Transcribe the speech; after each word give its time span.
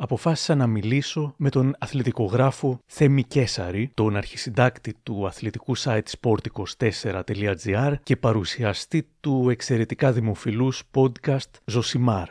αποφάσισα 0.00 0.54
να 0.54 0.66
μιλήσω 0.66 1.34
με 1.36 1.50
τον 1.50 1.74
αθλητικογράφο 1.78 2.78
Θέμη 2.86 3.22
Κέσαρη, 3.24 3.90
τον 3.94 4.16
αρχισυντάκτη 4.16 4.94
του 5.02 5.26
αθλητικού 5.26 5.78
site 5.78 6.02
sport24.gr 6.20 7.94
και 8.02 8.16
παρουσιαστή 8.16 9.08
του 9.20 9.50
εξαιρετικά 9.50 10.12
δημοφιλούς 10.12 10.82
podcast 10.94 11.50
Ζωσιμάρ. 11.64 12.28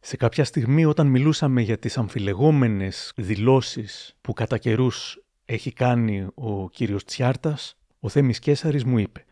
Σε 0.00 0.16
κάποια 0.16 0.44
στιγμή 0.44 0.84
όταν 0.84 1.06
μιλούσαμε 1.06 1.60
για 1.60 1.78
τις 1.78 1.98
αμφιλεγόμενες 1.98 3.12
δηλώσεις 3.16 4.16
που 4.20 4.32
κατά 4.32 4.58
καιρούς 4.58 5.22
έχει 5.44 5.72
κάνει 5.72 6.26
ο 6.34 6.68
κύριος 6.68 7.04
Τσιάρτας, 7.04 7.76
ο 8.00 8.08
Θέμης 8.08 8.38
Κέσαρης 8.38 8.84
μου 8.84 8.98
είπε 8.98 9.24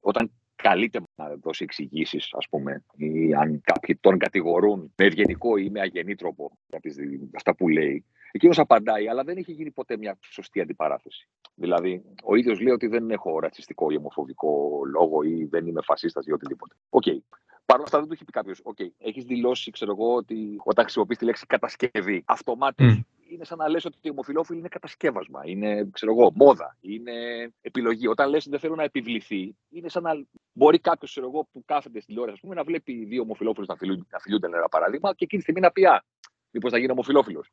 όταν 0.00 0.30
καλείται 0.68 1.00
να 1.14 1.36
δώσει 1.42 1.64
εξηγήσεις, 1.64 2.28
ας 2.32 2.48
πούμε, 2.48 2.84
ή 2.96 3.34
αν 3.34 3.60
κάποιοι 3.60 3.96
τον 4.00 4.18
κατηγορούν 4.18 4.92
με 4.96 5.04
ευγενικό 5.04 5.56
ή 5.56 5.70
με 5.70 5.80
αγενή 5.80 6.14
τρόπο 6.14 6.58
για 6.66 6.80
τις, 6.80 6.96
αυτά 7.34 7.54
που 7.54 7.68
λέει. 7.68 8.04
Εκείνος 8.32 8.58
απαντάει, 8.58 9.08
αλλά 9.08 9.24
δεν 9.24 9.36
έχει 9.36 9.52
γίνει 9.52 9.70
ποτέ 9.70 9.96
μια 9.96 10.18
σωστή 10.20 10.60
αντιπαράθεση. 10.60 11.28
Δηλαδή, 11.54 12.02
ο 12.24 12.34
ίδιος 12.34 12.60
λέει 12.60 12.72
ότι 12.72 12.86
δεν 12.86 13.10
έχω 13.10 13.38
ρατσιστικό 13.38 13.90
ή 13.90 13.96
ομοφοβικό 13.96 14.80
λόγο 14.92 15.22
ή 15.22 15.44
δεν 15.44 15.66
είμαι 15.66 15.80
φασίστας 15.82 16.26
ή 16.26 16.32
οτιδήποτε. 16.32 16.74
Οκέι. 16.88 17.02
Okay. 17.06 17.18
Παρ' 17.66 17.76
όλα 17.76 17.84
αυτά 17.84 17.98
δεν 17.98 18.06
του 18.06 18.14
έχει 18.14 18.24
πει 18.24 18.32
κάποιος, 18.32 18.60
OK, 18.64 18.86
έχεις 18.98 19.24
δηλώσει, 19.24 19.70
ξέρω 19.70 19.92
εγώ, 19.92 20.14
ότι 20.14 20.56
όταν 20.64 20.84
χρησιμοποιείς 20.84 21.18
τη 21.18 21.24
λέξη 21.24 21.46
κατασκευή, 21.46 22.22
αυτομάτως 22.26 22.98
mm. 22.98 23.04
Είναι 23.28 23.44
σαν 23.44 23.58
να 23.58 23.68
λες 23.68 23.84
ότι 23.84 23.98
η 24.00 24.10
ομοφυλόφιλοι 24.10 24.58
είναι 24.58 24.68
κατασκεύασμα, 24.68 25.40
είναι, 25.44 25.88
ξέρω 25.92 26.12
εγώ, 26.12 26.32
μόδα, 26.34 26.76
είναι 26.80 27.12
επιλογή. 27.60 28.06
Όταν 28.06 28.28
λες 28.28 28.40
ότι 28.40 28.50
δεν 28.50 28.58
θέλω 28.58 28.74
να 28.74 28.82
επιβληθεί, 28.82 29.56
είναι 29.68 29.88
σαν 29.88 30.02
να 30.02 30.26
μπορεί 30.52 30.78
κάποιος, 30.78 31.10
ξέρω 31.10 31.26
εγώ, 31.26 31.48
που 31.52 31.64
κάθεται 31.64 32.00
στην 32.00 32.14
τηλεόραση, 32.14 32.40
πούμε, 32.40 32.54
να 32.54 32.64
βλέπει 32.64 33.04
δύο 33.04 33.22
ομοφυλόφιλους 33.22 33.68
να, 33.68 33.76
να 34.10 34.18
φιλούνται, 34.18 34.46
ένα 34.46 34.68
παράδειγμα, 34.68 35.14
και 35.14 35.24
εκείνη 35.24 35.42
τη 35.42 35.50
στιγμή 35.50 35.60
να 35.60 35.72
πει, 35.72 35.84
Α, 35.86 36.04
μήπως 36.50 36.70
θα 36.70 36.78
γίνει 36.78 36.90
ομοφυλόφιλος. 36.90 37.50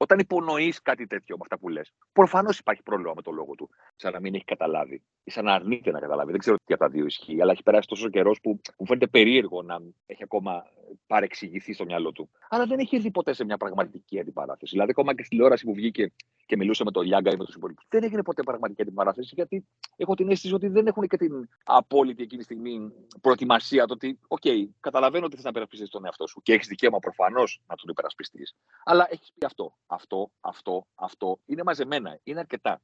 Όταν 0.00 0.18
υπονοείς 0.18 0.82
κάτι 0.82 1.06
τέτοιο 1.06 1.36
με 1.36 1.42
αυτά 1.42 1.58
που 1.58 1.68
λες, 1.68 1.92
προφανώς 2.12 2.58
υπάρχει 2.58 2.82
πρόβλημα 2.82 3.12
με 3.16 3.22
το 3.22 3.30
λόγο 3.30 3.54
του. 3.54 3.70
Σαν 3.96 4.12
να 4.12 4.20
μην 4.20 4.34
έχει 4.34 4.44
καταλάβει 4.44 5.02
ή 5.24 5.30
σαν 5.30 5.44
να 5.44 5.54
αρνείται 5.54 5.90
να 5.90 6.00
καταλάβει. 6.00 6.30
Δεν 6.30 6.40
ξέρω 6.40 6.56
τι 6.64 6.74
από 6.74 6.82
τα 6.82 6.88
δύο 6.88 7.04
ισχύει, 7.04 7.42
αλλά 7.42 7.52
έχει 7.52 7.62
περάσει 7.62 7.88
τόσο 7.88 8.08
καιρός 8.08 8.40
που 8.40 8.60
μου 8.78 8.86
φαίνεται 8.86 9.06
περίεργο 9.06 9.62
να 9.62 9.80
έχει 10.06 10.22
ακόμα 10.22 10.64
παρεξηγηθεί 11.06 11.72
στο 11.72 11.84
μυαλό 11.84 12.12
του. 12.12 12.30
Αλλά 12.48 12.66
δεν 12.66 12.78
έχει 12.78 12.96
έρθει 12.96 13.10
ποτέ 13.10 13.32
σε 13.32 13.44
μια 13.44 13.56
πραγματική 13.56 14.20
αντιπαράθεση. 14.20 14.70
Δηλαδή, 14.72 14.90
ακόμα 14.90 15.14
και 15.14 15.22
στη 15.22 15.30
τηλεόραση 15.30 15.64
που 15.64 15.74
βγήκε 15.74 16.12
και 16.46 16.56
μιλούσε 16.56 16.84
με 16.84 16.90
τον 16.90 17.06
Λιάγκα 17.06 17.30
ή 17.30 17.36
με 17.36 17.44
τους 17.44 17.54
υπόλοιπους, 17.54 17.86
δεν 17.88 18.02
έγινε 18.02 18.22
ποτέ 18.22 18.42
πραγματική 18.42 18.82
αντιπαράθεση, 18.82 19.34
γιατί 19.34 19.66
έχω 19.96 20.14
την 20.14 20.30
αίσθηση 20.30 20.54
ότι 20.54 20.68
δεν 20.68 20.86
έχουν 20.86 21.06
και 21.06 21.16
την 21.16 21.48
απόλυτη 21.64 22.22
εκείνη 22.22 22.38
τη 22.38 22.44
στιγμή 22.44 22.92
προετοιμασία 23.20 23.86
το 23.86 23.94
ότι, 23.94 24.18
OK, 24.28 24.66
καταλαβαίνω 24.80 25.24
ότι 25.24 25.34
θες 25.34 25.44
να 25.44 25.50
υπερασπιστείς 25.50 25.88
τον 25.88 26.04
εαυτό 26.04 26.26
σου 26.26 26.40
και 26.42 26.52
έχεις 26.52 26.66
δικαίωμα 26.66 26.98
προφανώς 26.98 27.60
να 27.66 27.74
τον 27.74 27.88
υπερασπιστείς. 27.90 28.54
Αλλά 28.84 29.06
έχεις 29.10 29.32
πει 29.38 29.46
αυτό, 29.46 29.76
αυτό, 29.88 30.30
αυτό, 30.40 30.86
αυτό. 30.94 31.38
Είναι 31.46 31.62
μαζεμένα, 31.64 32.18
είναι 32.22 32.38
αρκετά. 32.38 32.80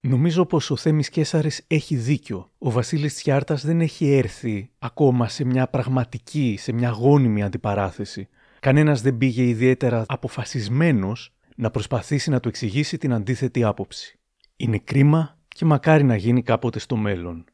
Νομίζω 0.00 0.46
πως 0.46 0.70
ο 0.70 0.76
Θέμης 0.76 1.08
Κέσαρης 1.08 1.64
έχει 1.66 1.96
δίκιο. 1.96 2.50
Ο 2.58 2.70
Βασίλης 2.70 3.14
Τσιάρτας 3.14 3.64
δεν 3.64 3.80
έχει 3.80 4.12
έρθει 4.12 4.70
ακόμα 4.78 5.28
σε 5.28 5.44
μια 5.44 5.68
πραγματική, 5.68 6.56
σε 6.58 6.72
μια 6.72 6.90
γόνιμη 6.90 7.42
αντιπαράθεση. 7.42 8.28
Κανένας 8.60 9.02
δεν 9.02 9.16
πήγε 9.16 9.42
ιδιαίτερα 9.42 10.04
αποφασισμένος 10.08 11.34
να 11.56 11.70
προσπαθήσει 11.70 12.30
να 12.30 12.40
του 12.40 12.48
εξηγήσει 12.48 12.98
την 12.98 13.12
αντίθετη 13.12 13.64
άποψη. 13.64 14.18
Είναι 14.56 14.78
κρίμα 14.78 15.38
και 15.48 15.64
μακάρι 15.64 16.04
να 16.04 16.16
γίνει 16.16 16.42
κάποτε 16.42 16.78
στο 16.78 16.96
μέλλον. 16.96 17.44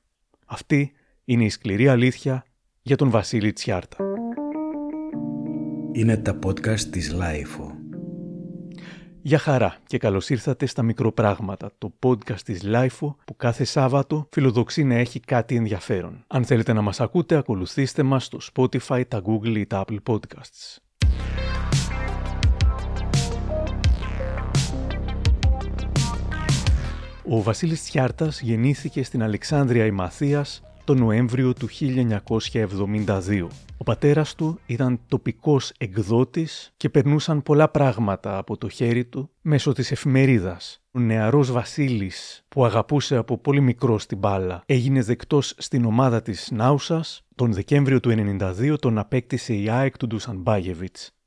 Αυτή 0.46 0.92
είναι 1.24 1.44
η 1.44 1.48
σκληρή 1.48 1.88
αλήθεια 1.88 2.44
για 2.82 2.96
τον 2.96 3.10
Βασίλη 3.10 3.52
Τσιάρτα. 3.52 3.96
Είναι 5.92 6.16
τα 6.16 6.38
podcast 6.44 6.80
της 6.80 7.12
LIFO. 7.12 7.81
Γεια 9.24 9.38
χαρά 9.38 9.76
και 9.86 9.98
καλώς 9.98 10.30
ήρθατε 10.30 10.66
στα 10.66 10.82
Μικροπράγματα, 10.82 11.70
το 11.78 11.92
podcast 12.02 12.40
της 12.44 12.62
LIFO 12.64 13.14
που 13.24 13.36
κάθε 13.36 13.64
Σάββατο 13.64 14.28
φιλοδοξεί 14.30 14.84
να 14.84 14.94
έχει 14.94 15.20
κάτι 15.20 15.56
ενδιαφέρον. 15.56 16.24
Αν 16.26 16.44
θέλετε 16.44 16.72
να 16.72 16.80
μας 16.80 17.00
ακούτε, 17.00 17.36
ακολουθήστε 17.36 18.02
μας 18.02 18.24
στο 18.24 18.38
Spotify, 18.54 19.02
τα 19.08 19.22
Google 19.24 19.56
ή 19.56 19.66
τα 19.66 19.84
Apple 19.86 19.98
Podcasts. 20.10 20.76
Ο 27.24 27.42
Βασίλης 27.42 27.82
Τσιάρτας 27.82 28.40
γεννήθηκε 28.40 29.02
στην 29.02 29.22
Αλεξάνδρεια 29.22 29.86
Ημαθίας 29.86 30.62
το 30.84 30.94
Νοέμβριο 30.94 31.52
του 31.52 31.68
1972. 31.68 33.46
Ο 33.76 33.84
πατέρας 33.84 34.34
του 34.34 34.58
ήταν 34.66 35.00
τοπικός 35.08 35.72
εκδότης 35.78 36.72
και 36.76 36.88
περνούσαν 36.88 37.42
πολλά 37.42 37.68
πράγματα 37.68 38.38
από 38.38 38.56
το 38.56 38.68
χέρι 38.68 39.04
του 39.04 39.30
μέσω 39.40 39.72
της 39.72 39.90
εφημερίδας. 39.90 40.82
Ο 40.90 41.00
νεαρός 41.00 41.50
Βασίλης 41.50 42.44
που 42.48 42.64
αγαπούσε 42.64 43.16
από 43.16 43.38
πολύ 43.38 43.60
μικρό 43.60 44.00
την 44.08 44.18
μπάλα 44.18 44.62
έγινε 44.66 45.02
δεκτός 45.02 45.54
στην 45.58 45.84
ομάδα 45.84 46.22
της 46.22 46.50
Νάουσας. 46.52 47.22
Τον 47.34 47.52
Δεκέμβριο 47.52 48.00
του 48.00 48.10
1992 48.10 48.76
τον 48.78 48.98
απέκτησε 48.98 49.54
η 49.54 49.68
ΑΕΚ 49.68 49.96
του 49.96 50.06
Ντούσαν 50.06 50.42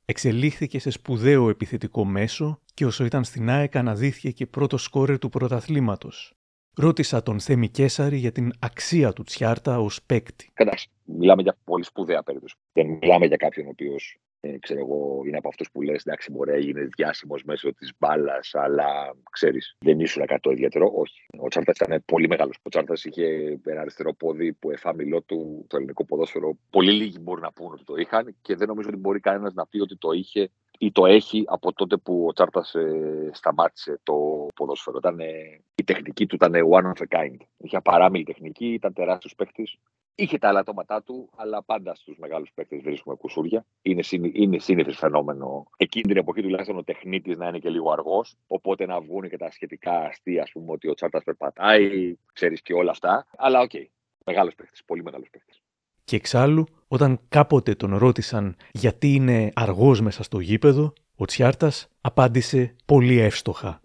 Εξελίχθηκε 0.06 0.80
σε 0.80 0.90
σπουδαίο 0.90 1.50
επιθετικό 1.50 2.06
μέσο 2.06 2.60
και 2.74 2.86
όσο 2.86 3.06
ήταν 3.06 3.24
στην 3.24 3.50
ΑΕΚ 3.50 3.76
αναδύθηκε 3.76 4.32
και 4.32 4.46
πρώτος 4.46 4.84
σκόρερ 4.84 5.20
του 5.20 5.30
πρωταθλήματος. 5.30 6.36
Ρώτησα 6.78 7.24
τον 7.24 7.40
Θέμη 7.40 7.70
Κέσαρη 7.70 8.18
για 8.18 8.32
την 8.32 8.52
αξία 8.60 9.14
του 9.14 9.24
Τσιάρτα 9.24 9.80
ως 9.80 10.04
παίκτη. 10.06 10.50
Καταρχήν, 10.54 10.92
μιλάμε 11.04 11.42
για 11.42 11.58
πολύ 11.64 11.84
σπουδαία 11.84 12.24
περίπτωση. 12.24 12.56
Δεν 12.74 12.88
μιλάμε 12.88 13.26
για 13.26 13.38
κάποιον 13.38 13.66
ο 13.66 13.70
οποίος 13.70 14.20
ε, 14.40 14.58
ξέρω 14.60 14.80
εγώ, 14.80 15.22
είναι 15.26 15.38
από 15.38 15.48
αυτούς 15.48 15.72
που 15.72 15.82
λες: 15.82 16.06
Εντάξει, 16.06 16.32
μπορεί 16.32 16.52
να 16.52 16.58
γίνει 16.58 16.84
διάσημος 16.96 17.44
μέσω 17.44 17.74
της 17.74 17.92
μπάλας, 17.98 18.52
αλλά 18.54 19.16
ξέρεις, 19.32 19.76
δεν 19.80 20.00
ήσουν 20.00 20.26
κάτι 20.26 20.42
το 20.42 20.52
ιδιαίτερο. 20.52 20.92
Όχι. 20.96 21.26
Ο 21.38 21.48
Τσάρτας 21.48 21.76
ήταν 21.76 22.04
πολύ 22.06 22.28
μεγάλος. 22.28 22.58
Ο 22.62 22.70
Τσάρτας 22.70 23.04
είχε 23.06 23.26
ένα 23.66 23.82
αριστερό 23.82 24.14
πόδι 24.14 24.54
που 24.54 24.72
εφάμιλό 24.72 25.22
του 25.22 25.66
το 25.68 25.78
ελληνικό 25.78 26.06
ποδόσφαιρο. 26.06 26.58
Πολύ 26.70 26.92
λίγοι 26.92 27.18
μπορούν 27.22 27.42
να 27.42 27.52
πούνε 27.52 27.70
ότι 27.74 27.84
το 27.84 27.96
είχαν 27.96 28.36
και 28.42 28.56
δεν 28.56 28.68
νομίζω 28.68 28.90
ότι 28.90 28.98
μπορεί 28.98 29.20
κανένας 29.20 29.54
να 29.54 29.68
πει 29.68 29.80
ότι 29.80 29.98
το 29.98 30.12
είχε 30.12 30.50
ή 30.78 30.92
το 30.92 31.06
έχει 31.06 31.44
από 31.48 31.74
τότε 31.74 31.98
που 31.98 32.26
ο 32.28 32.34
Τσάρτα 32.34 32.66
ε, 32.74 33.30
σταμάτησε 33.34 34.00
το 34.04 34.48
ποδόσφαιρο. 34.56 34.98
Ήταν, 34.98 35.20
ε, 35.20 35.62
η 35.76 35.84
τεχνική 35.84 36.26
του 36.26 36.36
ήταν 36.36 36.54
one 36.72 36.84
of 36.84 37.04
a 37.08 37.18
kind. 37.18 37.38
Είχε 37.58 37.82
παράμιλη 37.82 38.24
τεχνική, 38.24 38.74
ήταν 38.74 38.94
τεράστιος 38.94 39.36
παίχτη. 39.36 39.70
Είχε 40.18 40.38
τα 40.38 40.48
ελαττώματά 40.48 41.04
του, 41.04 41.30
αλλά 41.36 41.64
πάντα 41.64 41.96
στους 41.96 42.18
μεγάλους 42.18 42.52
παίκτες 42.54 42.82
βρίσκουμε 42.82 43.16
κουσούρια. 43.16 43.66
Είναι, 43.82 44.04
είναι 44.34 44.60
σύνηθες 44.60 44.98
φαινόμενο 44.98 45.68
εκείνη 45.78 46.04
την 46.04 46.18
εποχή 46.18 46.42
τουλάχιστον 46.42 46.78
ο 46.78 46.84
τεχνίτης 46.84 47.38
να 47.38 47.48
είναι 47.48 47.60
και 47.60 47.70
λίγο 47.70 47.92
αργός. 47.92 48.36
Οπότε 48.48 48.86
να 48.86 49.02
βγουν 49.02 49.30
και 49.30 49.38
τα 49.38 49.52
σχετικά 49.52 49.92
αστεία, 49.92 50.42
ας 50.42 50.52
πούμε, 50.52 50.72
ότι 50.72 50.90
ο 50.90 50.94
Τσιάρτας 50.94 51.24
περπατάει, 51.24 52.16
ξέρεις 52.34 52.62
και 52.62 52.74
όλα 52.74 52.92
αυτά. 52.92 53.28
Αλλά 53.38 53.60
okay, 53.60 53.70
okay, 53.74 53.86
μεγάλος 54.26 54.56
παίκτης, 54.56 54.84
πολύ 54.86 55.04
μεγάλος 55.04 55.30
παίκτης. 55.30 55.65
Και 56.06 56.16
εξάλλου, 56.16 56.66
όταν 56.88 57.20
κάποτε 57.30 57.76
τον 57.76 57.98
ρώτησαν 57.98 58.56
γιατί 58.72 59.14
είναι 59.14 59.52
αργός 59.54 60.02
μέσα 60.02 60.24
στο 60.24 60.40
γήπεδο, 60.40 60.94
ο 61.16 61.26
Τσιάρτας 61.26 61.88
απάντησε 62.02 62.76
πολύ 62.86 63.20
εύστοχα. 63.20 63.82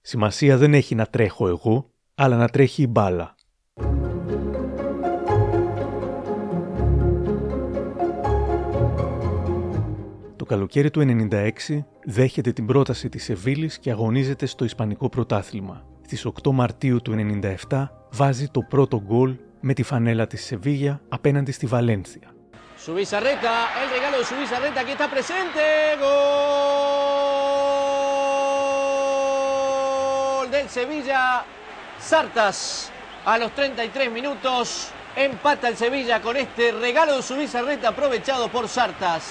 Σημασία 0.00 0.56
δεν 0.56 0.74
έχει 0.74 0.94
να 0.94 1.06
τρέχω 1.06 1.48
εγώ, 1.48 1.90
αλλά 2.14 2.36
να 2.36 2.48
τρέχει 2.48 2.82
η 2.82 2.86
μπάλα. 2.90 3.34
Το 10.36 10.44
καλοκαίρι 10.44 10.90
του 10.90 11.28
1996 11.30 11.50
δέχεται 12.04 12.52
την 12.52 12.66
πρόταση 12.66 13.08
της 13.08 13.24
Σεβίλης 13.24 13.78
και 13.78 13.90
αγωνίζεται 13.90 14.46
στο 14.46 14.64
Ισπανικό 14.64 15.08
πρωτάθλημα. 15.08 15.84
Στις 16.02 16.26
8 16.42 16.50
Μαρτίου 16.52 17.02
του 17.02 17.12
1997 17.68 17.84
βάζει 18.12 18.48
το 18.48 18.60
πρώτο 18.60 19.02
γκολ 19.06 19.36
με 19.66 19.72
τη 19.72 19.82
φανέλα 19.82 20.26
της 20.26 20.44
Σεβίγια 20.44 21.00
απέναντι 21.08 21.52
στη 21.52 21.66
Βαλένθια. 21.66 22.28
Subizarreta, 22.86 23.54
el 23.82 23.88
regalo 23.96 24.16
de 24.20 24.24
Subizarreta 24.30 24.80
que 24.86 24.92
está 24.96 25.06
presente. 25.16 25.62
Gol 26.02 26.12
del 30.54 30.68
Sevilla. 30.78 31.22
Sartas 32.10 32.56
a 33.32 33.32
los 33.42 33.50
33 33.54 34.12
minutos. 34.18 34.64
Empata 35.28 35.66
el 35.72 35.76
Sevilla 35.84 36.16
con 36.26 36.34
este 36.44 36.64
regalo 36.86 37.12
de 37.18 37.22
Subizarreta 37.30 37.86
aprovechado 37.94 38.44
por 38.54 38.64
Sartas. 38.76 39.22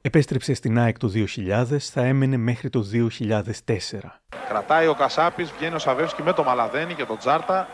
Επέστρεψε 0.00 0.54
στην 0.54 0.78
ΑΕΚ 0.78 0.98
το 0.98 1.12
2000, 1.14 1.78
θα 1.78 2.02
έμενε 2.02 2.36
μέχρι 2.36 2.70
το 2.70 2.84
2004. 2.92 4.20
Κρατάει 4.48 4.86
ο 4.86 4.94
Κασάπης, 4.94 5.52
βγαίνει 5.58 5.74
ο 5.74 5.78
Σαβεύσκι 5.78 6.22
με 6.22 6.32
το 6.32 6.44
Μαλαδένι 6.44 6.94
και 6.94 7.04
τον 7.04 7.18
Τζάρτα. 7.18 7.68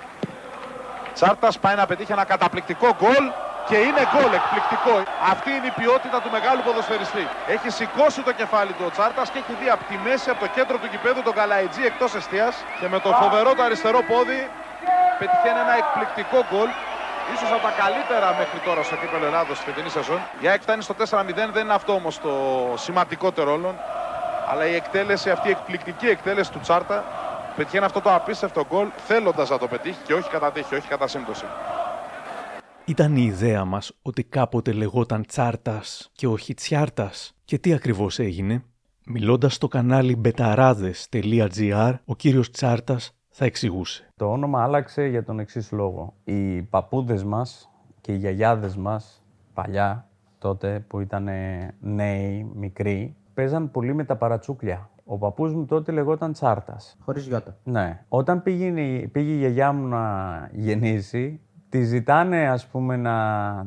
Τσάρτας 1.14 1.58
πάει 1.58 1.76
να 1.80 1.86
πετύχει 1.86 2.12
ένα 2.12 2.24
καταπληκτικό 2.24 2.88
γκολ 3.00 3.24
και 3.68 3.76
είναι 3.86 4.02
γκολ 4.12 4.32
εκπληκτικό. 4.40 4.94
Αυτή 5.32 5.50
είναι 5.56 5.68
η 5.72 5.74
ποιότητα 5.80 6.18
του 6.22 6.30
μεγάλου 6.36 6.62
ποδοσφαιριστή. 6.66 7.24
Έχει 7.54 7.68
σηκώσει 7.78 8.20
το 8.28 8.32
κεφάλι 8.40 8.72
του 8.76 8.84
ο 8.88 8.90
Τσάρτας 8.94 9.26
και 9.30 9.38
έχει 9.42 9.54
δει 9.60 9.68
από 9.74 9.84
τη 9.90 9.96
μέση, 10.06 10.26
από 10.32 10.40
το 10.44 10.48
κέντρο 10.56 10.76
του 10.82 10.88
κηπέδου 10.92 11.22
τον 11.28 11.34
Καλαϊτζή 11.40 11.84
εκτός 11.90 12.10
εστίας 12.20 12.54
και 12.80 12.88
με 12.92 12.98
το 13.04 13.10
φοβερό 13.20 13.50
το 13.58 13.62
αριστερό 13.68 14.00
πόδι 14.10 14.40
πετυχαίνει 15.20 15.60
ένα 15.66 15.74
εκπληκτικό 15.82 16.38
γκολ. 16.50 16.70
Ίσως 17.34 17.50
από 17.56 17.62
τα 17.68 17.72
καλύτερα 17.82 18.28
μέχρι 18.40 18.58
τώρα 18.66 18.82
στο 18.88 18.96
κύπελο 19.00 19.26
Ελλάδος 19.30 19.56
στη 19.56 19.64
φετινή 19.68 19.90
σεζόν. 19.96 20.20
Η 20.42 20.48
ΑΕΚ 20.48 20.62
φτάνει 20.62 20.82
στο 20.82 20.94
4-0, 20.94 21.52
δεν 21.56 21.64
είναι 21.64 21.78
αυτό 21.80 21.92
όμως 21.92 22.20
το 22.20 22.34
σημαντικότερο 22.86 23.52
όλων. 23.52 23.74
Αλλά 24.50 24.64
η 24.66 24.74
εκτέλεση 24.74 25.30
αυτή, 25.30 25.48
η 25.48 25.50
εκπληκτική 25.50 26.06
εκτέλεση 26.06 26.50
του 26.52 26.60
Τσάρτα, 26.60 27.04
πετυχαίνει 27.56 27.84
αυτό 27.84 28.00
το 28.00 28.14
απίστευτο 28.14 28.64
γκολ 28.68 28.88
θέλοντας 28.96 29.50
να 29.50 29.58
το 29.58 29.66
πετύχει 29.66 30.02
και 30.04 30.14
όχι 30.14 30.30
κατά 30.30 30.52
τύχη, 30.52 30.74
όχι 30.74 30.88
κατά 30.88 31.06
σύμπτωση. 31.06 31.44
Ήταν 32.84 33.16
η 33.16 33.22
ιδέα 33.22 33.64
μας 33.64 33.92
ότι 34.02 34.24
κάποτε 34.24 34.72
λεγόταν 34.72 35.26
Τσάρτας 35.26 36.10
και 36.12 36.26
όχι 36.26 36.54
Τσιάρτας. 36.54 37.34
Και 37.44 37.58
τι 37.58 37.72
ακριβώς 37.72 38.18
έγινε; 38.18 38.64
Μιλώντας 39.06 39.54
στο 39.54 39.68
κανάλι 39.68 40.16
μπεταράδες.gr, 40.16 41.94
ο 42.04 42.16
κύριος 42.16 42.50
Τσάρτας 42.50 43.16
θα 43.28 43.44
εξηγούσε. 43.44 44.12
Το 44.16 44.30
όνομα 44.30 44.62
άλλαξε 44.62 45.06
για 45.06 45.24
τον 45.24 45.38
εξής 45.38 45.72
λόγο. 45.72 46.14
Οι 46.24 46.62
παππούδες 46.62 47.24
μας 47.24 47.70
και 48.00 48.12
οι 48.12 48.16
γιαγιάδες 48.16 48.76
μας, 48.76 49.22
παλιά, 49.54 50.08
τότε 50.38 50.84
που 50.88 51.00
ήταν 51.00 51.28
νέοι, 51.80 52.50
μικροί, 52.54 53.16
παίζαν 53.34 53.70
πολύ 53.70 53.94
με 53.94 54.04
τα 54.04 54.16
παρατσούκλια. 54.16 54.90
Ο 55.04 55.18
παππούς 55.18 55.54
μου 55.54 55.64
τότε 55.64 55.92
λεγόταν 55.92 56.32
Τσάρτας. 56.32 56.96
Χωρίς 57.00 57.26
γιώτα. 57.26 57.56
Ναι. 57.64 58.04
Όταν 58.08 58.42
πήγε, 58.42 58.70
πήγε 59.12 59.32
η 59.32 59.36
γιαγιά 59.36 59.72
μου 59.72 59.86
να 59.86 60.02
γεννήσει, 60.52 61.40
τη 61.68 61.82
ζητάνε 61.82 62.48
ας 62.48 62.66
πούμε 62.66 62.96
να... 62.96 63.66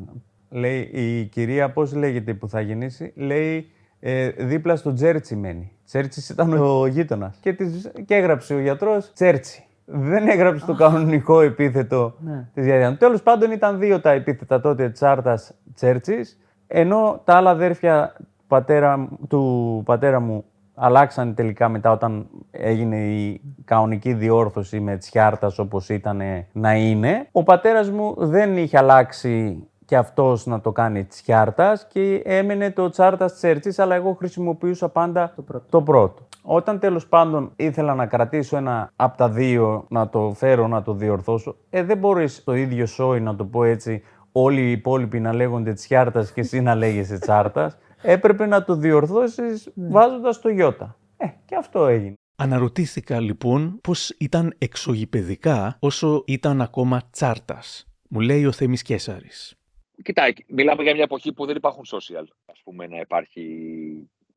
Λέει 0.50 0.90
η 0.94 1.26
κυρία 1.26 1.72
πώς 1.72 1.94
λέγεται 1.94 2.34
που 2.34 2.50
θα 2.50 2.62
γεννήσει, 2.62 3.14
λέει 3.16 3.66
ε, 4.00 4.30
δίπλα 4.30 4.76
στο 4.76 4.94
Τζέρτσι 4.94 5.36
μένει. 5.36 5.72
Τσέρτσι 5.86 6.34
ήταν 6.34 6.54
ο 6.54 6.86
γείτονας. 6.86 7.38
Και, 7.42 7.54
της, 7.54 7.92
και 8.06 8.16
έγραψε 8.16 8.54
ο 8.54 8.60
γιατρός 8.60 9.14
Τσέρτσι. 9.14 9.66
Δεν 9.86 10.28
έγραψε 10.28 10.66
το 10.66 10.76
κανονικό 10.76 11.42
επίθετο 11.42 12.16
Ναι. 12.20 12.48
της 12.54 12.66
γιαγιάς. 12.66 12.98
Τέλος 12.98 13.24
πάντων 13.24 13.52
ήταν 13.52 13.80
δύο 13.80 14.00
τα 14.00 14.12
επίθετα 14.12 14.62
τότε 14.62 14.90
Τσάρτας 14.90 15.54
Τσέρτσι. 15.74 16.20
Ενώ 16.68 17.22
τα 17.24 17.34
άλλα 17.36 17.50
αδέρφια 17.50 18.16
πατέρα, 18.48 19.10
του 19.28 19.82
πατέρα 19.86 20.20
μου 20.20 20.44
αλλάξαν 20.80 21.34
τελικά 21.34 21.70
μετά 21.70 21.92
όταν 21.92 22.28
έγινε 22.52 22.98
η 22.98 23.42
κανονική 23.66 24.14
διόρθωση 24.14 24.80
με 24.80 24.98
τσιάρτας 24.98 25.60
όπως 25.60 25.90
ήταν 25.90 26.22
να 26.52 26.74
είναι. 26.76 27.28
Ο 27.32 27.44
πατέρας 27.44 27.90
μου 27.90 28.16
δεν 28.18 28.58
είχε 28.58 28.78
αλλάξει 28.78 29.64
και 29.86 29.98
αυτός 29.98 30.46
να 30.46 30.62
το 30.62 30.72
κάνει 30.72 31.04
τσιάρτας 31.04 31.88
και 31.88 32.22
έμενε 32.26 32.72
το 32.72 32.90
τσάρτας 32.90 33.34
τσέρτσις, 33.34 33.80
αλλά 33.80 33.96
εγώ 33.96 34.14
χρησιμοποιούσα 34.14 34.90
πάντα 34.90 35.32
Το 35.36 35.42
πρώτο. 35.42 35.66
το 35.70 35.82
πρώτο. 35.82 36.28
Όταν 36.42 36.80
τέλος 36.80 37.08
πάντων 37.08 37.52
ήθελα 37.56 37.96
να 37.96 38.06
κρατήσω 38.06 38.58
ένα 38.58 38.92
από 38.96 39.18
τα 39.18 39.30
δύο, 39.30 39.86
να 39.90 40.10
το 40.10 40.34
φέρω, 40.36 40.68
να 40.68 40.82
το 40.82 40.94
διορθώσω, 40.94 41.56
ε, 41.70 41.84
δεν 41.84 41.98
μπορείς 41.98 42.44
το 42.44 42.56
ίδιο 42.56 42.86
σόι, 42.86 43.20
να 43.20 43.36
το 43.36 43.46
πω 43.46 43.64
έτσι, 43.64 44.04
όλοι 44.32 44.62
οι 44.62 44.72
υπόλοιποι 44.72 45.20
να 45.20 45.34
λέγονται 45.34 45.74
τσιάρτας 45.74 46.32
και 46.32 46.42
εσύ 46.42 46.62
να 46.62 46.76
λέγεσαι 46.76 47.20
τσάρτας. 47.20 47.78
Έπρεπε 48.10 48.46
να 48.46 48.64
το 48.64 48.76
διορθώσεις 48.76 49.70
βάζοντας 49.76 50.42
το 50.42 50.50
γιώτα. 50.50 51.00
Ε, 51.18 51.28
και 51.46 51.56
αυτό 51.56 51.88
έγινε. 51.88 52.14
Αναρωτήθηκα 52.36 53.20
λοιπόν 53.20 53.80
πώς 53.82 54.10
ήταν 54.10 54.56
εξωγηπαιδικά 54.58 55.78
όσο 55.80 56.24
ήταν 56.28 56.62
ακόμα 56.62 57.10
τσάρτας. 57.12 57.88
Μου 58.10 58.20
λέει 58.20 58.46
ο 58.46 58.52
Θέμης 58.52 58.82
Κέσαρης. 58.82 59.56
Κοιτάει, 60.04 60.32
μιλάμε 60.48 60.84
για 60.84 60.94
μια 60.94 61.04
εποχή 61.04 61.34
που 61.34 61.46
δεν 61.46 61.56
υπάρχουν 61.56 61.84
social. 61.86 62.26
Ας 62.46 62.62
πούμε 62.64 62.88
να 62.88 63.00
υπάρχει 63.00 63.44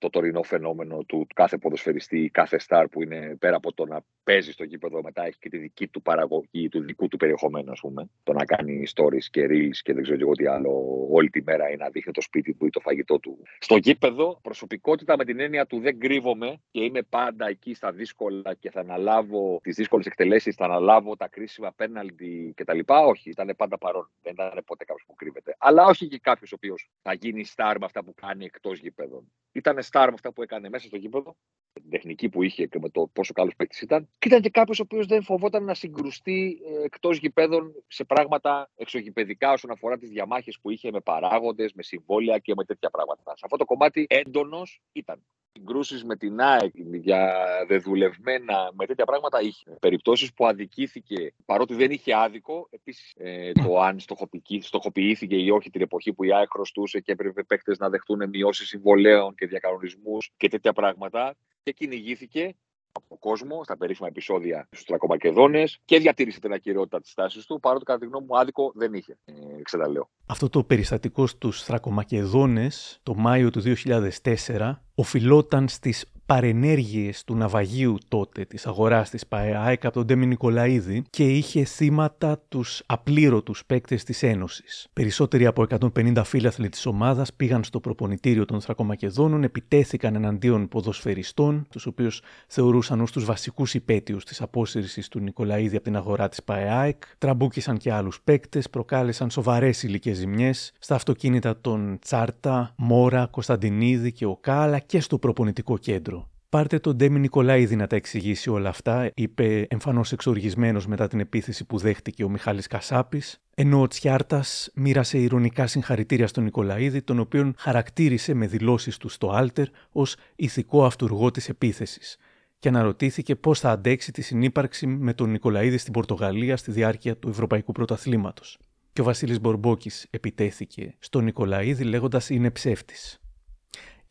το 0.01 0.11
τωρινό 0.11 0.43
φαινόμενο 0.43 1.03
του 1.07 1.27
κάθε 1.35 1.57
ποδοσφαιριστή, 1.57 2.31
κάθε 2.33 2.59
στάρ 2.59 2.89
που 2.89 3.03
είναι 3.03 3.37
πέρα 3.39 3.57
από 3.57 3.73
το 3.73 3.87
να 3.87 4.01
παίζει 4.25 4.53
στο 4.53 4.65
γήπεδο, 4.65 5.03
μετά 5.03 5.27
έχει 5.27 5.39
και 5.39 5.49
τη 5.49 5.59
δική 5.59 5.89
του 5.89 6.03
παραγωγή, 6.03 6.69
του 6.69 6.81
δικού 6.81 7.09
του 7.09 7.17
περιεχομένου, 7.17 7.71
ας 7.71 7.81
πούμε. 7.81 8.09
Το 8.23 8.33
να 8.33 8.45
κάνει 8.45 8.87
stories 8.95 9.25
και 9.31 9.47
reels 9.51 9.77
και 9.83 9.93
δεν 9.93 10.03
ξέρω 10.03 10.17
και 10.17 10.23
εγώ 10.23 10.33
τι 10.33 10.47
άλλο 10.47 11.07
όλη 11.11 11.31
τη 11.31 11.43
μέρα 11.43 11.71
ή 11.71 11.77
να 11.77 11.89
δείχνει 11.89 12.13
το 12.13 12.21
σπίτι 12.21 12.55
του 12.55 12.67
ή 12.67 12.71
το 12.71 12.81
φαγητό 12.81 13.19
του. 13.19 13.39
Στο 13.59 13.77
γήπεδο, 13.77 14.39
προσωπικότητα 14.43 15.17
με 15.17 15.25
την 15.25 15.41
έννοια 15.41 15.67
του 15.67 15.81
δεν 15.81 15.99
κρύβομαι 15.99 16.61
και 16.71 16.85
είμαι 16.85 17.03
πάντα 17.03 17.49
εκεί 17.49 17.75
στα 17.75 17.93
δύσκολα 17.93 18.55
και 18.55 18.71
θα 18.71 18.81
αναλάβω 18.81 19.61
τις 19.63 19.75
δύσκολες 19.75 20.07
εκτελέσεις, 20.07 20.55
θα 20.55 20.65
αναλάβω 20.65 21.17
τα 21.17 21.29
κρίσιμα 21.29 21.73
πέναλτι 21.77 22.53
κτλ. 22.57 22.79
Όχι, 22.87 23.31
ήταν 23.31 23.55
πάντα 23.57 23.79
παρόν. 23.79 24.11
Δεν 24.23 24.33
ήταν 24.33 24.63
ποτέ 24.67 24.85
κάποιος 24.85 25.07
που 25.07 25.15
κρύβεται. 25.15 25.57
Αλλά 25.59 25.85
όχι 25.85 26.09
και 26.09 26.19
κάποιος 26.19 26.53
ο 26.53 26.55
οποίος 26.55 26.91
θα 27.03 27.13
γίνει 27.13 27.45
στάρ 27.45 27.79
με 27.79 27.85
αυτά 27.85 28.05
που 28.05 28.15
κάνει 28.15 28.45
εκτός 28.45 28.79
γήπεδων. 28.79 29.33
Ήταν 29.53 29.83
στάρ 29.91 30.09
με 30.09 30.15
αυτά 30.15 30.33
που 30.33 30.43
έκανε 30.43 30.69
μέσα 30.69 30.87
στο 30.87 30.97
γήπεδο, 30.97 31.37
με 31.75 31.81
την 31.81 31.91
τεχνική 31.91 32.29
που 32.29 32.43
είχε 32.43 32.67
και 32.67 32.79
με 32.79 32.89
το 32.89 33.11
πόσο 33.13 33.33
καλός 33.33 33.57
παίκτης 33.57 33.81
ήταν. 33.81 34.09
Και 34.19 34.29
ήταν 34.29 34.41
και 34.41 34.51
κάποιος 34.51 34.79
ο 34.79 34.83
οποίος 34.83 35.07
δεν 35.07 35.23
φοβόταν 35.23 35.65
να 35.65 35.75
συγκρουστεί 35.75 36.61
εκτός 36.85 37.19
γηπέδων 37.19 37.75
σε 37.87 38.05
πράγματα 38.05 38.71
εξωγηπαιδικά 38.77 39.53
όσον 39.53 39.71
αφορά 39.71 39.99
τις 39.99 40.11
διαμάχες 40.11 40.59
που 40.61 40.71
είχε 40.71 40.91
με 40.91 41.01
παράγοντες, 41.01 41.73
με 41.73 41.83
συμβόλαια 41.83 42.39
και 42.39 42.55
με 42.57 42.65
τέτοια 42.65 42.91
πράγματα. 42.91 43.37
Σε 43.37 43.43
αυτό 43.45 43.57
το 43.57 43.65
κομμάτι 43.65 44.07
έντονος 44.09 44.81
ήταν. 44.93 45.23
Συγκρούσεις 45.53 46.05
με 46.05 46.17
την 46.17 46.41
ΑΕΚ 46.41 46.73
για 46.93 47.35
δεδουλευμένα 47.69 48.71
με 48.73 48.87
τέτοια 48.87 49.05
πράγματα 49.05 49.41
είχε. 49.41 49.77
Περιπτώσεις 49.81 50.33
που 50.35 50.47
αδικήθηκε, 50.47 51.35
παρότι 51.45 51.75
δεν 51.75 51.91
είχε 51.91 52.15
άδικο, 52.15 52.69
επίσης 52.71 53.15
ε, 53.17 53.53
το 53.53 53.81
αν 53.81 54.01
στοχοποιη- 54.01 54.63
στοχοποιήθηκε 54.63 55.37
ή 55.37 55.51
όχι 55.51 55.71
την 55.71 55.81
εποχή 55.81 56.13
που 56.13 56.25
η 56.25 56.35
ΑΕΚ 56.35 56.49
χρωστούσε 56.51 57.01
και 57.01 57.13
έπρεπε 57.13 57.43
παίκτες 57.43 57.79
να 57.79 57.89
δεχτούν 57.89 58.29
μειώσεις 58.29 58.69
συμβολέων 58.69 59.35
και 59.35 59.47
διακανονισμούς 59.47 60.31
και 60.37 60.49
τέτοια 60.49 60.73
πράγματα. 60.73 61.37
Και 61.63 61.73
κυνηγήθηκε 61.73 62.55
από 62.93 63.05
τον 63.09 63.19
κόσμο 63.19 63.65
στα 63.65 63.77
περίφημα 63.77 64.09
επεισόδια 64.09 64.67
στους 64.71 64.85
Τρακομακεδόνες 64.85 65.81
και 65.85 65.99
διατήρησε 65.99 66.41
την 66.41 66.53
ακυρεότητα 66.53 67.01
της 67.01 67.15
τάσης 67.15 67.47
του, 67.47 67.61
παρότι 67.61 67.85
κατά 67.85 67.99
τη 67.99 68.07
γνώμη 68.07 68.27
μου 68.29 68.39
άδικο 68.39 68.73
δεν 68.75 68.95
είχε. 68.95 69.19
Ε, 69.25 69.63
ξαναλέω. 69.63 70.11
Αυτό 70.27 70.49
το 70.49 70.65
περιστατικό 70.65 71.27
στους 71.27 71.63
Θρακομακεδόνες 71.63 73.01
το 73.03 73.15
Μάιο 73.15 73.51
του 73.51 73.61
2004 73.61 74.73
οφειλόταν 74.95 75.69
στις 75.69 76.13
παρενέργειες 76.31 77.25
του 77.25 77.35
ναυαγίου 77.35 77.97
τότε 78.09 78.45
της 78.45 78.67
αγοράς 78.67 79.11
της 79.11 79.27
ΠαΕΑΕΚ 79.27 79.85
από 79.85 79.95
τον 79.95 80.07
Ντέμι 80.07 80.27
Νικολαίδη 80.27 81.03
και 81.11 81.25
είχε 81.25 81.65
θύματα 81.65 82.43
τους 82.49 82.83
απλήρωτους 82.87 83.65
παίκτες 83.67 84.05
της 84.05 84.23
Ένωσης. 84.23 84.89
Περισσότεροι 84.93 85.47
από 85.47 85.63
150 85.63 86.23
φίλαθλοι 86.25 86.69
της 86.69 86.87
ομάδας 86.87 87.33
πήγαν 87.33 87.65
στο 87.65 87.81
προπονητήριο 87.81 88.45
των 88.45 88.61
Θρακομακεδόνων, 88.61 89.43
επιτέθηκαν 89.43 90.15
εναντίον 90.15 90.69
ποδοσφαιριστών, 90.69 91.67
τους 91.71 91.87
οποίους 91.87 92.23
θεωρούσαν 92.47 93.01
ως 93.01 93.13
τους 93.13 93.25
βασικούς 93.25 93.75
υπαίτιους 93.75 94.25
της 94.25 94.41
απόσυρσης 94.41 95.09
του 95.09 95.21
Νικολαίδη 95.21 95.77
από 95.77 95.85
την 95.85 95.97
αγορά 95.97 96.29
της 96.29 96.43
ΠΑΕ 96.43 96.69
ΑΕΚ, 96.69 97.03
τραμπούκησαν 97.19 97.77
και 97.77 97.93
άλλους 97.93 98.21
παίκτες, 98.25 98.71
προκάλεσαν 98.71 99.31
σοβαρές 99.31 99.83
υλικές 99.83 100.17
ζημιές 100.17 100.73
στα 100.79 100.95
αυτοκίνητα 100.95 101.61
των 101.61 101.99
Τσιάρτα, 102.01 102.75
Μόρα, 102.77 103.27
Κωνσταντινίδη 103.31 104.13
και 104.13 104.27
Οκά, 104.27 104.63
αλλά 104.63 104.79
και 104.79 105.01
στο 105.01 105.19
προπονητικό 105.19 105.79
κέντρο. 105.79 106.20
Πάρτε 106.51 106.79
τον 106.79 106.97
Ντέμι 106.97 107.19
Νικολαίδη 107.19 107.77
να 107.77 107.87
τα 107.87 107.97
εξηγήσει 107.97 108.51
όλα 108.51 108.69
αυτά, 108.69 109.11
είπε 109.15 109.67
εμφανώς 109.71 110.13
εξοργισμένος 110.13 110.87
μετά 110.87 111.09
την 111.09 111.21
επίθεση 111.21 111.65
που 111.65 111.79
δέχτηκε 111.79 112.25
ο 112.25 112.29
Μιχάλης 112.29 112.67
Κασάπης, 112.67 113.41
ενώ 113.55 113.81
ο 113.81 113.87
Τσιάρτας 113.87 114.71
μοίρασε 114.75 115.19
ειρωνικά 115.19 115.67
συγχαρητήρια 115.67 116.27
στον 116.27 116.45
Νικολαίδη, 116.45 117.03
τον 117.03 117.19
οποίον 117.19 117.55
χαρακτήρισε 117.59 118.35
με 118.35 118.47
δηλώσεις 118.47 118.97
του 118.97 119.09
στο 119.09 119.31
Alter 119.31 119.67
ως 119.93 120.17
ηθικό 120.37 120.85
αυτούργο 120.85 121.31
της 121.31 121.49
επίθεσης. 121.49 122.17
Και 122.59 122.69
αναρωτήθηκε 122.69 123.37
πώς 123.37 123.61
θα 123.61 123.71
αντέξει 123.71 124.13
τη 124.13 124.23
συνύπαρξη 124.23 124.87
με 124.87 125.15
τον 125.15 125.31
Νικολαίδη 125.31 125.79
στην 125.79 125.93
Πορτογαλία 125.93 126.57
στη 126.57 126.71
διάρκεια 126.71 127.17
του 127.17 127.29
Ευρωπαϊκού 127.29 127.73
Πρωταθλήματος. 127.73 128.59
Και 128.93 129.01
ο 129.01 129.05
Βασίλης 129.05 129.41
Μπορμπόκης 129.41 130.07
επιτέθηκε 130.11 130.95
στον 130.99 131.25
Νικολαίδη 131.25 131.85
λέγοντας 131.85 132.31
είναι 132.31 132.51
ψεύτης 132.51 133.21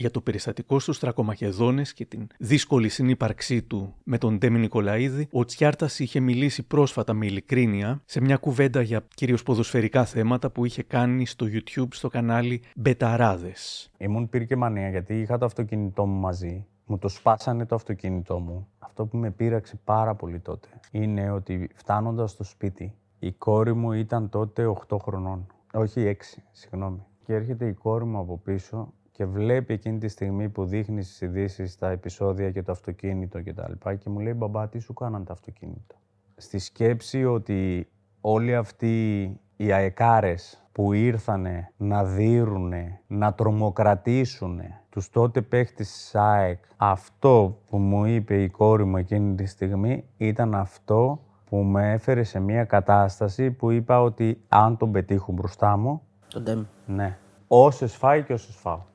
για 0.02 0.12
το 0.12 0.22
περιστατικό 0.22 0.80
στους 0.80 1.00
Τρακομακεδόνες 1.00 1.94
και 1.94 2.06
την 2.06 2.28
δύσκολη 2.38 2.90
συνύπαρξή 2.90 3.62
του 3.62 3.96
με 4.04 4.18
τον 4.18 4.38
Ντέμι 4.38 4.60
Νικολαίδη, 4.60 5.28
ο 5.32 5.46
Τσιάρτας 5.46 6.00
είχε 6.00 6.20
μιλήσει 6.20 6.64
πρόσφατα 6.64 7.14
με 7.14 7.26
ειλικρίνεια 7.26 8.02
σε 8.06 8.22
μια 8.22 8.38
κουβέντα 8.38 8.82
για 8.82 9.06
κυρίως 9.16 9.44
ποδοσφαιρικά 9.44 10.06
θέματα 10.06 10.50
που 10.50 10.66
είχε 10.66 10.84
κάνει 10.84 11.26
στο 11.26 11.46
YouTube 11.50 11.88
στο 11.90 12.08
κανάλι 12.08 12.62
Μπεταράδες. 12.76 13.92
Ήμουν 13.98 14.30
πήρε 14.30 14.44
και 14.44 14.56
μανία 14.56 14.90
γιατί 14.90 15.22
είχα 15.22 15.38
το 15.38 15.46
αυτοκίνητό 15.46 16.06
μου 16.06 16.20
μαζί. 16.20 16.66
Μου 16.86 16.98
το 16.98 17.08
σπάσανε 17.08 17.66
το 17.66 17.76
αυτοκίνητό 17.76 18.40
μου. 18.40 18.68
Αυτό 18.80 19.06
που 19.06 19.18
με 19.18 19.32
πείραξε 19.32 19.80
πάρα 19.84 20.16
πολύ 20.16 20.40
τότε 20.40 20.68
είναι 20.92 21.32
ότι 21.32 21.70
φτάνοντας 21.76 22.32
στο 22.32 22.44
σπίτι, 22.44 22.94
η 23.20 23.32
κόρη 23.32 23.74
μου 23.74 23.92
ήταν 23.92 24.30
τότε 24.30 24.74
8 24.88 24.98
χρονών. 25.02 25.48
Όχι 25.74 26.16
6, 26.20 26.42
συγγνώμη. 26.52 27.04
Και 27.26 27.34
έρχεται 27.34 27.68
η 27.68 27.74
κόρη 27.74 28.06
μου 28.06 28.18
από 28.20 28.38
πίσω 28.38 28.94
και 29.20 29.26
βλέπει 29.26 29.74
εκείνη 29.74 29.98
τη 29.98 30.08
στιγμή 30.08 30.50
που 30.50 30.66
δείχνει 30.66 31.04
στις 31.04 31.22
ειδήσεις 31.22 31.78
τα 31.78 31.90
επεισόδια 31.90 32.52
και 32.52 32.64
το 32.64 32.72
αυτοκίνητο 32.72 33.42
και 33.42 33.54
τα 33.54 33.70
λοιπά 33.70 33.96
και 33.96 34.10
μου 34.10 34.20
λέει 34.20 34.34
«Μπαμπά, 34.34 34.68
τι 34.68 34.80
σου 34.80 34.94
κάναν 34.94 35.24
το 35.26 35.34
αυτοκίνητο». 35.34 35.96
Στη 36.36 36.60
σκέψη 36.60 37.26
ότι 37.26 37.90
όλοι 38.22 38.56
αυτοί 38.56 39.26
οι 39.56 39.72
αεκάρες 39.72 40.64
που 40.72 40.94
ήρθανε 40.94 41.72
να 41.78 42.04
δίρουνε, 42.04 43.02
να 43.08 43.34
τρομοκρατήσουνε 43.34 44.82
τους 44.90 45.10
τότε 45.10 45.42
παίχτες 45.42 45.88
της 45.88 46.16
ΑΕΚ, 46.16 46.64
αυτό 46.78 47.58
που 47.70 47.78
μου 47.78 48.06
είπε 48.06 48.42
η 48.42 48.50
κόρη 48.50 48.86
μου 48.86 48.98
εκείνη 48.98 49.36
τη 49.36 49.46
στιγμή 49.46 50.04
ήταν 50.18 50.56
αυτό 50.56 51.20
που 51.46 51.58
με 51.58 51.92
έφερε 51.92 52.24
σε 52.24 52.40
μια 52.40 52.64
κατάσταση 52.66 53.52
που 53.52 53.72
είπα 53.72 54.02
ότι 54.02 54.42
αν 54.48 54.78
τον 54.78 54.92
πετύχουν 54.92 55.36
μπροστά 55.36 55.78
μου, 55.78 56.02
Τον 56.28 56.44
Ντέμ. 56.44 56.64
ναι, 56.86 57.18
όσες 57.48 57.96
φάει 57.96 58.24
και 58.24 58.34
όσες 58.34 58.56
φάω. 58.56 58.88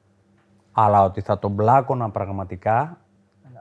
Αλλά 0.76 1.04
ότι 1.04 1.20
θα 1.20 1.38
τον 1.38 1.56
πλάκωνα 1.56 2.10
πραγματικά, 2.10 2.98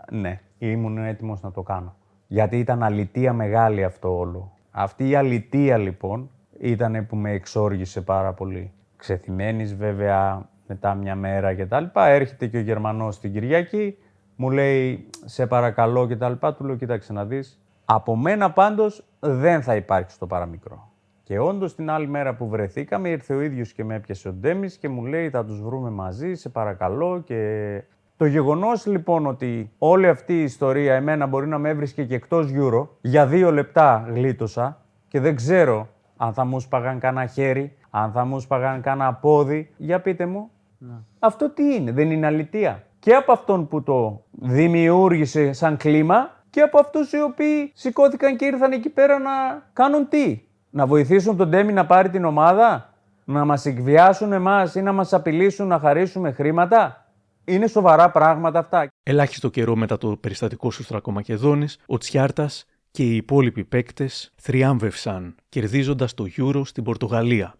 ναι, 0.09 0.39
ήμουν 0.57 0.97
έτοιμος 0.97 1.41
να 1.41 1.51
το 1.51 1.61
κάνω. 1.61 1.95
Γιατί 2.27 2.59
ήταν 2.59 2.83
αλητία 2.83 3.33
μεγάλη 3.33 3.83
αυτό 3.83 4.17
όλο. 4.17 4.51
Αυτή 4.71 5.09
η 5.09 5.15
αλητία 5.15 5.77
λοιπόν 5.77 6.29
ήταν 6.59 7.05
που 7.07 7.15
με 7.15 7.31
εξόργησε 7.31 8.01
πάρα 8.01 8.33
πολύ. 8.33 8.71
Ξεθυμένης 8.95 9.75
βέβαια 9.75 10.49
μετά 10.67 10.93
μια 10.93 11.15
μέρα 11.15 11.53
και 11.53 11.65
τα 11.65 11.79
λοιπά. 11.79 12.07
Έρχεται 12.07 12.47
και 12.47 12.57
ο 12.57 12.61
Γερμανός 12.61 13.19
την 13.19 13.31
Κυριακή, 13.31 13.97
μου 14.35 14.49
λέει 14.49 15.09
σε 15.25 15.47
παρακαλώ 15.47 16.07
και 16.07 16.15
τα 16.15 16.29
λοιπά. 16.29 16.53
Του 16.53 16.63
λέω 16.63 16.75
κοίταξε 16.75 17.13
να 17.13 17.25
δεις. 17.25 17.61
Από 17.85 18.15
μένα 18.15 18.51
πάντως 18.51 19.05
δεν 19.19 19.61
θα 19.61 19.75
υπάρξει 19.75 20.19
το 20.19 20.27
παραμικρό. 20.27 20.92
Και 21.23 21.39
όντως 21.39 21.75
την 21.75 21.89
άλλη 21.89 22.07
μέρα 22.07 22.35
που 22.35 22.47
βρεθήκαμε 22.47 23.09
ήρθε 23.09 23.33
ο 23.33 23.41
ίδιος 23.41 23.73
και 23.73 23.83
με 23.83 23.95
έπιασε 23.95 24.27
ο 24.27 24.31
Ντέμις 24.31 24.77
και 24.77 24.89
μου 24.89 25.05
λέει 25.05 25.29
θα 25.29 25.45
τους 25.45 25.61
βρούμε 25.61 25.89
μαζί, 25.89 26.33
σε 26.33 26.49
παρακαλώ 26.49 27.21
και... 27.25 27.81
Το 28.17 28.25
γεγονός 28.25 28.85
λοιπόν 28.85 29.25
ότι 29.25 29.71
όλη 29.77 30.07
αυτή 30.07 30.33
η 30.33 30.43
ιστορία 30.43 30.95
εμένα 30.95 31.25
μπορεί 31.25 31.47
να 31.47 31.57
με 31.57 31.69
έβρισκε 31.69 32.03
και 32.03 32.15
εκτός 32.15 32.47
Euro, 32.55 32.87
για 33.01 33.27
δύο 33.27 33.51
λεπτά 33.51 34.09
γλίτωσα 34.13 34.81
και 35.07 35.19
δεν 35.19 35.35
ξέρω 35.35 35.87
αν 36.17 36.33
θα 36.33 36.45
μου 36.45 36.59
σπαγάν 36.59 36.99
κανένα 36.99 37.25
χέρι, 37.25 37.77
αν 37.89 38.11
θα 38.11 38.25
μου 38.25 38.39
σπαγάν 38.39 38.81
κανένα 38.81 39.13
πόδι. 39.13 39.73
Για 39.77 40.01
πείτε 40.01 40.25
μου, 40.25 40.49
ναι. 40.77 40.93
αυτό 41.19 41.49
τι 41.49 41.75
είναι, 41.75 41.91
δεν 41.91 42.11
είναι 42.11 42.25
αλητία. 42.25 42.83
Και 42.99 43.13
από 43.13 43.31
αυτόν 43.31 43.67
που 43.67 43.83
το 43.83 44.23
δημιούργησε 44.31 45.53
σαν 45.53 45.77
κλίμα 45.77 46.43
και 46.49 46.61
από 46.61 46.79
αυτούς 46.79 47.11
οι 47.11 47.21
οποίοι 47.21 47.71
σηκώθηκαν 47.73 48.35
και 48.35 48.45
ήρθαν 48.45 48.71
εκεί 48.71 48.89
πέρα 48.89 49.19
να 49.19 49.31
κάνουν 49.73 50.07
τι; 50.07 50.41
Να 50.75 50.85
βοηθήσουν 50.85 51.37
τον 51.37 51.49
Τέμι 51.49 51.73
να 51.73 51.85
πάρει 51.85 52.09
την 52.09 52.25
ομάδα, 52.25 52.93
να 53.23 53.45
μας 53.45 53.65
εκβιάσουν 53.65 54.31
εμάς 54.31 54.75
ή 54.75 54.81
να 54.81 54.91
μας 54.91 55.13
απειλήσουν 55.13 55.67
να 55.67 55.79
χαρίσουμε 55.79 56.31
χρήματα; 56.31 57.07
Είναι 57.45 57.67
σοβαρά 57.67 58.11
πράγματα 58.11 58.59
αυτά. 58.59 58.87
Ελάχιστο 59.03 59.49
καιρό 59.49 59.75
μετά 59.75 59.97
το 59.97 60.17
περιστατικό 60.17 60.71
σου 60.71 60.83
Στρακομακεδόνης, 60.83 61.79
ο 61.85 61.97
Τσιάρτας 61.97 62.65
και 62.91 63.03
οι 63.03 63.15
υπόλοιποι 63.15 63.63
παίκτες 63.63 64.31
θριάμβευσαν, 64.35 65.35
κερδίζοντας 65.49 66.13
το 66.13 66.25
Euro 66.37 66.61
στην 66.65 66.83
Πορτογαλία. 66.83 67.55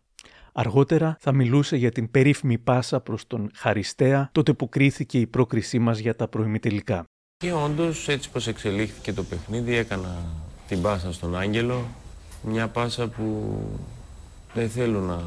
Αργότερα 0.54 1.18
θα 1.20 1.32
μιλούσε 1.32 1.76
για 1.76 1.92
την 1.92 2.12
περίφημη 2.12 2.58
πάσα 2.58 3.00
προς 3.00 3.28
τον 3.28 3.52
Χαριστέα, 3.56 4.30
τότε 4.32 4.54
που 4.54 4.70
κρίθηκε 4.70 5.20
η 5.20 5.28
πρόκρισή 5.28 5.80
μας 5.80 6.00
για 6.00 6.16
τα 6.16 6.28
προημιτελικά. 6.28 7.04
Και 7.38 7.54
όντως, 7.54 8.08
έτσι 8.08 8.32
πως 8.32 8.48
εξελίχθηκε 8.48 9.14
το 9.14 9.24
παιχνίδι, 9.24 9.76
έκανα 9.76 10.16
την 10.68 10.82
πάσα 10.82 11.14
στον 11.14 11.38
Άγγελο. 11.38 11.86
Μια 12.48 12.68
πάσα 12.68 13.08
που 13.08 13.58
δεν 14.54 14.70
θέλω 14.70 15.00
να, 15.00 15.24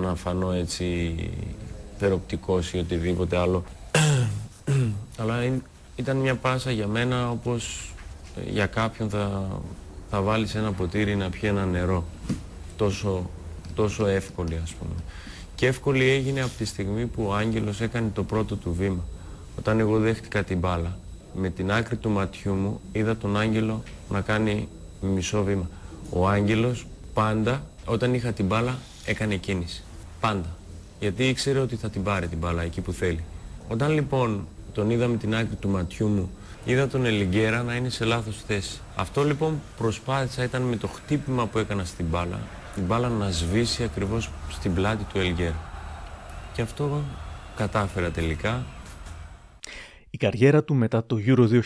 να 0.00 0.14
φανώ 0.14 0.52
έτσι 0.52 1.14
περοπτικός 1.98 2.72
ή 2.72 2.78
οτιδήποτε 2.78 3.36
άλλο. 3.36 3.64
Αλλά 5.18 5.60
ήταν 5.96 6.16
μια 6.16 6.34
πάσα 6.34 6.70
για 6.70 6.86
μένα 6.86 7.30
όπως 7.30 7.92
για 8.46 8.66
κάποιον 8.66 9.10
θα, 9.10 9.48
θα 10.10 10.20
βάλεις 10.20 10.54
ένα 10.54 10.72
ποτήρι 10.72 11.16
να 11.16 11.30
πιει 11.30 11.40
ένα 11.44 11.64
νερό. 11.64 12.04
Τόσο, 12.76 13.30
τόσο 13.74 14.06
εύκολη 14.06 14.60
ας 14.62 14.72
πούμε. 14.74 14.94
Και 15.54 15.66
εύκολη 15.66 16.10
έγινε 16.10 16.40
από 16.40 16.52
τη 16.58 16.64
στιγμή 16.64 17.06
που 17.06 17.24
ο 17.26 17.34
Άγγελος 17.34 17.80
έκανε 17.80 18.10
το 18.14 18.24
πρώτο 18.24 18.56
του 18.56 18.74
βήμα. 18.74 19.04
Όταν 19.58 19.80
εγώ 19.80 19.98
δέχτηκα 19.98 20.44
την 20.44 20.58
μπάλα, 20.58 20.98
με 21.34 21.50
την 21.50 21.72
άκρη 21.72 21.96
του 21.96 22.10
ματιού 22.10 22.54
μου 22.54 22.80
είδα 22.92 23.16
τον 23.16 23.38
Άγγελο 23.38 23.82
να 24.08 24.20
κάνει 24.20 24.68
μισό 25.00 25.42
βήμα. 25.42 25.68
Ο 26.12 26.28
Άγγελος 26.28 26.86
πάντα 27.14 27.62
όταν 27.84 28.14
είχα 28.14 28.32
την 28.32 28.46
μπάλα 28.46 28.78
έκανε 29.04 29.36
κίνηση. 29.36 29.82
Πάντα. 30.20 30.56
Γιατί 31.00 31.28
ήξερε 31.28 31.58
ότι 31.58 31.76
θα 31.76 31.90
την 31.90 32.02
πάρει 32.02 32.28
την 32.28 32.38
μπάλα 32.38 32.62
εκεί 32.62 32.80
που 32.80 32.92
θέλει. 32.92 33.24
Όταν 33.68 33.92
λοιπόν 33.92 34.46
τον 34.72 34.90
είδα 34.90 35.06
με 35.06 35.16
την 35.16 35.34
άκρη 35.34 35.54
του 35.54 35.68
ματιού 35.68 36.06
μου 36.06 36.30
είδα 36.64 36.88
τον 36.88 37.04
Ελιγκέρα 37.04 37.62
να 37.62 37.74
είναι 37.74 37.88
σε 37.88 38.04
λάθος 38.04 38.42
θέση. 38.46 38.80
Αυτό 38.96 39.24
λοιπόν 39.24 39.60
προσπάθησα 39.76 40.44
ήταν 40.44 40.62
με 40.62 40.76
το 40.76 40.86
χτύπημα 40.86 41.46
που 41.46 41.58
έκανα 41.58 41.84
στην 41.84 42.06
μπάλα, 42.06 42.40
την 42.74 42.84
μπάλα 42.84 43.08
να 43.08 43.30
σβήσει 43.30 43.82
ακριβώς 43.82 44.30
στην 44.50 44.74
πλάτη 44.74 45.04
του 45.04 45.18
Ελιγκέρα. 45.18 45.60
Και 46.52 46.62
αυτό 46.62 47.02
κατάφερα 47.56 48.10
τελικά. 48.10 48.66
Η 50.10 50.16
καριέρα 50.16 50.64
του 50.64 50.74
μετά 50.74 51.06
το 51.06 51.16
Euro 51.26 51.62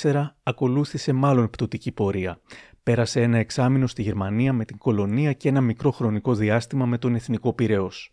2004 0.00 0.26
ακολούθησε 0.42 1.12
μάλλον 1.12 1.50
πτωτική 1.50 1.92
πορεία. 1.92 2.38
Πέρασε 2.82 3.22
ένα 3.22 3.38
εξάμεινο 3.38 3.86
στη 3.86 4.02
Γερμανία 4.02 4.52
με 4.52 4.64
την 4.64 4.78
κολονία 4.78 5.32
και 5.32 5.48
ένα 5.48 5.60
μικρό 5.60 5.90
χρονικό 5.90 6.34
διάστημα 6.34 6.86
με 6.86 6.98
τον 6.98 7.14
Εθνικό 7.14 7.52
Πυραιός. 7.52 8.12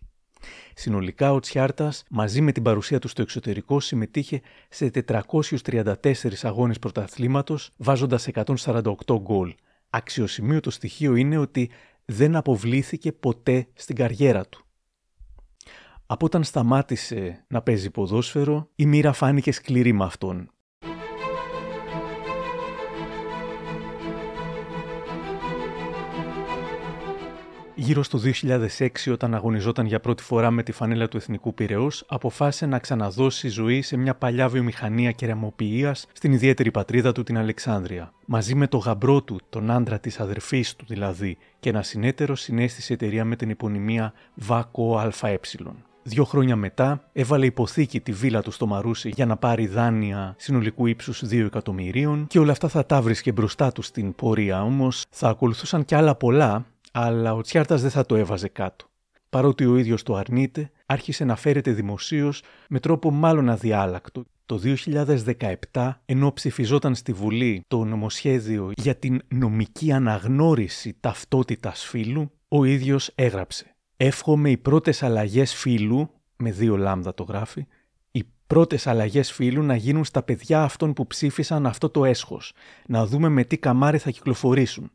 Συνολικά 0.74 1.34
ο 1.34 1.40
Τσιάρτας 1.40 2.04
μαζί 2.10 2.42
με 2.42 2.52
την 2.52 2.64
παρουσία 2.64 3.00
του 3.00 3.08
στο 3.08 3.22
εξωτερικό 3.22 3.80
συμμετείχε 3.80 4.42
σε 4.70 4.92
434 5.08 5.94
αγώνες 6.42 6.80
πρωταθλήματος 6.80 7.72
βάζοντας 7.78 8.28
148 8.34 9.20
γκολ. 9.20 9.56
Αξιοσημείωτο 9.90 10.70
στοιχείο 10.70 11.16
είναι 11.16 11.38
ότι 11.38 11.70
δεν 12.06 12.36
αποβλήθηκε 12.36 13.12
ποτέ 13.12 13.68
στην 13.74 13.96
καριέρα 13.96 14.46
του. 14.46 14.64
Από 16.06 16.26
όταν 16.26 16.44
σταμάτησε 16.44 17.46
να 17.48 17.62
παίζει 17.62 17.90
ποδόσφαιρο, 17.90 18.70
η 18.76 18.86
μοίρα 18.86 19.14
φάνηκε 19.14 19.52
σκληρή 19.52 19.94
με 19.94 20.04
αυτόν. 20.04 20.52
Γύρω 27.82 28.04
στο 28.04 28.20
2006, 28.78 29.12
όταν 29.12 29.34
αγωνιζόταν 29.34 29.86
για 29.86 30.00
πρώτη 30.00 30.24
φορά 30.24 30.52
με 30.52 30.64
τη 30.64 30.72
φανέλα 30.72 31.08
του 31.08 31.18
Εθνικού 31.18 31.54
Πυραιός, 31.54 32.04
αποφάσισε 32.08 32.66
να 32.66 32.80
ξαναδώσει 32.80 33.48
ζωή 33.48 33.82
σε 33.82 33.98
μια 33.98 34.16
παλιά 34.16 34.50
βιομηχανία 34.50 35.12
κεραμοποιίας 35.12 36.08
στην 36.14 36.32
ιδιαίτερη 36.34 36.72
πατρίδα 36.72 37.12
του 37.12 37.24
την 37.24 37.38
Αλεξάνδρεια. 37.38 38.14
Μαζί 38.26 38.56
με 38.56 38.68
τον 38.68 38.80
γαμπρό 38.80 39.22
του, 39.22 39.40
τον 39.50 39.72
άντρα 39.72 40.00
της 40.00 40.20
αδερφής 40.20 40.76
του 40.76 40.86
δηλαδή, 40.88 41.38
και 41.60 41.70
ένα 41.70 41.82
συνέτερο 41.82 42.36
συνέστησε 42.36 42.94
εταιρεία 42.94 43.26
με 43.26 43.36
την 43.36 43.50
υπονημία 43.50 44.14
ΒΑΚΟ 44.34 44.98
ΑΕ. 45.22 45.40
Δύο 46.04 46.24
χρόνια 46.24 46.56
μετά 46.56 47.10
έβαλε 47.14 47.46
υποθήκη 47.46 48.00
τη 48.00 48.12
βίλα 48.12 48.42
του 48.42 48.52
στο 48.52 48.66
Μαρούσι 48.66 49.10
για 49.10 49.26
να 49.26 49.38
πάρει 49.38 49.68
δάνεια 49.68 50.36
συνολικού 50.38 50.86
ύψους 50.86 51.24
2 51.24 51.34
εκατομμυρίων 51.34 52.28
και 52.28 52.40
όλα 52.40 52.52
αυτά 52.52 52.68
θα 52.68 52.86
τα 52.86 53.02
βρίσκε 53.02 53.32
μπροστά 53.32 53.72
του 53.72 53.82
στην 53.82 54.16
πορεία. 54.16 54.64
Όμως 54.64 55.06
θα 55.10 55.30
ακολουθούσαν 55.30 55.86
κι 55.86 55.96
άλλα 55.96 56.16
πολλά 56.16 56.66
αλλά 56.92 57.34
ο 57.34 57.42
Τσιάρτας 57.42 57.82
δεν 57.82 57.90
θα 57.90 58.06
το 58.06 58.16
έβαζε 58.16 58.48
κάτω. 58.48 58.90
Παρότι 59.30 59.66
ο 59.66 59.78
ίδιος 59.78 60.04
το 60.04 60.16
αρνείται, 60.16 60.72
άρχισε 60.86 61.26
να 61.26 61.36
φέρεται 61.36 61.72
δημοσίως 61.72 62.44
με 62.70 62.80
τρόπο 62.80 63.12
μάλλον 63.12 63.50
αδιάλακτο. 63.50 64.24
Το 64.46 64.60
2017, 65.72 65.92
ενώ 66.06 66.34
ψηφιζόταν 66.34 66.96
στη 66.96 67.14
Βουλή 67.14 67.64
το 67.68 67.84
νομοσχέδιο 67.84 68.72
για 68.76 68.96
την 68.96 69.22
νομική 69.28 69.92
αναγνώριση 69.92 70.98
ταυτότητας 71.00 71.84
φύλου, 71.84 72.32
ο 72.48 72.64
ίδιος 72.64 73.12
έγραψε 73.16 73.76
«Εύχομαι 73.98 74.50
οι 74.50 74.58
πρώτες 74.58 75.04
αλλαγές 75.04 75.54
φύλου, 75.56 76.10
με 76.36 76.52
δύο 76.52 76.78
λάμδα 76.78 77.14
το 77.14 77.24
γράφει, 77.24 77.66
οι 78.12 78.24
πρώτες 78.48 78.88
αλλαγές 78.88 79.32
φύλου 79.32 79.64
να 79.64 79.76
γίνουν 79.76 80.06
στα 80.06 80.24
παιδιά 80.24 80.64
αυτών 80.64 80.94
που 80.94 81.08
ψήφισαν 81.08 81.66
αυτό 81.66 81.90
το 81.90 82.06
έσχος, 82.06 82.54
να 82.88 83.06
δούμε 83.06 83.30
με 83.30 83.44
τι 83.44 83.58
καμάρι 83.58 83.98
θα 83.98 84.10
κυκλοφορήσουν. 84.10 84.92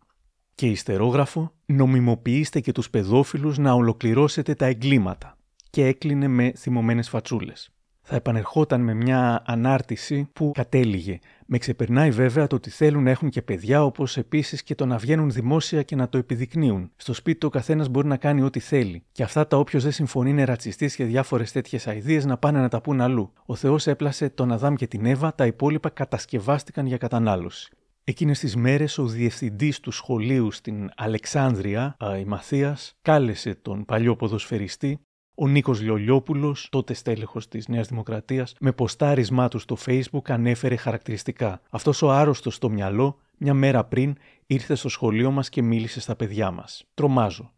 Και 0.55 0.67
ιστερόγραφο, 0.67 1.53
νομιμοποιήστε 1.67 2.61
και 2.61 2.73
τους 2.73 2.91
παιδόφιλους 2.91 3.59
να 3.59 3.73
ολοκληρώσετε 3.73 4.55
τα 4.55 4.67
εγκλήματα. 4.67 5.37
Και 5.71 5.87
έκλεινε 5.87 6.29
με 6.29 6.53
θυμωμένες 6.57 7.09
φατσούλες. 7.09 7.75
Θα 8.07 8.17
επανερχόταν 8.17 8.81
με 8.81 8.95
μια 8.95 9.43
ανάρτηση 9.47 10.29
που 10.33 10.51
κατέληγε. 10.55 11.19
Με 11.47 11.59
ξεπερνάει 11.59 12.11
βέβαια 12.11 12.47
το 12.47 12.57
ότι 12.57 12.71
θέλουν 12.71 13.03
να 13.03 13.11
έχουν 13.11 13.29
και 13.29 13.43
παιδιά, 13.43 13.85
όπως 13.85 14.17
επίσης 14.17 14.63
και 14.63 14.75
το 14.75 14.87
να 14.87 14.97
βγαίνουν 14.97 15.31
δημόσια 15.31 15.83
και 15.83 15.97
να 15.97 16.09
το 16.09 16.19
επιδεικνύουν. 16.19 16.91
Στο 16.97 17.13
σπίτι 17.13 17.39
του 17.39 17.47
ο 17.47 17.51
καθένας 17.51 17.89
μπορεί 17.89 18.07
να 18.07 18.17
κάνει 18.17 18.43
ό,τι 18.43 18.61
θέλει. 18.61 19.05
Και 19.13 19.23
αυτά 19.23 19.47
τα 19.47 19.57
όποιος 19.57 19.83
δεν 19.83 19.93
συμφωνεί 19.93 20.31
είναι 20.31 20.45
ρατσιστής 20.45 20.95
και 20.95 21.05
διάφορες 21.05 21.53
τέτοιες 21.53 21.87
αειδίες 21.87 22.25
να 22.25 22.37
πάνε 22.37 22.61
να 22.61 22.69
τα 22.69 22.81
πούν 22.81 23.01
αλλού. 23.01 23.33
Ο 23.47 23.55
Θεός 23.55 23.87
έπλασε 23.87 24.29
τον 24.29 24.53
Αδάμ 24.53 24.75
και 24.75 24.87
την 24.87 25.07
Εύα, 25.07 25.35
τα 25.35 25.47
υπόλοιπα 25.47 25.89
κατασκευάστηκαν 25.89 26.87
για 26.87 26.97
κατανάλωση. 26.97 27.73
Εκείνες 28.07 28.39
τις 28.39 28.57
μέρες 28.57 28.99
ο 28.99 29.07
διευθυντής 29.07 29.81
του 29.81 29.91
σχολείου 29.91 30.51
στην 30.51 30.91
Αλεξάνδρεια, 30.97 31.97
η 32.21 32.25
Μαθίας, 32.25 32.97
κάλεσε 33.03 33.55
τον 33.55 33.85
παλιό 33.85 34.17
ποδοσφαιριστή, 34.17 35.01
ο 35.35 35.49
Νίκος 35.49 35.81
Λιολιόπουλος, 35.81 36.69
τότε 36.71 36.95
στέλεχος 36.95 37.49
της 37.49 37.69
Νέας 37.69 37.89
Δημοκρατίας, 37.89 38.55
με 38.61 38.73
ποστάρισμά 38.73 39.49
του 39.49 39.59
στο 39.59 39.77
facebook 39.87 40.29
ανέφερε 40.31 40.77
χαρακτηριστικά. 40.77 41.61
Αυτός 41.71 42.03
ο 42.03 42.11
άρρωστος 42.11 42.55
στο 42.55 42.71
μυαλό, 42.71 43.19
μια 43.39 43.55
μέρα 43.55 43.85
πριν, 43.85 44.17
ήρθε 44.47 44.75
στο 44.75 44.89
σχολείο 44.89 45.31
μας 45.31 45.49
και 45.49 45.63
μίλησε 45.63 46.01
στα 46.01 46.17
παιδιά 46.17 46.51
μας. 46.51 46.85
Τρομάζω. 46.95 47.53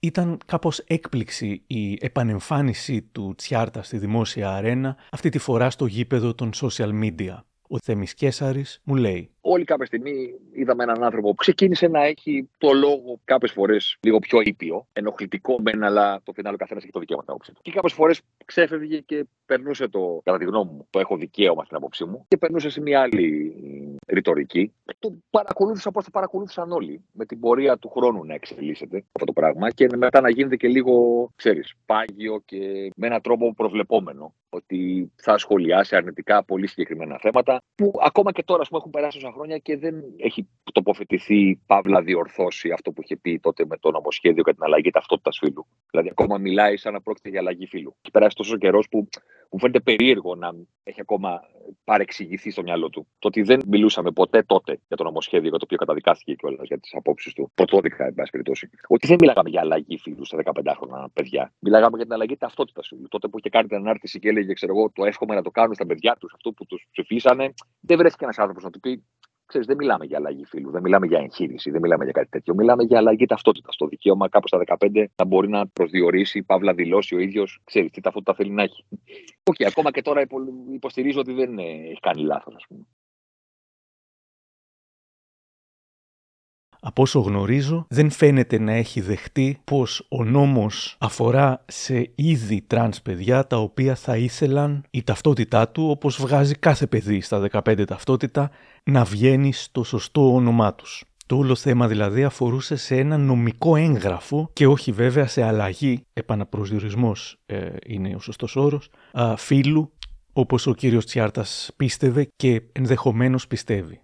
Ήταν 0.00 0.38
κάπως 0.46 0.78
έκπληξη 0.78 1.62
η 1.66 1.98
επανεμφάνιση 2.00 3.02
του 3.02 3.34
Τσιάρτα 3.36 3.82
στη 3.82 3.98
δημόσια 3.98 4.54
αρένα, 4.54 4.96
αυτή 5.10 5.28
τη 5.28 5.38
φορά 5.38 5.70
στο 5.70 5.86
γήπεδο 5.86 6.34
των 6.34 6.50
social 6.54 7.02
media. 7.02 7.38
Ο 7.68 7.78
Θέμης 7.78 8.14
Κέσαρης 8.14 8.80
μου 8.84 8.94
λέει 8.94 9.33
όλοι 9.44 9.64
κάποια 9.64 9.86
στιγμή 9.86 10.34
είδαμε 10.52 10.82
έναν 10.82 11.04
άνθρωπο 11.04 11.28
που 11.28 11.34
ξεκίνησε 11.34 11.88
να 11.88 12.04
έχει 12.04 12.48
το 12.58 12.72
λόγο 12.72 13.20
κάποιες 13.24 13.52
φορές 13.52 13.96
λίγο 14.00 14.18
πιο 14.18 14.40
ήπιο, 14.40 14.86
ενοχλητικό 14.92 15.56
μεν, 15.62 15.84
αλλά 15.84 16.20
το 16.22 16.32
φινάλο 16.32 16.56
καθένας 16.56 16.82
έχει 16.82 16.92
το 16.92 17.00
δικαίωμα 17.00 17.22
την 17.22 17.30
άποψή 17.30 17.52
του. 17.52 17.60
Και 17.62 17.70
κάποιες 17.70 17.92
φορές 17.92 18.20
ξέφευγε 18.44 18.98
και 18.98 19.26
περνούσε 19.46 19.88
το, 19.88 20.20
κατά 20.24 20.38
τη 20.38 20.44
γνώμη 20.44 20.70
μου, 20.70 20.86
το 20.90 20.98
έχω 20.98 21.16
δικαίωμα 21.16 21.64
στην 21.64 21.76
άποψή 21.76 22.04
μου, 22.04 22.24
και 22.28 22.36
περνούσε 22.36 22.70
σε 22.70 22.80
μια 22.80 23.00
άλλη 23.00 23.54
ρητορική. 24.06 24.72
Το 24.98 25.14
παρακολούθησα 25.30 25.88
όπως 25.88 26.04
το 26.04 26.10
παρακολούθησαν 26.10 26.72
όλοι. 26.72 27.04
Με 27.12 27.24
την 27.24 27.40
πορεία 27.40 27.78
του 27.78 27.88
χρόνου 27.88 28.24
να 28.24 28.34
εξελίσσεται 28.34 29.04
αυτό 29.12 29.24
το 29.24 29.32
πράγμα 29.32 29.70
και 29.70 29.88
μετά 29.96 30.20
να 30.20 30.30
γίνεται 30.30 30.56
και 30.56 30.68
λίγο, 30.68 31.28
ξέρεις, 31.36 31.74
πάγιο 31.86 32.42
και 32.44 32.90
με 32.96 33.06
έναν 33.06 33.20
τρόπο 33.20 33.54
προβλεπόμενο. 33.54 34.34
Ότι 34.48 35.12
θα 35.16 35.38
σχολιάσει 35.38 35.96
αρνητικά 35.96 36.44
πολύ 36.44 36.66
συγκεκριμένα 36.66 37.18
θέματα 37.20 37.62
που 37.74 37.92
ακόμα 38.02 38.32
και 38.32 38.42
τώρα 38.42 38.62
πούμε, 38.68 38.78
έχουν 38.78 38.90
περάσει 38.90 39.18
τόσα 39.18 39.32
χρόνια 39.34 39.58
και 39.58 39.76
δεν 39.76 39.94
έχει 40.16 40.48
τοποθετηθεί, 40.72 41.60
παύλα 41.66 42.02
διορθώσει 42.02 42.70
αυτό 42.70 42.92
που 42.92 43.02
είχε 43.02 43.16
πει 43.16 43.40
τότε 43.40 43.64
με 43.66 43.76
το 43.78 43.90
νομοσχέδιο 43.90 44.42
για 44.44 44.54
την 44.54 44.62
αλλαγή 44.62 44.90
ταυτότητας 44.90 45.38
φύλου. 45.38 45.66
Δηλαδή, 45.90 46.08
ακόμα 46.10 46.38
μιλάει 46.38 46.76
σαν 46.76 46.92
να 46.92 47.00
πρόκειται 47.00 47.28
για 47.28 47.40
αλλαγή 47.40 47.66
φύλου. 47.66 47.96
Και 48.00 48.10
περάσει 48.10 48.36
τόσο 48.36 48.56
καιρός 48.56 48.88
που 48.88 49.08
μου 49.54 49.60
φαίνεται 49.60 49.80
περίεργο 49.80 50.34
να 50.34 50.54
έχει 50.82 51.00
ακόμα 51.00 51.40
παρεξηγηθεί 51.84 52.50
στο 52.50 52.62
μυαλό 52.62 52.90
του. 52.90 53.06
Το 53.18 53.28
ότι 53.28 53.42
δεν 53.42 53.60
μιλούσαμε 53.66 54.10
ποτέ 54.10 54.42
τότε 54.42 54.80
για 54.88 54.96
το 54.96 55.04
νομοσχέδιο 55.04 55.48
για 55.48 55.58
το 55.58 55.64
οποίο 55.64 55.76
καταδικάστηκε 55.76 56.34
κιόλας 56.34 56.66
για 56.66 56.78
τις 56.78 56.94
απόψεις 56.94 57.32
του. 57.32 57.50
Πρωτόδικα, 57.54 58.04
εν 58.04 58.14
πάση 58.14 58.30
περιπτώσει. 58.30 58.70
Ότι 58.88 59.06
δεν 59.06 59.16
μιλάγαμε 59.20 59.48
για 59.48 59.60
αλλαγή 59.60 59.98
φίλου 59.98 60.24
στα 60.24 60.38
15χρονα 60.44 61.04
παιδιά. 61.12 61.52
Μιλάγαμε 61.58 61.96
για 61.96 62.04
την 62.04 62.14
αλλαγή 62.14 62.36
ταυτότητας 62.36 62.86
φίλου. 62.86 63.08
Τότε 63.08 63.28
που 63.28 63.38
είχε 63.38 63.48
κάνει 63.48 63.68
την 63.68 63.76
ανάρτηση 63.76 64.18
και 64.18 64.28
έλεγε, 64.28 64.52
ξέρω 64.52 64.76
εγώ, 64.76 64.90
το 64.90 65.04
εύχομαι 65.04 65.34
να 65.34 65.42
το 65.42 65.50
κάνουν 65.50 65.74
στα 65.74 65.86
παιδιά 65.86 66.16
τους, 66.20 66.32
αυτό 66.34 66.52
που 66.52 66.66
τους 66.66 66.86
ψηφίσανε. 66.90 67.54
Δεν 67.80 67.98
βρέθηκε 67.98 68.24
ένας 68.24 68.38
άνθρωπος 68.38 68.62
να 68.62 68.70
του 68.70 68.80
πει, 68.80 69.04
Ξέρεις, 69.46 69.66
δεν 69.66 69.76
μιλάμε 69.76 70.04
για 70.04 70.16
αλλαγή 70.18 70.44
φίλου, 70.44 70.70
δεν 70.70 70.82
μιλάμε 70.82 71.06
για 71.06 71.18
εγχείρηση, 71.18 71.70
δεν 71.70 71.80
μιλάμε 71.80 72.04
για 72.04 72.12
κάτι 72.12 72.28
τέτοιο. 72.28 72.54
Μιλάμε 72.54 72.82
για 72.82 72.98
αλλαγή 72.98 73.26
ταυτότητα. 73.26 73.68
Το 73.76 73.86
δικαίωμα 73.86 74.28
κάπου 74.28 74.48
στα 74.48 74.58
15 74.58 75.04
να 75.16 75.24
μπορεί 75.24 75.48
να 75.48 75.66
προσδιορίσει, 75.66 76.42
παύλα 76.42 76.74
δηλώσει 76.74 77.14
ο 77.14 77.18
ίδιος, 77.18 77.60
ξέρεις 77.64 77.90
τι 77.90 78.00
ταυτότητα 78.00 78.34
θέλει 78.34 78.50
να 78.50 78.62
έχει. 78.62 78.84
Okay, 79.44 79.54
okay, 79.58 79.64
ακόμα 79.64 79.90
και 79.90 80.02
τώρα 80.02 80.26
υποστηρίζω 80.72 81.20
ότι 81.20 81.32
δεν 81.32 81.58
έχει 81.58 82.00
κάνει 82.00 82.22
λάθος, 82.22 82.54
ας 82.54 82.64
πούμε. 82.68 82.86
Από 86.86 87.02
όσο 87.02 87.20
γνωρίζω, 87.20 87.86
δεν 87.88 88.10
φαίνεται 88.10 88.58
να 88.58 88.72
έχει 88.72 89.00
δεχτεί 89.00 89.58
πως 89.64 90.06
ο 90.08 90.24
νόμος 90.24 90.96
αφορά 90.98 91.64
σε 91.66 92.10
ήδη 92.14 92.64
τρανς 92.66 93.02
παιδιά 93.02 93.46
τα 93.46 93.56
οποία 93.56 93.94
θα 93.94 94.16
ήθελαν 94.16 94.84
η 94.90 95.02
ταυτότητά 95.02 95.68
τους, 95.68 95.88
όπως 95.88 96.16
βγάζει 96.16 96.54
κάθε 96.54 96.86
παιδί 96.86 97.20
στα 97.20 97.48
15 97.52 97.84
ταυτότητα, 97.86 98.50
να 98.84 99.04
βγαίνει 99.04 99.52
στο 99.52 99.84
σωστό 99.84 100.34
όνομά 100.34 100.74
τους. 100.74 101.04
Το 101.26 101.36
όλο 101.36 101.54
θέμα 101.54 101.88
δηλαδή 101.88 102.24
αφορούσε 102.24 102.76
σε 102.76 102.96
ένα 102.96 103.16
νομικό 103.18 103.76
έγγραφο 103.76 104.50
και 104.52 104.66
όχι 104.66 104.92
βέβαια 104.92 105.26
σε 105.26 105.42
αλλαγή, 105.42 106.06
επαναπροσδιορισμός 106.12 107.38
ε, 107.46 107.68
είναι 107.86 108.14
ο 108.14 108.18
σωστός 108.18 108.56
όρος, 108.56 108.90
α, 109.12 109.36
φύλου 109.36 109.92
όπως 110.32 110.66
ο 110.66 110.74
κύριος 110.74 111.06
Τσιάρτας 111.06 111.70
πίστευε 111.76 112.28
και 112.36 112.62
ενδεχομένως 112.72 113.46
πιστεύει. 113.46 114.00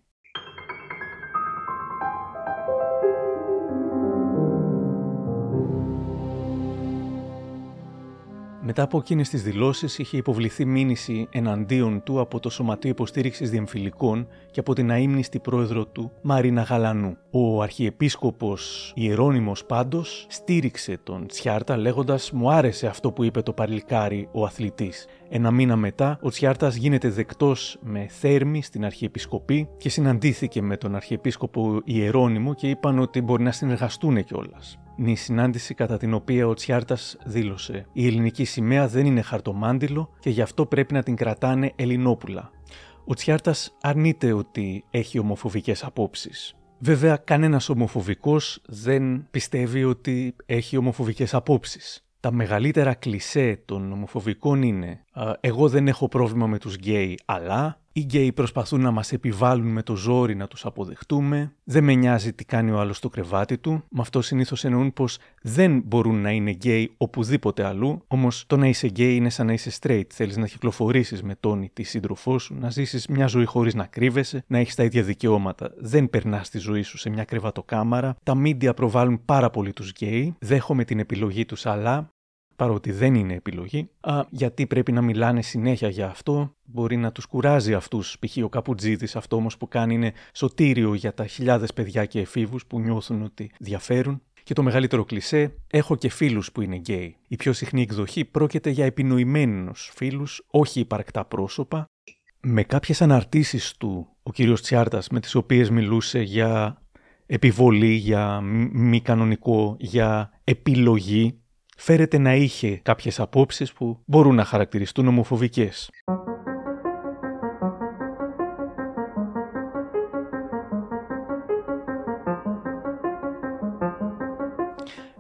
Μετά 8.71 8.83
από 8.83 8.99
εκείνες 8.99 9.29
τις 9.29 9.43
δηλώσεις, 9.43 9.99
είχε 9.99 10.17
υποβληθεί 10.17 10.65
μήνυση 10.65 11.29
εναντίον 11.31 12.03
του 12.03 12.21
από 12.21 12.41
το 12.41 12.51
Σωματείο 12.51 12.91
Υποστήριξης 12.91 13.51
Διεμφυλικών 13.51 14.29
και 14.51 14.61
από 14.61 14.75
την 14.75 14.91
αείμνηστη 14.91 15.39
πρόεδρο 15.39 15.87
του, 15.87 16.13
Μαρίνα 16.23 16.63
Γαλανού. 16.63 17.17
Ο 17.31 17.63
Αρχιεπίσκοπος 17.63 18.93
Ιερόνιμο 18.95 19.53
πάντως 19.67 20.27
στήριξε 20.29 20.99
τον 21.03 21.27
Τσιάρτα 21.27 21.77
λέγοντας: 21.77 22.31
Μου 22.31 22.51
άρεσε 22.51 22.87
αυτό 22.87 23.13
που 23.13 23.25
είπε 23.25 23.43
το 23.43 23.53
παριλκάρι 23.53 24.29
ο 24.33 24.45
αθλητής. 24.45 25.07
Ένα 25.29 25.51
μήνα 25.51 25.77
μετά, 25.77 26.19
ο 26.23 26.29
Τσιάρτας 26.29 26.75
γίνεται 26.75 27.09
δεκτός 27.09 27.79
με 27.81 28.07
θέρμη 28.09 28.63
στην 28.63 28.85
Αρχιεπισκοπή 28.85 29.69
και 29.77 29.89
συναντήθηκε 29.89 30.63
με 30.63 30.77
τον 30.77 30.95
Αρχιεπίσκοπο 30.95 31.81
Ιερόνιμο 31.85 32.55
και 32.55 32.69
είπαν 32.69 32.99
ότι 32.99 33.21
μπορεί 33.21 33.43
να 33.43 33.53
συνεργαστούν 33.53 34.25
κιόλας 34.25 34.79
η 35.09 35.15
συνάντηση 35.15 35.75
κατά 35.75 35.97
την 35.97 36.15
οποία 36.15 36.47
ο 36.47 36.55
Τσιάρτας 36.55 37.17
δήλωσε: 37.25 37.87
Η 37.93 38.07
ελληνική 38.07 38.45
σημαία 38.45 38.89
δεν 38.89 39.07
είναι 39.07 39.23
χαρτομάντιλο 39.23 40.11
και 40.21 40.31
γι' 40.31 40.43
αυτό 40.43 40.67
πρέπει 40.67 40.95
να 40.95 41.03
την 41.03 41.17
κρατάνε 41.17 41.73
Ελληνόπουλα. 41.77 42.51
Ο 43.11 43.15
Τσιάρτας 43.15 43.77
αρνείται 43.81 44.33
ότι 44.33 44.85
έχει 44.91 45.19
ομοφοβικές 45.19 45.85
απόψεις. 45.85 46.55
Βέβαια, 46.79 47.17
κανένας 47.17 47.69
ομοφοβικός 47.69 48.63
δεν 48.67 49.31
πιστεύει 49.31 49.85
ότι 49.85 50.37
έχει 50.47 50.77
ομοφοβικές 50.77 51.35
απόψεις. 51.35 52.05
Τα 52.21 52.33
μεγαλύτερα 52.33 52.95
κλισέ 52.95 53.63
των 53.65 53.93
ομοφοβικών 53.93 54.63
είναι 54.63 55.05
«Εγώ 55.41 55.69
δεν 55.69 55.89
έχω 55.89 56.09
πρόβλημα 56.09 56.47
με 56.47 56.59
τους 56.59 56.75
γκέι, 56.75 57.19
αλλά 57.25 57.80
οι 57.93 58.01
γκέι 58.01 58.33
προσπαθούν 58.33 58.81
να 58.81 58.91
μας 58.91 59.13
επιβάλλουν 59.13 59.73
με 59.73 59.83
το 59.83 59.97
ζόρι 59.97 60.35
να 60.35 60.47
τους 60.47 60.65
αποδεχτούμε. 60.65 61.53
Δεν 61.65 61.85
με 61.85 61.95
νοιάζει 61.95 62.33
τι 62.33 62.45
κάνει 62.45 62.71
ο 62.71 62.79
άλλος 62.79 62.97
στο 62.97 63.09
κρεβάτι 63.09 63.59
του. 63.59 63.83
Με 63.89 64.01
αυτό 64.01 64.23
συνήθως 64.23 64.65
εννοούν 64.65 64.93
πως 64.93 65.19
δεν 65.43 65.83
μπορούν 65.85 66.21
να 66.21 66.31
είναι 66.31 66.51
γκέι 66.51 66.93
οπουδήποτε 66.97 67.65
αλλού. 67.65 68.03
Όμως 68.07 68.45
το 68.47 68.57
να 68.57 68.67
είσαι 68.67 68.87
γκέι 68.87 69.17
είναι 69.17 69.31
σαν 69.31 69.47
να 69.47 69.53
είσαι 69.53 69.71
straight. 69.81 70.05
Θέλεις 70.09 70.37
να 70.37 70.47
κυκλοφορήσεις 70.47 71.23
με 71.23 71.35
τον 71.41 71.63
ή 71.63 71.71
τη 71.73 71.83
σύντροφό 71.83 72.39
σου, 72.39 72.55
να 72.55 72.71
ζήσεις 72.71 73.07
μια 73.07 73.27
ζωή 73.27 73.45
χωρίς 73.45 73.75
να 73.75 73.87
κρύβεσαι, 73.87 74.45
να 74.47 74.59
έχεις 74.59 74.75
τα 74.75 74.85
ίδια 74.85 75.03
δικαιώματα. 75.03 75.71
Δεν 75.79 76.11
περνάς 76.11 76.51
τη 76.51 76.59
ζωή 76.59 76.83
σου 76.83 76.99
σε 76.99 77.11
μια 77.11 77.25
κρεβατοκάμαρα. 77.25 78.17
Τα 78.23 78.35
μίντια 78.35 78.75
προβάλλουν 78.75 79.25
πάρα 79.25 79.51
πολύ 79.51 79.73
τους 79.73 79.91
γκέι. 79.91 80.35
Δέχομαι 80.39 80.85
την 80.85 80.99
επιλογή 80.99 81.45
τους, 81.45 81.67
αλλά 81.67 82.11
παρότι 82.61 82.93
δεν 82.93 83.15
είναι 83.15 83.35
επιλογή, 83.35 83.91
α, 84.01 84.23
γιατί 84.31 84.67
πρέπει 84.67 84.93
να 84.93 85.03
μιλάνε 85.03 85.43
συνέχεια 85.43 85.89
για 85.89 86.07
αυτό, 86.07 86.57
μπορεί 86.65 86.97
να 86.97 87.13
τους 87.13 87.27
κουράζει 87.27 87.75
αυτούς, 87.75 88.17
π.χ. 88.19 88.45
ο 88.45 88.49
Καπουτζίδης, 88.49 89.17
αυτό 89.17 89.37
όμως 89.37 89.57
που 89.57 89.69
κάνει 89.69 89.95
είναι 89.95 90.13
σωτήριο 90.33 90.95
για 90.95 91.15
τα 91.15 91.27
χιλιάδες 91.27 91.73
παιδιά 91.73 92.05
και 92.05 92.21
εφήβους 92.21 92.67
που 92.67 92.81
νιώθουν 92.81 93.23
ότι 93.23 93.51
διαφέρουν. 93.59 94.23
Και 94.43 94.55
το 94.55 94.63
μεγαλύτερο 94.63 95.05
κλισέ, 95.05 95.55
έχω 95.71 95.97
και 95.97 96.09
φίλους 96.09 96.53
που 96.53 96.61
είναι 96.61 96.77
γκέι. 96.77 97.17
Η 97.29 97.37
πιο 97.37 97.53
συχνή 97.53 97.83
εκδοχή 97.83 98.25
πρόκειται 98.25 98.71
για 98.71 98.85
επινοημένους 98.85 99.91
φίλους, 99.95 100.43
όχι 100.47 100.81
υπαρκτά 100.81 101.25
πρόσωπα. 101.25 101.85
Με 102.41 102.63
κάποιες 102.63 103.03
αναρτήσεις 103.03 103.77
του, 103.79 104.09
ο 104.23 104.33
κύριος 104.33 104.63
Τσιάρτας, 104.63 105.09
με 105.09 105.21
τις 105.21 105.35
οποίες 105.35 105.71
μιλούσε 105.71 106.21
για 106.21 106.83
επιβολή, 107.27 107.93
για 107.93 108.41
μη 108.73 109.01
κανονικό, 109.01 109.77
για 109.79 110.31
επιλογή, 110.45 111.40
φέρεται 111.81 112.19
να 112.19 112.35
είχε 112.35 112.81
κάποιες 112.83 113.21
απόψεις 113.21 113.73
που 113.73 113.99
μπορούν 114.05 114.35
να 114.35 114.45
χαρακτηριστούν 114.45 115.07
ομοφοβικές. 115.07 115.91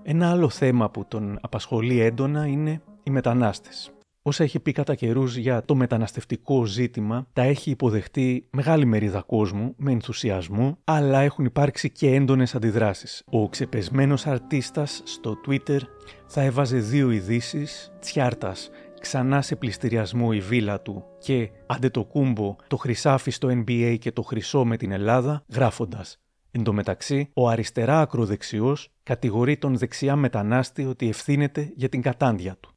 Ένα 0.03 0.31
άλλο 0.31 0.49
θέμα 0.49 0.91
που 0.91 1.05
τον 1.09 1.39
απασχολεί 1.41 2.01
έντονα 2.01 2.47
είναι 2.47 2.83
οι 3.03 3.11
μετανάστες 3.11 3.93
όσα 4.31 4.45
έχει 4.45 4.61
πει 4.61 4.73
κατά 4.73 4.95
καιρούς 4.95 5.37
για 5.37 5.65
το 5.65 5.75
μεταναστευτικό 5.75 6.65
ζήτημα, 6.65 7.27
τα 7.33 7.43
έχει 7.43 7.71
υποδεχτεί 7.71 8.47
μεγάλη 8.51 8.85
μερίδα 8.85 9.23
κόσμου 9.23 9.75
με 9.77 9.93
ενθουσιασμό, 9.93 10.79
αλλά 10.85 11.21
έχουν 11.21 11.45
υπάρξει 11.45 11.91
και 11.91 12.15
έντονες 12.15 12.55
αντιδράσεις. 12.55 13.23
Ο 13.31 13.49
ξεπεσμένος 13.49 14.27
αρτίστας 14.27 15.03
στο 15.05 15.41
Twitter 15.47 15.79
θα 16.27 16.43
έβαζε 16.43 16.79
δύο 16.79 17.11
ειδήσεις 17.11 17.93
τσιάρτας 18.01 18.71
ξανά 19.01 19.43
σε 19.43 19.57
πληστηριασμό 19.57 20.29
η 20.33 20.41
βίλα 20.41 20.81
του 20.81 21.05
και 21.19 21.51
αντετοκούμπο 21.67 22.57
το 22.67 22.77
χρυσάφι 22.77 23.31
στο 23.31 23.49
NBA 23.49 23.97
και 24.01 24.13
το 24.13 24.23
χρυσό 24.23 24.65
με 24.65 24.77
την 24.77 24.93
Ελλάδα, 24.93 25.45
γράφοντας. 25.53 26.21
Εν 26.51 26.63
τω 26.63 26.73
μεταξύ, 26.73 27.31
ο 27.35 27.49
αριστερά 27.49 28.01
ακροδεξιός 28.01 28.89
κατηγορεί 29.03 29.57
τον 29.57 29.77
δεξιά 29.77 30.17
μετανάστη 30.17 30.85
ότι 30.85 31.09
ευθύνεται 31.09 31.73
για 31.77 31.89
την 31.89 32.03
κατάντια 32.03 32.57
του 32.61 32.75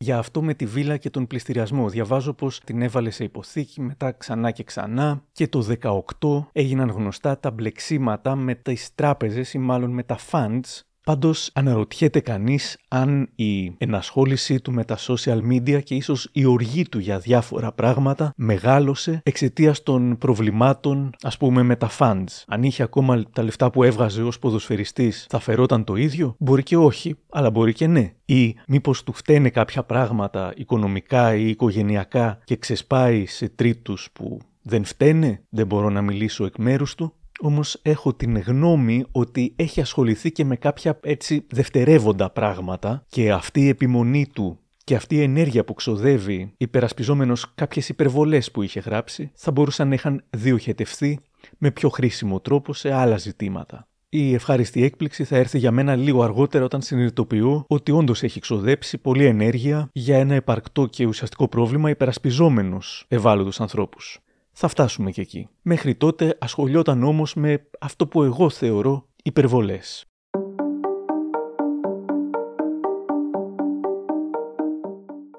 για 0.00 0.18
αυτό 0.18 0.42
με 0.42 0.54
τη 0.54 0.66
βίλα 0.66 0.96
και 0.96 1.10
τον 1.10 1.26
πληστηριασμό. 1.26 1.88
Διαβάζω 1.88 2.32
πως 2.32 2.60
την 2.60 2.82
έβαλε 2.82 3.10
σε 3.10 3.24
υποθήκη 3.24 3.80
μετά 3.80 4.12
ξανά 4.12 4.50
και 4.50 4.64
ξανά 4.64 5.24
και 5.32 5.48
το 5.48 5.76
18 6.18 6.46
έγιναν 6.52 6.90
γνωστά 6.90 7.38
τα 7.38 7.50
μπλεξίματα 7.50 8.36
με 8.36 8.54
τις 8.54 8.94
τράπεζες 8.94 9.54
ή 9.54 9.58
μάλλον 9.58 9.90
με 9.90 10.02
τα 10.02 10.18
funds 10.30 10.82
Πάντως 11.08 11.50
αναρωτιέται 11.52 12.20
κανείς 12.20 12.78
αν 12.88 13.28
η 13.34 13.74
ενασχόλησή 13.78 14.60
του 14.60 14.72
με 14.72 14.84
τα 14.84 14.98
social 14.98 15.40
media 15.50 15.82
και 15.82 15.94
ίσως 15.94 16.28
η 16.32 16.44
οργή 16.44 16.88
του 16.88 16.98
για 16.98 17.18
διάφορα 17.18 17.72
πράγματα 17.72 18.32
μεγάλωσε 18.36 19.20
εξαιτίας 19.24 19.82
των 19.82 20.18
προβλημάτων 20.18 21.14
ας 21.22 21.36
πούμε 21.36 21.62
με 21.62 21.76
τα 21.76 21.90
funds. 21.98 22.44
Αν 22.46 22.62
είχε 22.62 22.82
ακόμα 22.82 23.22
τα 23.32 23.42
λεφτά 23.42 23.70
που 23.70 23.82
έβγαζε 23.82 24.22
ως 24.22 24.38
ποδοσφαιριστής 24.38 25.26
θα 25.28 25.38
φερόταν 25.38 25.84
το 25.84 25.96
ίδιο, 25.96 26.34
μπορεί 26.38 26.62
και 26.62 26.76
όχι, 26.76 27.16
αλλά 27.30 27.50
μπορεί 27.50 27.72
και 27.72 27.86
ναι. 27.86 28.12
Ή 28.24 28.54
μήπως 28.66 29.04
του 29.04 29.12
φταίνε 29.12 29.50
κάποια 29.50 29.82
πράγματα 29.82 30.52
οικονομικά 30.56 31.34
ή 31.34 31.48
οικογενειακά 31.48 32.38
και 32.44 32.56
ξεσπάει 32.56 33.26
σε 33.26 33.48
τρίτους 33.48 34.08
που 34.12 34.38
δεν 34.62 34.84
φταίνε, 34.84 35.42
δεν 35.48 35.66
μπορώ 35.66 35.90
να 35.90 36.02
μιλήσω 36.02 36.44
εκ 36.44 36.58
μέρους 36.58 36.94
του, 36.94 37.12
όμως 37.38 37.78
έχω 37.82 38.14
την 38.14 38.38
γνώμη 38.38 39.04
ότι 39.12 39.52
έχει 39.56 39.80
ασχοληθεί 39.80 40.32
και 40.32 40.44
με 40.44 40.56
κάποια 40.56 40.98
έτσι 41.02 41.46
δευτερεύοντα 41.50 42.30
πράγματα 42.30 43.04
και 43.08 43.32
αυτή 43.32 43.60
η 43.60 43.68
επιμονή 43.68 44.26
του 44.26 44.58
και 44.84 44.94
αυτή 44.94 45.14
η 45.14 45.22
ενέργεια 45.22 45.64
που 45.64 45.74
ξοδεύει 45.74 46.52
υπερασπιζόμενος 46.56 47.54
κάποιες 47.54 47.88
υπερβολές 47.88 48.50
που 48.50 48.62
είχε 48.62 48.80
γράψει 48.80 49.30
θα 49.34 49.50
μπορούσαν 49.50 49.88
να 49.88 49.94
είχαν 49.94 50.24
διοχετευθεί 50.30 51.18
με 51.58 51.70
πιο 51.70 51.88
χρήσιμο 51.88 52.40
τρόπο 52.40 52.72
σε 52.72 52.92
άλλα 52.92 53.16
ζητήματα. 53.16 53.88
Η 54.08 54.34
ευχάριστη 54.34 54.84
έκπληξη 54.84 55.24
θα 55.24 55.36
έρθει 55.36 55.58
για 55.58 55.70
μένα 55.70 55.96
λίγο 55.96 56.22
αργότερα 56.22 56.64
όταν 56.64 56.82
συνειδητοποιώ 56.82 57.64
ότι 57.68 57.92
όντως 57.92 58.22
έχει 58.22 58.40
ξοδέψει 58.40 58.98
πολλή 58.98 59.24
ενέργεια 59.24 59.90
για 59.92 60.18
ένα 60.18 60.34
επαρκτό 60.34 60.86
και 60.86 61.06
ουσιαστικό 61.06 61.48
πρόβλημα 61.48 61.90
υπερασπιζόμενος 61.90 63.04
ευάλωτους 63.08 63.60
ανθρώπους. 63.60 64.20
Θα 64.60 64.68
φτάσουμε 64.68 65.10
και 65.10 65.20
εκεί. 65.20 65.48
Μέχρι 65.62 65.94
τότε 65.94 66.36
ασχολιόταν 66.40 67.02
όμως 67.02 67.34
με 67.34 67.66
αυτό 67.80 68.06
που 68.06 68.22
εγώ 68.22 68.50
θεωρώ 68.50 69.08
υπερβολές. 69.22 70.07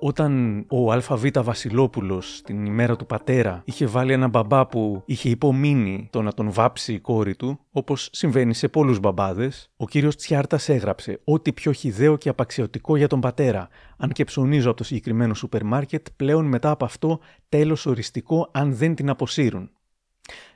Όταν 0.01 0.65
ο 0.69 0.91
ΑΒ 0.91 1.25
Βασιλόπουλος 1.33 2.41
την 2.43 2.65
ημέρα 2.65 2.95
του 2.95 3.05
πατέρα 3.05 3.61
είχε 3.65 3.85
βάλει 3.85 4.13
ένα 4.13 4.27
μπαμπά 4.27 4.67
που 4.67 5.03
είχε 5.05 5.29
υπομείνει 5.29 6.07
το 6.11 6.21
να 6.21 6.33
τον 6.33 6.51
βάψει 6.51 6.93
η 6.93 6.99
κόρη 6.99 7.35
του, 7.35 7.59
όπως 7.71 8.09
συμβαίνει 8.11 8.53
σε 8.53 8.67
πολλούς 8.67 8.99
μπαμπάδες, 8.99 9.71
ο 9.77 9.87
κύριος 9.87 10.15
Τσιάρτας 10.15 10.69
έγραψε 10.69 11.19
«Ό,τι 11.23 11.53
πιο 11.53 11.71
χιδαίο 11.71 12.17
και 12.17 12.29
απαξιωτικό 12.29 12.95
για 12.95 13.07
τον 13.07 13.19
πατέρα. 13.19 13.67
Αν 13.97 14.09
και 14.09 14.23
ψωνίζω 14.23 14.69
από 14.69 14.77
το 14.77 14.83
συγκεκριμένο 14.83 15.33
σούπερ 15.33 15.63
μάρκετ, 15.63 16.07
πλέον 16.15 16.45
μετά 16.45 16.69
από 16.69 16.85
αυτό 16.85 17.19
τέλος 17.49 17.85
οριστικό 17.85 18.49
αν 18.51 18.73
δεν 18.73 18.95
την 18.95 19.09
αποσύρουν» 19.09 19.69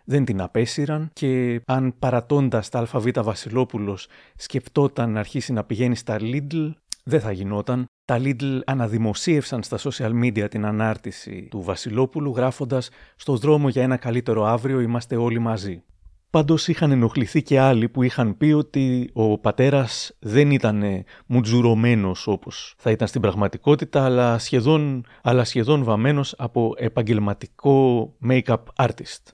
δεν 0.06 0.26
την 0.26 0.42
απέσυραν 0.42 1.10
και 1.14 1.62
αν 1.66 1.96
παρατώντας 2.00 2.70
τα 2.70 2.88
ΑΒ 2.92 3.06
Βασιλόπουλος 3.16 4.08
σκεφτόταν 4.36 5.12
να 5.12 5.20
αρχίσει 5.20 5.54
να 5.54 5.64
πηγαίνει 5.64 5.96
στα 5.96 6.18
Lidl, 6.20 6.72
δεν 7.04 7.20
θα 7.20 7.32
γινόταν. 7.32 7.86
Τα 8.06 8.20
Lidl 8.20 8.60
αναδημοσίευσαν 8.66 9.64
στα 9.64 9.78
social 9.80 10.24
media 10.24 10.50
την 10.50 10.66
ανάρτηση 10.66 11.48
του 11.52 11.62
Βασιλόπουλου 11.62 12.34
γράφοντας 12.36 12.90
«Στο 13.16 13.36
δρόμο 13.36 13.70
για 13.70 13.84
ένα 13.84 13.98
καλύτερο 13.98 14.46
αύριο 14.46 14.80
είμαστε 14.80 15.16
όλοι 15.16 15.40
μαζί». 15.40 15.84
Πάντως 16.30 16.68
είχαν 16.68 16.92
ενοχληθεί 16.92 17.42
και 17.44 17.60
άλλοι 17.60 17.90
που 17.90 18.04
είχαν 18.04 18.38
πει 18.38 18.52
ότι 18.52 19.10
ο 19.14 19.38
πατέρας 19.38 20.16
δεν 20.20 20.52
ήταν 20.52 20.84
μουτζουρωμένος 21.26 22.28
όπως 22.28 22.74
θα 22.78 22.92
ήταν 22.92 23.08
στην 23.08 23.22
πραγματικότητα 23.22 24.06
αλλά 24.06 24.38
σχεδόν, 24.38 25.06
αλλά 25.22 25.44
σχεδόν 25.44 25.84
βαμμένος 25.84 26.36
από 26.38 26.74
επαγγελματικό 26.78 28.14
make-up 28.30 28.64
artist. 28.76 29.34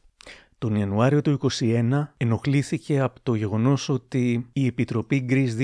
Τον 0.60 0.76
Ιανουάριο 0.76 1.22
του 1.22 1.40
2021 1.60 2.08
ενοχλήθηκε 2.18 3.00
από 3.00 3.20
το 3.24 3.36
γεγονός 3.36 3.90
ότι 3.90 4.50
η 4.54 4.66
Επιτροπή 4.66 5.20
Γκρις 5.20 5.56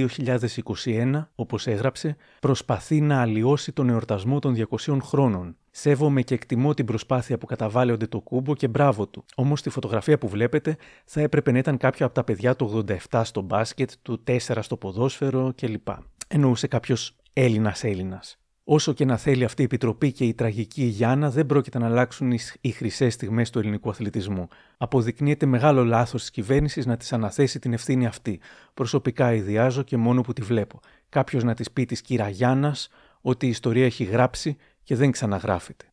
2021, 0.86 1.28
όπως 1.36 1.68
έγραψε, 1.68 2.16
προσπαθεί 2.40 3.02
να 3.02 3.22
αλλοιώσει 3.22 3.72
τον 3.72 3.90
εορτασμό 3.90 4.40
των 4.40 4.56
200 4.86 4.98
χρόνων. 5.02 5.56
Σέβομαι 5.72 6.22
και 6.22 6.34
εκτιμώ 6.34 6.74
την 6.74 6.86
προσπάθεια 6.86 7.38
που 7.38 7.46
καταβάλλει 7.46 7.98
το 7.98 8.20
κούμπο 8.20 8.56
και 8.56 8.68
μπράβο 8.68 9.08
του. 9.08 9.26
Όμως 9.36 9.60
στη 9.60 9.70
φωτογραφία 9.70 10.18
που 10.18 10.28
βλέπετε 10.28 10.78
θα 11.06 11.22
έπρεπε 11.22 11.52
να 11.52 11.58
ήταν 11.58 11.78
κάποιο 11.78 12.06
από 12.06 12.16
τα 12.16 12.24
παιδιά 12.24 12.56
του 12.56 12.86
87 13.10 13.22
στο 13.24 13.42
μπάσκετ, 13.42 13.92
του 14.02 14.24
4 14.28 14.38
στο 14.62 14.78
ποδόσφαιρο 14.78 15.54
κλπ. 15.56 15.88
Εννοούσε 16.28 16.68
κάποιος 16.68 17.16
Έλληνα 17.34 17.76
Έλληνα. 17.82 18.24
Όσο 18.68 18.94
και 18.94 19.06
να 19.06 19.18
θέλει 19.18 19.44
αυτή 19.44 19.62
η 19.62 19.66
επιτροπή 19.66 20.12
και 20.12 20.26
η 20.26 20.34
τραγική 20.34 20.84
Γιάννα, 20.84 21.30
δεν 21.30 21.46
πρόκειται 21.46 21.80
να 21.80 21.86
αλλάξουν 21.86 22.32
οι 22.62 22.72
χρυσές 22.72 23.14
στιγμές 23.14 23.50
του 23.50 23.60
ελληνικού 23.60 23.90
αθλητισμού. 23.90 24.48
Αποδεικνύεται 24.78 25.46
μεγάλο 25.46 25.84
λάθος 25.84 26.22
της 26.22 26.32
κυβέρνησης 26.32 26.86
να 26.86 26.98
της 26.98 27.14
αναθέσει 27.14 27.60
την 27.60 27.74
ευθύνη 27.74 28.06
αυτή. 28.06 28.40
Προσωπικά 28.74 29.34
ιδιάζω 29.34 29.84
και 29.84 29.98
μόνο 29.98 30.22
που 30.22 30.34
τη 30.34 30.42
βλέπω. 30.42 30.80
Κάποιος 31.10 31.44
να 31.44 31.54
της 31.54 31.72
πει 31.72 31.86
της 31.86 32.02
κύρα 32.02 32.30
Γιάννας 32.30 32.90
ότι 33.22 33.46
η 33.46 33.50
ιστορία 33.50 33.86
έχει 33.86 34.04
γράψει 34.04 34.58
και 34.84 34.96
δεν 34.96 35.12
ξαναγράφεται. 35.12 35.86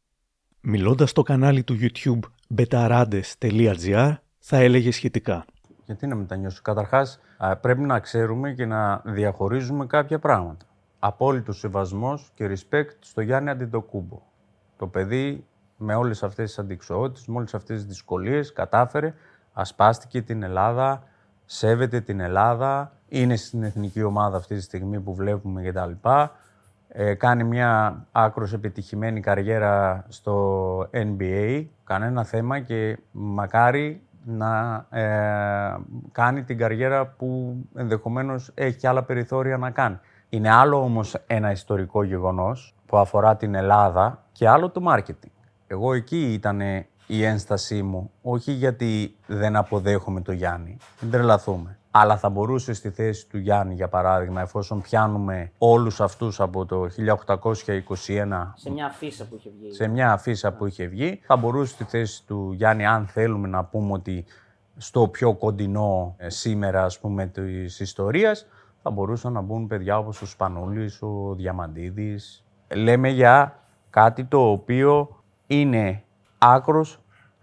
Μιλώντας 0.61 1.11
στο 1.11 1.22
κανάλι 1.22 1.62
του 1.62 1.76
YouTube 1.80 2.20
betarades.gr 2.56 4.14
θα 4.38 4.56
έλεγε 4.56 4.92
σχετικά. 4.92 5.44
Γιατί 5.85 6.06
να 6.06 6.14
μετανιώσω; 6.14 6.62
Καταρχάς, 6.62 7.20
πρέπει 7.61 7.80
να 7.80 8.00
ξέρουμε 8.00 8.52
και 8.52 8.66
να 8.66 9.02
διαχωρίζουμε 9.04 9.87
κάποια 9.87 10.18
πράγματα 10.18 10.66
απόλυτος 11.04 11.58
σεβασμός 11.58 12.30
και 12.34 12.50
respect 12.50 12.96
στο 12.98 13.20
Γιάννη 13.20 13.50
Αντιτοκούμπο. 13.50 14.22
Το 14.76 14.86
παιδί 14.86 15.46
με 15.76 15.94
όλες 15.94 16.22
αυτές 16.22 16.48
τις 16.48 16.58
αντικσοότητες, 16.58 17.26
με 17.26 17.36
όλες 17.36 17.54
αυτές 17.54 17.76
τις 17.76 17.86
δυσκολίες 17.86 18.52
κατάφερε, 18.52 19.14
ασπάστηκε 19.52 20.22
την 20.22 20.42
Ελλάδα, 20.42 21.02
σέβεται 21.44 22.00
την 22.00 22.20
Ελλάδα, 22.20 22.92
είναι 23.08 23.36
στην 23.36 23.62
εθνική 23.62 24.02
ομάδα 24.02 24.36
αυτή 24.36 24.54
τη 24.54 24.60
στιγμή 24.60 25.00
που 25.00 25.14
βλέπουμε 25.14 25.62
κτλ. 25.62 26.08
Ε, 26.88 27.14
κάνει 27.14 27.44
μια 27.44 28.04
άκρος 28.12 28.52
επιτυχημένη 28.52 29.20
καριέρα 29.20 30.04
στο 30.08 30.88
NBA, 30.92 31.64
κανένα 31.84 32.24
θέμα 32.24 32.60
και 32.60 32.98
μακάρι 33.10 34.02
να 34.24 34.86
ε, 34.90 35.76
κάνει 36.12 36.42
την 36.42 36.58
καριέρα 36.58 37.06
που 37.06 37.56
ενδεχομένως 37.74 38.50
έχει 38.54 38.76
και 38.78 38.88
άλλα 38.88 39.02
περιθώρια 39.02 39.56
να 39.56 39.70
κάνει. 39.70 39.98
Είναι 40.34 40.50
άλλο 40.50 40.82
όμως 40.82 41.16
ένα 41.26 41.50
ιστορικό 41.50 42.02
γεγονός 42.02 42.74
που 42.86 42.96
αφορά 42.96 43.36
την 43.36 43.54
Ελλάδα 43.54 44.24
και 44.32 44.48
άλλο 44.48 44.70
το 44.70 44.80
μάρκετινγκ. 44.80 45.32
Εγώ 45.66 45.92
εκεί 45.92 46.32
ήταν 46.32 46.60
η 47.06 47.24
ένστασή 47.24 47.82
μου, 47.82 48.10
όχι 48.22 48.52
γιατί 48.52 49.16
δεν 49.26 49.56
αποδέχομαι 49.56 50.20
το 50.20 50.32
Γιάννη, 50.32 50.76
δεν 51.00 51.10
τρελαθούμε. 51.10 51.78
Αλλά 51.90 52.16
θα 52.16 52.28
μπορούσε 52.28 52.72
στη 52.72 52.90
θέση 52.90 53.28
του 53.28 53.38
Γιάννη, 53.38 53.74
για 53.74 53.88
παράδειγμα, 53.88 54.40
εφόσον 54.40 54.80
πιάνουμε 54.80 55.52
όλους 55.58 56.00
αυτούς 56.00 56.40
από 56.40 56.66
το 56.66 56.88
1821... 57.26 58.52
Σε 58.54 58.70
μια 58.70 58.86
αφίσα 58.86 59.24
που 59.24 59.36
είχε 59.36 59.50
βγει. 59.58 59.74
Σε 59.74 59.88
μια 59.88 60.12
αφίσα 60.12 60.52
που 60.52 60.66
είχε 60.66 60.86
βγει, 60.86 61.20
θα 61.22 61.36
μπορούσε 61.36 61.72
στη 61.72 61.84
θέση 61.84 62.26
του 62.26 62.52
Γιάννη, 62.52 62.86
αν 62.86 63.06
θέλουμε 63.06 63.48
να 63.48 63.64
πούμε 63.64 63.92
ότι 63.92 64.24
στο 64.76 65.08
πιο 65.08 65.34
κοντινό 65.34 66.14
ε, 66.18 66.28
σήμερα, 66.28 66.84
ας 66.84 66.98
πούμε, 66.98 67.26
της 67.26 67.80
ιστορίας, 67.80 68.46
θα 68.82 68.90
μπορούσαν 68.90 69.32
να 69.32 69.40
μπουν 69.40 69.66
παιδιά 69.66 69.98
όπως 69.98 70.22
ο 70.22 70.26
Σπανούλης, 70.26 71.02
ο 71.02 71.34
Διαμαντίδης. 71.34 72.44
Λέμε 72.74 73.08
για 73.08 73.58
κάτι 73.90 74.24
το 74.24 74.50
οποίο 74.50 75.22
είναι 75.46 76.02
άκρος 76.38 77.00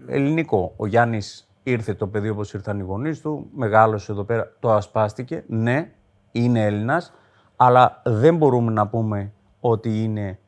ελληνικό. 0.08 0.74
Ο 0.76 0.86
Γιάννης 0.86 1.50
ήρθε 1.64 1.94
το 1.94 2.08
παιδί 2.08 2.30
όπως 2.30 2.54
ήρθαν 2.54 2.80
οι 2.80 2.84
γονείς 2.84 3.22
του, 3.22 3.50
μεγάλωσε 3.56 4.12
εδώ 4.12 4.24
πέρα, 4.24 4.52
το 4.60 4.72
ασπάστηκε. 4.72 5.44
Ναι, 5.48 5.92
είναι 6.32 6.66
Έλληνας, 6.66 7.14
αλλά 7.56 8.02
δεν 8.06 8.38
μπορούμε 8.38 8.72
να 8.72 8.88
πούμε 8.88 9.34
ότι 9.60 10.04
είναι 10.04 10.40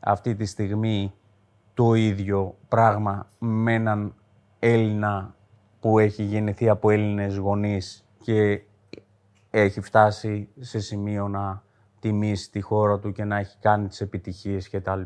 αυτή 0.00 0.34
τη 0.34 0.44
στιγμή 0.44 1.12
το 1.74 1.94
ίδιο 1.94 2.54
πράγμα 2.68 3.26
με 3.38 3.74
έναν 3.74 4.14
Έλληνα 4.58 5.34
που 5.80 5.98
έχει 5.98 6.22
γεννηθεί 6.22 6.68
από 6.68 6.90
Έλληνες 6.90 7.36
γονείς 7.36 8.06
και 8.22 8.62
έχει 9.50 9.80
φτάσει 9.80 10.48
σε 10.60 10.80
σημείο 10.80 11.28
να 11.28 11.62
τιμήσει 12.00 12.50
τη 12.50 12.60
χώρα 12.60 12.98
του 12.98 13.12
και 13.12 13.24
να 13.24 13.38
έχει 13.38 13.56
κάνει 13.60 13.88
τις 13.88 14.00
επιτυχίες 14.00 14.70
κτλ. 14.70 15.00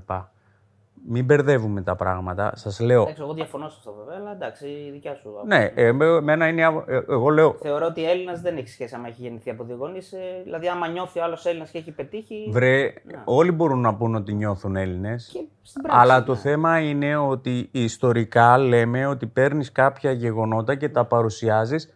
Μην 1.09 1.25
μπερδεύουμε 1.25 1.83
τα 1.83 1.97
πράγματα. 1.97 2.53
Σας 2.57 2.81
λέω. 2.81 3.03
Εντάξει, 3.03 3.23
εγώ 3.23 3.35
διαφωνώ 3.35 3.69
σε 3.69 3.77
αυτό 3.79 3.95
βέβαια, 3.99 4.17
αλλά 4.21 4.33
εντάξει, 4.33 4.67
η 4.67 4.91
δικιά 4.91 5.15
σου. 5.15 5.31
Ναι, 5.47 5.73
εμένα 5.75 6.49
είναι. 6.49 6.63
Ε, 6.87 7.01
εγώ 7.09 7.29
λέω. 7.29 7.57
Θεωρώ 7.61 7.87
ότι 7.87 8.11
Έλληνας 8.11 8.41
δεν 8.41 8.57
έχει 8.57 8.69
σχέση 8.69 8.95
άμα 8.95 9.09
έχει 9.09 9.23
γεννηθεί 9.23 9.51
από 9.51 9.65
δύο 9.65 9.77
γονείς. 9.77 10.13
Ε, 10.13 10.19
δηλαδή, 10.45 10.69
άμα 10.69 10.89
νιώθει 10.89 11.19
ο 11.19 11.23
άλλος 11.25 11.47
Έλληνας 11.47 11.71
και 11.71 11.79
έχει 11.79 11.91
πετύχει. 11.91 12.49
Βρε, 12.51 12.93
όλοι 13.25 13.53
μπορούν 13.53 13.81
να 13.81 13.95
πούν 13.95 14.15
ότι 14.15 14.33
νιώθουν 14.33 14.77
Έλληνες. 14.77 15.47
Αλλά 15.89 16.19
ναι. 16.19 16.25
το 16.25 16.35
θέμα 16.35 16.81
είναι 16.81 17.17
ότι 17.17 17.69
ιστορικά 17.73 18.59
λέμε 18.59 19.07
ότι 19.07 19.27
παίρνεις 19.27 19.73
κάποια 19.73 20.13
γεγονότα 20.13 20.75
και 20.75 20.89
τα 20.89 21.05
παρουσιάζεις 21.05 21.95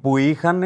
που 0.00 0.16
είχαν 0.16 0.62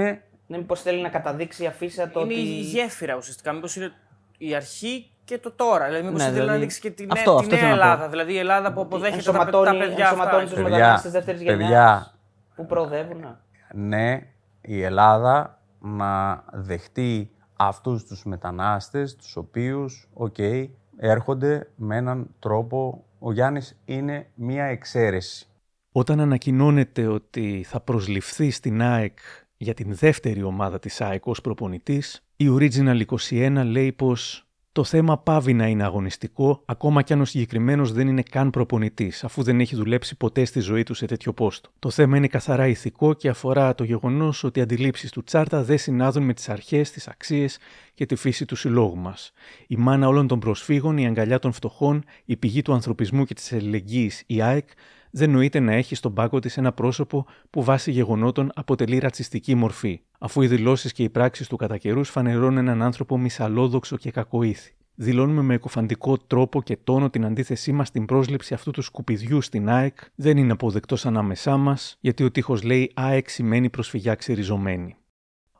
ναι, 0.46 0.56
μήπως 0.56 0.82
θέλει 0.82 1.02
να 1.02 1.08
καταδείξει 1.08 1.62
η 1.62 1.66
αφίσα 1.66 2.10
το 2.10 2.20
είναι 2.20 2.32
ότι. 2.32 2.40
Είναι 2.40 2.48
η 2.48 2.60
γέφυρα 2.60 3.16
ουσιαστικά. 3.16 3.52
Μήπως 3.52 3.76
είναι 3.76 3.92
η 4.38 4.54
αρχή 4.54 5.10
και 5.24 5.38
το 5.38 5.50
τώρα. 5.50 5.86
Δηλαδή, 5.86 6.04
μήπως 6.04 6.18
ναι, 6.18 6.24
θέλει 6.24 6.38
δηλαδή... 6.38 6.58
να 6.58 6.58
δείξει 6.58 6.80
και 6.80 6.90
τη 6.90 7.06
αυτό, 7.08 7.30
νέα, 7.30 7.40
αυτό 7.40 7.56
τη 7.56 7.62
νέα 7.62 7.70
Ελλάδα. 7.70 8.08
Δηλαδή 8.08 8.32
η 8.32 8.38
Ελλάδα 8.38 8.72
που 8.72 8.80
αποδέχεται 8.80 9.32
τα, 9.32 9.44
τα 9.50 9.76
παιδιά 9.78 10.08
αυτά. 10.08 10.40
τους 10.40 10.62
μετανάστε 10.62 11.08
δεύτερης 11.08 11.42
γενιάς. 11.42 12.18
Που 12.54 12.66
προοδεύουν. 12.66 13.38
Ναι, 13.74 14.20
η 14.60 14.82
Ελλάδα 14.82 15.60
να 15.78 16.44
δεχτεί 16.52 17.30
αυτούς 17.56 18.04
τους 18.04 18.24
μετανάστες, 18.24 19.16
τους 19.16 19.36
οποίους, 19.36 20.08
okay, 20.12 20.34
okay, 20.38 20.68
έρχονται 20.96 21.70
με 21.76 21.96
έναν 21.96 22.34
τρόπο... 22.38 23.00
Ο 23.18 23.32
Γιάννης 23.32 23.80
είναι 23.84 24.26
μία 24.34 24.64
εξαίρεση. 24.64 25.48
Όταν 25.92 26.20
ανακοινώνεται 26.20 27.06
ότι 27.06 27.64
θα 27.68 27.80
προσληφθεί 27.80 28.50
στην 28.50 28.82
ΑΕΚ 28.82 29.18
για 29.56 29.74
την 29.74 29.94
δεύτερη 29.94 30.42
ομάδα 30.42 30.78
της 30.78 31.00
ΑΕΚ 31.00 31.26
ως 31.26 31.40
προπονητής, 31.40 32.24
η 32.36 32.46
Original 32.48 33.02
21 33.30 33.62
λέει 33.64 33.92
πως 33.92 34.46
το 34.76 34.84
θέμα 34.84 35.18
παύει 35.18 35.52
να 35.52 35.66
είναι 35.66 35.84
αγωνιστικό, 35.84 36.62
ακόμα 36.64 37.02
κι 37.02 37.12
αν 37.12 37.20
ο 37.20 37.24
συγκεκριμένος 37.24 37.92
δεν 37.92 38.08
είναι 38.08 38.22
καν 38.22 38.50
προπονητής, 38.50 39.24
αφού 39.24 39.42
δεν 39.42 39.60
έχει 39.60 39.76
δουλέψει 39.76 40.16
ποτέ 40.16 40.44
στη 40.44 40.60
ζωή 40.60 40.82
του 40.82 40.94
σε 40.94 41.06
τέτοιο 41.06 41.32
πόστο. 41.32 41.70
Το 41.78 41.90
θέμα 41.90 42.16
είναι 42.16 42.26
καθαρά 42.26 42.66
ηθικό 42.66 43.14
και 43.14 43.28
αφορά 43.28 43.74
το 43.74 43.84
γεγονός 43.84 44.44
ότι 44.44 44.58
οι 44.58 44.62
αντιλήψεις 44.62 45.10
του 45.10 45.22
Τσιάρτα 45.22 45.62
δεν 45.62 45.78
συνάδουν 45.78 46.22
με 46.22 46.34
τις 46.34 46.48
αρχές, 46.48 46.90
τις 46.90 47.08
αξίες 47.08 47.58
και 47.94 48.06
τη 48.06 48.14
φύση 48.14 48.44
του 48.44 48.56
συλλόγου 48.56 48.96
μας. 48.96 49.32
Η 49.66 49.76
μάνα 49.76 50.08
όλων 50.08 50.26
των 50.26 50.38
προσφύγων, 50.38 50.98
η 50.98 51.06
αγκαλιά 51.06 51.38
των 51.38 51.52
φτωχών, 51.52 52.04
η 52.24 52.36
πηγή 52.36 52.62
του 52.62 52.72
ανθρωπισμού 52.72 53.24
και 53.24 53.34
της 53.34 53.52
αλληλεγγύης, 53.52 54.22
η 54.26 54.42
ΑΕΚ, 54.42 54.68
δεν 55.16 55.30
νοείται 55.30 55.60
να 55.60 55.72
έχει 55.72 55.94
στον 55.94 56.14
πάγκο 56.14 56.38
της 56.38 56.56
ένα 56.56 56.72
πρόσωπο 56.72 57.26
που 57.50 57.64
βάσει 57.64 57.90
γεγονότων 57.90 58.50
αποτελεί 58.54 58.98
ρατσιστική 58.98 59.54
μορφή, 59.54 60.00
αφού 60.18 60.42
οι 60.42 60.46
δηλώσεις 60.46 60.92
και 60.92 61.02
οι 61.02 61.08
πράξεις 61.08 61.48
του 61.48 61.56
κατά 61.56 61.78
καιρούς 61.78 62.10
φανερώνουν 62.10 62.58
έναν 62.58 62.82
άνθρωπο 62.82 63.18
μυσαλόδοξο 63.18 63.96
και 63.96 64.10
κακοήθη. 64.10 64.74
Δηλώνουμε 64.94 65.42
με 65.42 65.54
εκοφαντικό 65.54 66.18
τρόπο 66.18 66.62
και 66.62 66.76
τόνο 66.84 67.10
την 67.10 67.24
αντίθεσή 67.24 67.72
μας 67.72 67.88
στην 67.88 68.04
πρόσληψη 68.04 68.54
αυτού 68.54 68.70
του 68.70 68.82
σκουπιδιού 68.82 69.40
στην 69.40 69.68
ΑΕΚ. 69.68 69.98
Δεν 70.14 70.36
είναι 70.36 70.52
αποδεκτός 70.52 71.06
ανάμεσά 71.06 71.56
μας, 71.56 71.96
γιατί 72.00 72.24
ο 72.24 72.30
τείχος 72.30 72.62
λέει 72.62 72.92
ΑΕΚ 72.94 73.28
σημαίνει 73.28 73.70
προσφυγιά 73.70 74.14
ξεριζωμένη. 74.14 74.96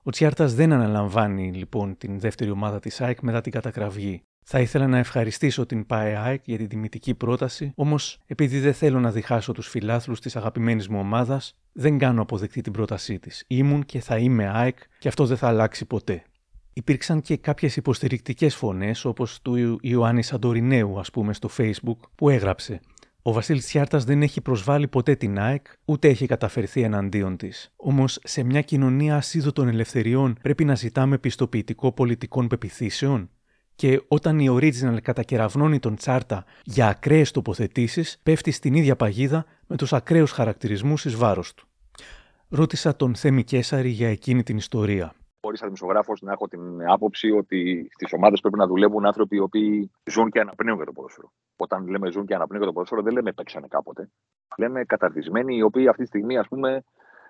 Ο 0.02 0.10
Τσιάρτας 0.10 0.54
δεν 0.54 0.72
αναλαμβάνει 0.72 1.52
λοιπόν 1.52 1.96
την 1.96 2.20
δεύτερη 2.20 2.50
ομάδα 2.50 2.78
της 2.80 3.00
ΑΕΚ 3.00 3.20
μετά 3.20 3.40
την 3.40 3.52
κατακραυγή. 3.52 4.22
Θα 4.48 4.60
ήθελα 4.60 4.86
να 4.86 4.98
ευχαριστήσω 4.98 5.66
την 5.66 5.86
ΠΑΕΑΕΚ 5.86 6.42
για 6.44 6.56
την 6.56 6.68
τιμητική 6.68 7.14
πρόταση, 7.14 7.72
όμως 7.74 8.18
επειδή 8.26 8.58
δεν 8.58 8.74
θέλω 8.74 9.00
να 9.00 9.10
διχάσω 9.10 9.52
τους 9.52 9.68
φιλάθλους 9.68 10.20
της 10.20 10.36
αγαπημένης 10.36 10.88
μου 10.88 10.98
ομάδας, 10.98 11.56
δεν 11.72 11.98
κάνω 11.98 12.22
αποδεκτή 12.22 12.60
την 12.60 12.72
πρότασή 12.72 13.18
της. 13.18 13.44
Ήμουν 13.46 13.84
και 13.84 14.00
θα 14.00 14.16
είμαι 14.18 14.48
ΑΕΚ 14.48 14.78
και 14.98 15.08
αυτό 15.08 15.26
δεν 15.26 15.36
θα 15.36 15.48
αλλάξει 15.48 15.84
ποτέ. 15.84 16.22
Υπήρξαν 16.72 17.20
και 17.20 17.36
κάποιες 17.36 17.76
υποστηρικτικές 17.76 18.54
φωνές, 18.54 19.04
όπως 19.04 19.42
του 19.42 19.78
Ιωάννη 19.80 20.22
Σαντορινέου, 20.22 20.98
ας 20.98 21.10
πούμε, 21.10 21.32
στο 21.32 21.48
Facebook, 21.56 21.98
που 22.14 22.28
έγραψε 22.28 22.80
ο 23.28 23.32
Βασίλης 23.32 23.64
Τσιάρτας 23.64 24.04
δεν 24.04 24.22
έχει 24.22 24.40
προσβάλει 24.40 24.88
ποτέ 24.88 25.14
την 25.14 25.38
ΑΕΚ, 25.38 25.66
ούτε 25.84 26.08
έχει 26.08 26.26
καταφερθεί 26.26 26.82
εναντίον 26.82 27.36
της. 27.36 27.72
Όμως, 27.76 28.18
σε 28.22 28.42
μια 28.42 28.60
κοινωνία 28.60 29.16
ασίδωτων 29.16 29.68
ελευθεριών 29.68 30.36
πρέπει 30.42 30.64
να 30.64 30.74
ζητάμε 30.74 31.18
πιστοποιητικό 31.18 31.92
πολιτικών 31.92 32.46
πεπιθήσεων. 32.46 33.30
Και 33.76 34.02
όταν 34.08 34.38
η 34.38 34.46
Original 34.50 35.02
κατακεραυνώνει 35.02 35.78
τον 35.78 35.96
Τσάρτα 35.96 36.44
για 36.64 36.88
ακραίες 36.88 37.30
τοποθετήσεις, 37.30 38.18
πέφτει 38.22 38.50
στην 38.50 38.74
ίδια 38.74 38.96
παγίδα 38.96 39.44
με 39.66 39.76
τους 39.76 39.92
ακραίους 39.92 40.30
χαρακτηρισμούς 40.30 41.04
εις 41.04 41.16
βάρος 41.16 41.54
του. 41.54 41.66
Ρώτησα 42.48 42.96
τον 42.96 43.14
Θέμη 43.14 43.44
Κέσαρη 43.44 43.88
για 43.88 44.08
εκείνη 44.08 44.42
την 44.42 44.56
ιστορία 44.56 45.14
χωρί 45.46 45.58
σαν 45.58 45.66
δημοσιογράφος 45.66 46.20
να 46.22 46.32
έχω 46.32 46.48
την 46.48 46.60
άποψη 46.90 47.30
ότι 47.30 47.88
στις 47.90 48.12
ομάδες 48.12 48.40
πρέπει 48.40 48.58
να 48.58 48.66
δουλεύουν 48.66 49.06
άνθρωποι 49.06 49.36
οι 49.36 49.38
οποίοι 49.38 49.90
ζουν 50.04 50.30
και 50.30 50.40
αναπνέουν 50.40 50.76
για 50.76 50.86
το 50.86 50.92
ποδόσφαιρο. 50.92 51.32
Όταν 51.56 51.86
λέμε 51.86 52.10
ζουν 52.10 52.26
και 52.26 52.34
αναπνέουν 52.34 52.62
για 52.62 52.72
το 52.72 52.76
ποδόσφαιρο, 52.76 53.02
δεν 53.02 53.12
λέμε 53.12 53.32
παίξανε 53.32 53.66
κάποτε. 53.70 54.10
Λέμε 54.58 54.84
καταρτισμένοι 54.84 55.56
οι 55.56 55.62
οποίοι 55.62 55.88
αυτή 55.88 56.02
τη 56.02 56.08
στιγμή 56.08 56.38
ας 56.38 56.48
πούμε, 56.48 56.84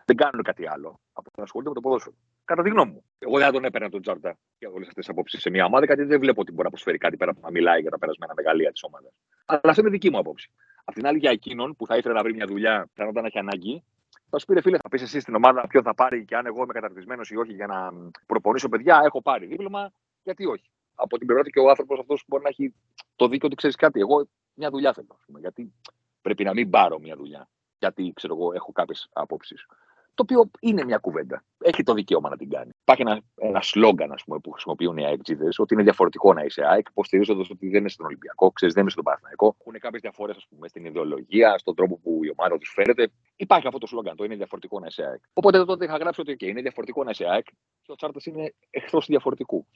δεν 0.06 0.16
κάνουν 0.16 0.42
κάτι 0.42 0.66
άλλο 0.68 1.00
από 1.12 1.30
το 1.30 1.34
να 1.36 1.42
ασχολούνται 1.42 1.68
με 1.68 1.74
το 1.74 1.80
ποδόσφαιρο. 1.80 2.16
Κατά 2.44 2.62
τη 2.62 2.70
γνώμη 2.70 2.92
μου. 2.92 3.04
Εγώ 3.18 3.36
δεν 3.36 3.46
θα 3.46 3.52
τον 3.52 3.64
έπαιρνα 3.64 3.88
τον 3.88 4.02
Τζόρτα 4.02 4.38
για 4.58 4.70
όλε 4.70 4.86
αυτέ 4.86 5.00
τι 5.00 5.06
απόψεις 5.10 5.40
σε 5.40 5.50
μια 5.50 5.64
ομάδα, 5.64 5.84
γιατί 5.84 6.02
δεν 6.02 6.20
βλέπω 6.20 6.40
ότι 6.40 6.50
μπορεί 6.50 6.64
να 6.64 6.70
προσφέρει 6.70 6.98
κάτι 6.98 7.16
πέρα 7.16 7.30
από 7.30 7.40
να 7.40 7.50
μιλάει 7.50 7.80
για 7.80 7.90
τα 7.90 7.98
περασμένα 7.98 8.32
μεγαλεία 8.36 8.72
της 8.72 8.82
ομάδας. 8.82 9.12
Αλλά 9.46 9.60
αυτή 9.64 9.80
είναι 9.80 9.90
δική 9.90 10.10
μου 10.10 10.18
άποψη. 10.18 10.50
Απ' 10.84 10.94
την 10.94 11.06
άλλη, 11.06 11.18
για 11.18 11.30
εκείνον 11.30 11.76
που 11.76 11.86
θα 11.86 11.96
ήθελε 11.96 12.14
να 12.14 12.22
βρει 12.22 12.34
μια 12.34 12.46
δουλειά, 12.46 12.86
πιθανότατα 12.92 13.20
να 13.20 13.26
έχει 13.26 13.38
ανάγκη, 13.38 13.84
θα 14.30 14.38
σου 14.38 14.46
πει, 14.46 14.60
φίλε, 14.60 14.78
θα 14.82 14.88
πεις 14.88 15.02
εσύ 15.02 15.20
στην 15.20 15.34
ομάδα 15.34 15.66
ποιο 15.66 15.82
θα 15.82 15.94
πάρει 15.94 16.24
και 16.24 16.36
αν 16.36 16.46
εγώ 16.46 16.62
είμαι 16.62 16.72
καταρτισμένος 16.72 17.30
ή 17.30 17.36
όχι 17.36 17.52
για 17.52 17.66
να 17.66 17.92
προπονήσω 18.26 18.68
παιδιά. 18.68 19.00
Έχω 19.04 19.22
πάρει 19.22 19.46
δίπλωμα, 19.46 19.92
γιατί 20.22 20.46
όχι. 20.46 20.70
Από 20.94 21.18
την 21.18 21.26
πλευρά 21.26 21.50
και 21.50 21.58
ο 21.58 21.68
άνθρωπος 21.68 21.98
αυτός 21.98 22.24
μπορεί 22.26 22.42
να 22.42 22.48
έχει 22.48 22.74
το 23.16 23.28
δίκιο 23.28 23.46
ότι 23.46 23.56
ξέρεις 23.56 23.76
κάτι. 23.76 24.00
Εγώ 24.00 24.28
μια 24.54 24.70
δουλειά 24.70 24.92
θέλω. 24.92 25.18
Πούμε, 25.26 25.40
γιατί 25.40 25.72
πρέπει 26.22 26.44
να 26.44 26.52
μην 26.52 26.70
πάρω 26.70 26.98
μια 26.98 27.16
δουλειά. 27.16 27.48
Γιατί 27.78 28.12
ξέρω 28.14 28.34
εγώ, 28.34 28.52
έχω 28.52 28.72
κάποιες 28.72 29.08
απόψεις 29.12 29.66
το 30.16 30.22
οποίο 30.22 30.50
είναι 30.60 30.84
μια 30.84 30.98
κουβέντα. 30.98 31.44
Έχει 31.58 31.82
το 31.82 31.92
δικαίωμα 31.92 32.28
να 32.28 32.36
την 32.36 32.50
κάνει. 32.50 32.70
Υπάρχει 32.80 33.02
ένα, 33.02 33.20
ένα 33.34 33.62
σλόγκαν 33.62 34.12
ας 34.12 34.24
πούμε, 34.24 34.38
που 34.38 34.50
χρησιμοποιούν 34.50 34.96
οι 34.96 35.04
αεκτζήδες, 35.06 35.48
ότι 35.56 35.74
είναι 35.74 35.82
διαφορετικό 35.82 36.32
να 36.32 36.42
είσαι 36.42 36.62
ΑΕΚ, 36.66 36.86
υποστηρίζοντας 36.88 37.50
ότι 37.50 37.68
δεν 37.68 37.80
είναι 37.80 37.88
στον 37.88 38.06
Ολυμπιακό, 38.06 38.52
ξέρεις, 38.52 38.74
δεν 38.74 38.82
είναι 38.82 38.92
στον 38.92 39.04
Παναθηναϊκό. 39.04 39.56
Έχουν 39.60 39.78
κάποιες 39.78 40.00
διαφορές 40.00 40.48
στην 40.66 40.84
ιδεολογία, 40.84 41.58
στον 41.58 41.74
τρόπο 41.74 41.98
που 41.98 42.20
η 42.22 42.32
ομάδα 42.36 42.58
τους 42.58 42.72
φέρεται. 42.74 43.10
Υπάρχει 43.36 43.66
αυτό 43.66 43.78
το 43.78 43.86
σλόγκαν, 43.86 44.16
το 44.16 44.24
είναι 44.24 44.36
διαφορετικό 44.36 44.80
να 44.80 44.86
είσαι 44.86 45.02
ΑΕΚ. 45.02 45.20
Οπότε 45.32 45.64
τότε 45.64 45.84
είχα 45.84 45.96
γράψει 45.96 46.20
ότι 46.20 46.36
okay, 46.38 46.46
είναι 46.46 46.60
διαφορετικό 46.60 47.04
να 47.04 47.10
είσαι 47.10 47.24
ΑΕΚ 47.24 47.46
και 47.82 47.92
ο 47.92 47.94
Τσιάρτας 47.94 48.20
είναι 48.24 48.54
εχθρός 48.70 49.06
διαφορετικού. 49.06 49.66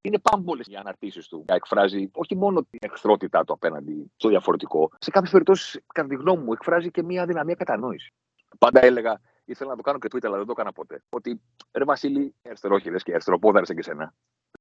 Είναι 0.00 0.18
πάμπολλες 0.18 0.66
οι 0.66 0.74
αναρτήσεις 0.74 1.28
του. 1.28 1.44
Εκφράζει 1.48 2.10
όχι 2.12 2.36
μόνο 2.36 2.62
την 2.70 2.78
εχθρότητά 2.82 3.44
του 3.44 3.52
απέναντι 3.52 4.12
στο 4.16 4.28
διαφορετικό, 4.28 4.90
σε 4.98 5.10
κάποιες 5.10 5.32
περιπτώσεις, 5.32 5.80
κατά 5.94 6.08
τη 6.08 6.14
γνώμη 6.14 6.42
μου, 6.42 6.52
εκφράζει 6.52 6.90
και 6.90 7.02
μια 7.02 7.26
αδυναμία 7.26 7.54
κατανόησης. 7.54 8.10
Πάντα 8.58 8.84
έλεγα 8.84 9.20
ήθελα 9.46 9.70
να 9.70 9.76
το 9.76 9.82
κάνω 9.82 9.98
και 9.98 10.08
Twitter, 10.12 10.26
αλλά 10.26 10.36
δεν 10.36 10.46
το 10.46 10.52
έκανα 10.52 10.72
ποτέ. 10.72 11.02
Ότι 11.08 11.40
ρε 11.72 11.84
Βασίλη, 11.84 12.34
αριστερόχειρε 12.44 12.96
και 12.96 13.12
αριστεροπόδαρε 13.12 13.74
και 13.74 13.82
σένα. 13.82 14.14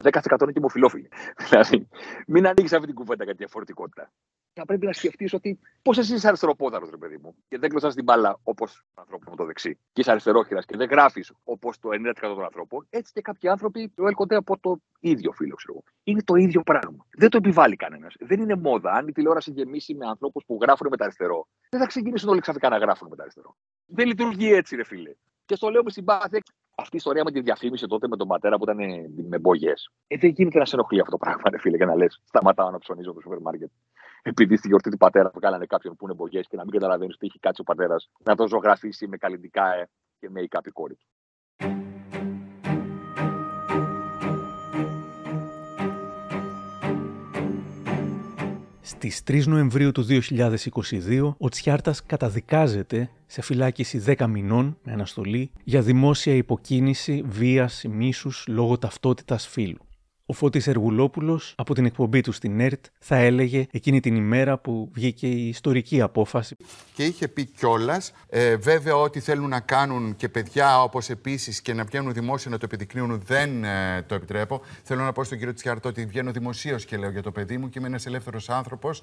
10% 0.04 0.42
είναι 0.42 0.52
και 0.52 0.60
ομοφυλόφιλοι. 0.60 1.10
δηλαδή, 1.50 1.88
μην 2.28 2.48
ανοίξεις 2.48 2.74
αυτή 2.74 2.86
την 2.86 2.96
κουβέντα 2.96 3.24
για 3.24 3.34
τη 3.34 3.38
διαφορετικότητα. 3.38 4.12
Θα 4.54 4.66
πρέπει 4.66 4.86
να 4.86 4.94
σκεφτείς 4.94 5.34
ότι 5.34 5.60
πώς 5.82 5.98
εσύ 5.98 6.14
είσαι 6.14 6.28
αριστεροπόδαρος, 6.28 6.90
ρε 6.90 6.98
παιδί 6.98 7.18
μου, 7.18 7.36
και 7.48 7.58
δεν 7.58 7.70
κλωσά 7.70 7.90
την 7.90 8.04
μπάλα 8.04 8.40
όπως 8.44 8.84
ο 8.94 9.02
άνθρωπος 9.02 9.28
με 9.30 9.36
το 9.36 9.46
δεξί, 9.46 9.74
και 9.94 10.02
είσαι 10.02 10.12
αριστερόχειρας 10.12 10.66
και 10.66 10.78
δεν 10.78 10.90
γράφεις 10.90 11.34
όπως 11.44 11.80
το 11.80 11.90
90% 11.92 12.14
των 12.20 12.44
ανθρώπων, 12.44 12.88
έτσι 12.90 13.12
και 13.14 13.22
κάποιοι 13.22 13.50
άνθρωποι 13.50 13.90
προέρχονται 13.90 14.36
από 14.36 14.60
το 14.60 14.78
ίδιο 15.00 15.32
φίλο, 15.32 15.56
ξέρω 15.56 15.84
Είναι 16.04 16.22
το 16.24 16.36
ίδιο 16.36 16.62
πράγμα. 16.62 17.06
Δεν 17.18 17.30
το 17.30 17.38
επιβάλλει 17.38 17.76
κανένας. 17.76 18.14
Δεν 18.20 18.42
είναι 18.42 18.56
μόδα. 18.56 18.92
Αν 18.92 19.08
η 19.08 19.12
τηλεόραση 19.12 19.52
γεμίσει 19.52 19.96
με 19.96 20.06
ανθρώπους 20.06 20.44
που 20.46 20.58
γράφουν 20.62 20.88
με 20.90 20.98
τα 20.98 21.04
αριστερό, 21.04 21.48
δεν 21.70 21.80
θα 21.80 21.86
ξεκινήσουν 21.86 22.30
όλοι 22.30 22.40
ξαφνικά 22.40 22.70
να 22.70 22.78
γράφουν 22.78 23.08
με 23.10 23.16
τα 23.16 23.22
αριστερό. 23.22 23.56
Δεν 23.86 24.08
λειτουργεί 24.08 24.54
έτσι, 24.54 24.76
ρε 24.76 24.84
φίλε. 24.84 25.14
Και 25.46 25.56
στο 25.56 25.70
λέω 25.70 25.84
με 25.84 25.90
συμπάθεια. 25.90 26.42
Αυτή 26.76 26.96
η 26.96 26.98
ιστορία 26.98 27.24
με 27.24 27.32
τη 27.32 27.42
διαφήμιση 27.42 27.88
τότε 27.88 28.08
με 28.08 28.18
τον 28.18 28.28
πατέρα 28.28 28.58
που 28.58 28.64
ήταν 28.64 28.78
με 29.28 29.40
μπογιές. 29.40 29.92
Ε, 30.08 30.18
δεν 30.18 30.30
γίνεται 30.30 30.60
να 30.60 30.66
σε 30.66 30.76
ενοχλεί 30.76 31.00
αυτό 31.00 31.12
το 31.12 31.18
πράγμα, 31.18 31.50
ρε 31.50 31.60
φίλε, 31.60 31.78
και 31.78 31.86
να 31.86 31.96
λες: 31.96 32.22
Σταματάω 32.26 32.72
να 32.72 32.78
ψωνίζω 32.78 33.14
το 33.14 33.22
σούπερ 33.22 33.40
μάρκετ. 33.40 33.70
Επειδή 34.22 34.58
στη 34.58 34.68
γιορτή 34.68 34.90
του 34.90 34.98
πατέρα 34.98 35.32
που 35.32 35.40
κάνανε 35.40 35.66
κάποιον 35.66 35.96
που 35.96 36.06
είναι 36.06 36.14
μπογιές 36.14 36.48
και 36.48 36.56
να 36.56 36.64
μην 36.64 36.72
καταλαβαίνεις 36.72 37.18
τι 37.18 37.26
έχει 37.26 37.40
κάτσει 37.40 37.62
ο 37.62 37.64
πατέρας 37.64 38.10
να 38.24 38.36
το 38.36 38.48
ζωγραφίσει 38.48 39.08
με 39.08 39.18
καλλιτικά 39.18 39.74
ε, 39.74 39.90
και 40.20 40.30
με 40.30 40.42
η 40.42 40.48
κόρη 40.74 40.96
του. 40.96 41.06
Στις 49.10 49.44
3 49.46 49.48
Νοεμβρίου 49.48 49.92
του 49.92 50.06
2022, 50.10 51.36
ο 51.38 51.50
Τσιάρτας 51.50 52.04
καταδικάζεται 52.06 53.10
σε 53.26 53.42
φυλάκιση 53.42 54.04
10 54.06 54.28
μηνών 54.28 54.78
με 54.84 54.92
αναστολή 54.92 55.52
για 55.64 55.82
δημόσια 55.82 56.34
υποκίνηση, 56.34 57.24
βίας, 57.26 57.84
μίσους 57.90 58.46
λόγω 58.48 58.78
ταυτότητας 58.78 59.48
φύλου. 59.48 59.80
Ο 60.28 60.34
Φώτης 60.34 60.68
Εργουλόπουλος 60.68 61.54
από 61.58 61.74
την 61.74 61.86
εκπομπή 61.86 62.22
του 62.22 62.32
στην 62.32 62.60
ΕΡΤ 62.60 62.86
θα 63.00 63.16
έλεγε 63.16 63.68
εκείνη 63.72 64.00
την 64.00 64.16
ημέρα 64.16 64.58
που 64.58 64.90
βγήκε 64.94 65.28
η 65.28 65.48
ιστορική 65.48 66.02
απόφαση. 66.02 66.56
Και 66.94 67.04
είχε 67.04 67.28
πει 67.28 67.46
κιόλας, 67.46 68.12
ε, 68.30 68.56
βέβαια 68.56 68.96
ό,τι 68.96 69.20
θέλουν 69.20 69.50
να 69.50 69.60
κάνουν 69.60 70.16
και 70.16 70.30
παιδιά 70.30 70.82
όπως 70.82 71.10
επίσης 71.10 71.62
και 71.62 71.74
να 71.74 71.84
βγαίνουν 71.84 72.14
δημόσια 72.14 72.52
να 72.52 72.58
το 72.58 72.66
επιδεικνύουν 72.66 73.22
δεν 73.26 73.64
ε, 73.64 74.04
το 74.08 74.16
επιτρέπω. 74.16 74.62
Θέλω 74.84 75.04
να 75.04 75.12
πω 75.12 75.24
στον 75.24 75.38
κύριο 75.38 75.54
Τσιάρτο 75.54 75.90
ότι 75.90 76.06
βγαίνω 76.06 76.32
δημοσίως 76.32 76.86
και 76.86 76.98
λέω 76.98 77.10
για 77.10 77.22
το 77.22 77.32
παιδί 77.32 77.58
μου 77.58 77.70
και 77.70 77.80
είμαι 77.80 77.88
ένας 77.88 78.06
ελεύθερος 78.06 78.50
άνθρωπος 78.50 79.02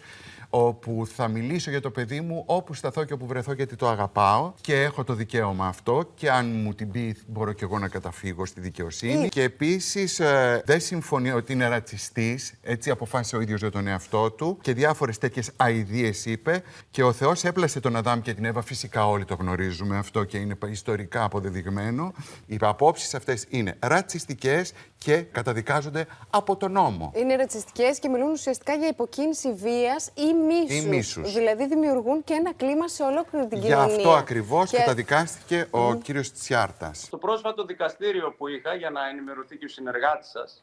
όπου 0.51 1.07
θα 1.15 1.29
μιλήσω 1.29 1.71
για 1.71 1.81
το 1.81 1.91
παιδί 1.91 2.21
μου 2.21 2.43
όπου 2.47 2.75
σταθώ 2.75 3.05
και 3.05 3.13
όπου 3.13 3.27
βρεθώ 3.27 3.53
γιατί 3.53 3.77
το 3.77 3.89
αγαπάω 3.89 4.53
και 4.61 4.83
έχω 4.83 5.05
το 5.05 5.15
δικαίωμα 5.15 5.67
αυτό 5.67 6.11
και 6.15 6.31
αν 6.31 6.47
μου 6.47 6.75
την 6.75 6.91
πει 6.91 7.17
μπορώ 7.27 7.53
κι 7.53 7.65
εγώ 7.65 7.79
να 7.79 7.89
καταφύγω 7.89 8.47
στη 8.47 8.61
δικαιοσύνη. 8.61 9.25
Ε. 9.25 9.29
Και 9.29 9.43
επίσης 9.43 10.21
ε, 10.21 10.63
δεν 10.65 10.81
συμφωνώ 10.81 11.11
συμφωνεί 11.13 11.39
ότι 11.39 11.53
είναι 11.53 11.69
ρατσιστής, 11.69 12.55
έτσι 12.63 12.91
αποφάσισε 12.91 13.37
ο 13.37 13.41
ίδιος 13.41 13.61
για 13.61 13.71
τον 13.71 13.87
εαυτό 13.87 14.31
του 14.31 14.59
και 14.61 14.73
διάφορες 14.73 15.19
τέτοιες 15.19 15.51
αειδίε 15.57 16.13
είπε. 16.25 16.63
Και 16.91 17.03
ο 17.03 17.13
Θεός 17.13 17.45
έπλασε 17.45 17.81
τον 17.81 17.97
Αδάμ 17.97 18.21
και 18.21 18.35
την 18.35 18.45
Εύα. 18.45 18.63
Φυσικά 18.63 19.09
όλοι 19.09 19.25
το 19.25 19.35
γνωρίζουμε 19.35 19.99
αυτό 19.99 20.25
και 20.25 20.39
είναι 20.39 20.57
ιστορικά 20.71 21.25
αποδεδειγμένο. 21.25 22.13
Οι 22.47 22.57
απόψεις 22.61 23.15
αυτές 23.15 23.47
είναι 23.49 23.77
ρατσιστικές 23.79 24.73
και 24.99 25.17
καταδικάζονται 25.17 26.07
από 26.31 26.57
τον 26.57 26.73
νόμο. 26.73 27.13
Είναι 27.15 27.37
ρατσιστικές 27.37 27.99
και 27.99 28.09
μιλούν 28.09 28.31
ουσιαστικά 28.31 28.75
για 28.75 28.89
υποκίνηση 28.89 29.53
βίας 29.53 30.11
ή 30.15 30.35
μίσους. 30.35 30.87
μίσους. 30.87 31.33
Δηλαδή 31.33 31.67
δημιουργούν 31.67 32.25
και 32.25 32.35
ένα 32.35 32.53
κλίμα 32.53 32.89
σε 32.89 33.03
ολόκληρη 33.03 33.47
την 33.47 33.61
κοινωνία. 33.61 33.87
Γι' 33.87 33.97
αυτό 33.97 34.13
ακριβώς 34.13 34.71
και... 34.71 34.77
καταδικάστηκε 34.77 35.67
ο 35.71 35.91
mm. 35.91 36.03
κύριος 36.03 36.33
Τσιάρτας. 36.33 37.03
Στο 37.03 37.19
πρόσφατο 37.19 37.65
δικαστήριο 37.65 38.35
που 38.39 38.49
είχα 38.49 38.75
για 38.75 38.91
να 38.91 39.09
ενημερωθεί 39.09 39.57
και 39.57 39.65
ο 39.65 39.69
συνεργάτης 39.69 40.29
σας, 40.31 40.63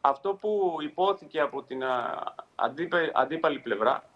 αυτό 0.00 0.34
που 0.34 0.76
υπόθηκε 0.80 1.40
από 1.40 1.62
την 1.62 1.82
αντίπαλη 3.14 3.58
πλευρά, 3.58 4.10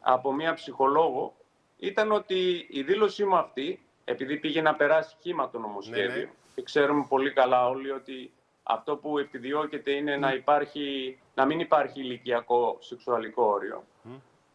από 0.00 0.32
μία 0.32 0.54
ψυχολόγο, 0.54 1.34
ήταν 1.76 2.12
ότι 2.12 2.66
η 2.70 2.82
δήλωσή 2.82 3.24
μου 3.24 3.36
αυτή, 3.36 3.82
επειδή 4.04 4.36
πήγε 4.36 4.62
να 4.62 4.74
περάσει 4.74 5.16
χήμα 5.20 5.50
το 5.50 5.58
νομοσχέδιο, 5.58 6.08
ναι, 6.08 6.16
ναι. 6.16 6.30
και 6.54 6.62
ξέρουμε 6.62 7.06
πολύ 7.08 7.32
καλά 7.32 7.68
όλοι 7.68 7.90
ότι 7.90 8.32
αυτό 8.62 8.96
που 8.96 9.18
επιδιώκεται 9.18 9.90
είναι 9.90 10.16
να, 10.16 10.32
υπάρχει, 10.32 11.18
να 11.34 11.44
μην 11.44 11.60
υπάρχει 11.60 12.00
ηλικιακό 12.00 12.76
σεξουαλικό 12.80 13.44
όριο. 13.44 13.84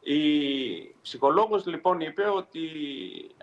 Η 0.03 0.95
ψυχολόγος 1.01 1.65
λοιπόν 1.65 1.99
είπε 1.99 2.23
ότι 2.27 2.69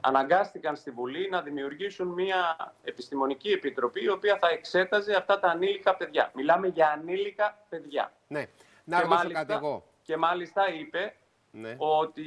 αναγκάστηκαν 0.01 0.77
στη 0.77 0.91
Βουλή 0.91 1.29
να 1.29 1.43
δημιουργήσουν 1.43 2.09
μια 2.09 2.73
επιστημονική 2.83 3.49
επιτροπή 3.49 4.05
η 4.05 4.09
οποία 4.09 4.39
θα 4.41 4.49
εξέταζε 4.49 5.15
αυτά 5.15 5.39
τα 5.39 5.49
ανήλικα 5.49 5.97
παιδιά. 5.97 6.31
Μιλάμε 6.35 6.67
για 6.67 6.91
ανήλικα 6.91 7.65
παιδιά. 7.69 8.13
Ναι. 8.27 8.47
Να 8.85 9.01
και 9.01 9.07
ρωτήσω 9.07 9.31
κάτι 9.33 9.53
εγώ. 9.53 9.85
Και 10.03 10.17
μάλιστα 10.17 10.73
είπε 10.73 11.15
ναι. 11.51 11.77
ότι 11.79 12.25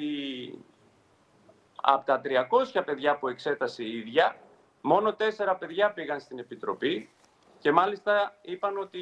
από 1.81 2.05
τα 2.05 2.21
300 2.75 2.81
παιδιά 2.85 3.17
που 3.17 3.27
εξέτασε 3.27 3.83
η 3.83 3.97
ίδια, 3.97 4.35
μόνο 4.81 5.13
τέσσερα 5.13 5.55
παιδιά 5.55 5.91
πήγαν 5.91 6.19
στην 6.19 6.39
Επιτροπή 6.39 7.09
και 7.59 7.71
μάλιστα 7.71 8.37
είπαν 8.41 8.77
ότι 8.77 8.99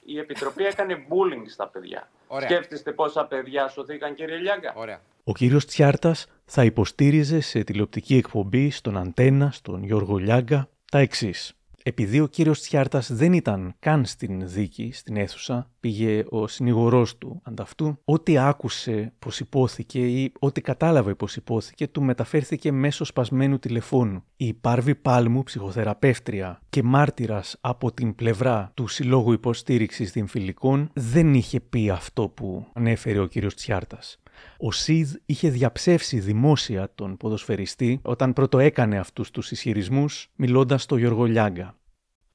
η 0.00 0.18
Επιτροπή 0.18 0.64
έκανε 0.64 1.06
bullying 1.08 1.44
στα 1.46 1.68
παιδιά. 1.68 2.10
Ωραία. 2.26 2.48
Σκέφτεστε 2.48 2.92
πόσα 2.92 3.26
παιδιά 3.26 3.68
σωθήκαν, 3.68 4.14
κύριε 4.14 4.36
Λιάγκα; 4.36 4.72
Ωραία. 4.76 5.00
Ο 5.24 5.32
κύριος 5.32 5.66
Τσιάρτας 5.66 6.26
θα 6.44 6.64
υποστήριζε 6.64 7.40
σε 7.40 7.64
τηλεοπτική 7.64 8.16
εκπομπή 8.16 8.70
στον 8.70 8.96
Αντένα, 8.96 9.50
στον 9.50 9.84
Γιώργο 9.84 10.16
Λιάγκα, 10.16 10.68
τα 10.90 10.98
εξής 10.98 11.56
επειδή 11.88 12.20
ο 12.20 12.26
κύριος 12.26 12.60
Τσιάρτας 12.60 13.12
δεν 13.12 13.32
ήταν 13.32 13.74
καν 13.78 14.04
στην 14.04 14.48
δίκη, 14.48 14.90
στην 14.92 15.16
αίθουσα, 15.16 15.70
πήγε 15.80 16.24
ο 16.28 16.46
συνηγορός 16.46 17.18
του 17.18 17.40
ανταυτού, 17.44 17.98
ό,τι 18.04 18.38
άκουσε 18.38 19.12
πως 19.18 19.40
υπόθηκε 19.40 20.06
ή 20.06 20.32
ό,τι 20.38 20.60
κατάλαβε 20.60 21.14
πως 21.14 21.36
υπόθηκε 21.36 21.88
του 21.88 22.02
μεταφέρθηκε 22.02 22.72
μέσω 22.72 23.04
σπασμένου 23.04 23.58
τηλεφώνου. 23.58 24.24
Η 24.36 24.54
Πάρβη 24.54 24.94
Πάλμου, 24.94 25.42
ψυχοθεραπεύτρια 25.42 26.60
και 26.68 26.82
μάρτυρας 26.82 27.56
από 27.60 27.92
την 27.92 28.14
πλευρά 28.14 28.70
του 28.74 28.86
Συλλόγου 28.86 29.32
Υποστήριξης 29.32 30.12
Δημφυλικών, 30.12 30.90
δεν 30.92 31.34
είχε 31.34 31.60
πει 31.60 31.90
αυτό 31.90 32.28
που 32.28 32.66
ανέφερε 32.72 33.18
ο 33.18 33.26
κύριος 33.26 33.54
Τσιάρτας. 33.54 34.18
Ο 34.58 34.72
Σιδ 34.72 35.14
είχε 35.26 35.50
διαψεύσει 35.50 36.18
δημόσια 36.18 36.90
τον 36.94 37.16
ποδοσφαιριστή 37.16 37.98
όταν 38.02 38.32
πρώτο 38.32 38.58
έκανε 38.58 38.98
αυτούς 38.98 39.30
τους 39.30 39.50
ισχυρισμούς 39.50 40.30
μιλώντας 40.36 40.82
στο 40.82 40.96
Γιώργο 40.96 41.24
Λιάγκα. 41.24 41.76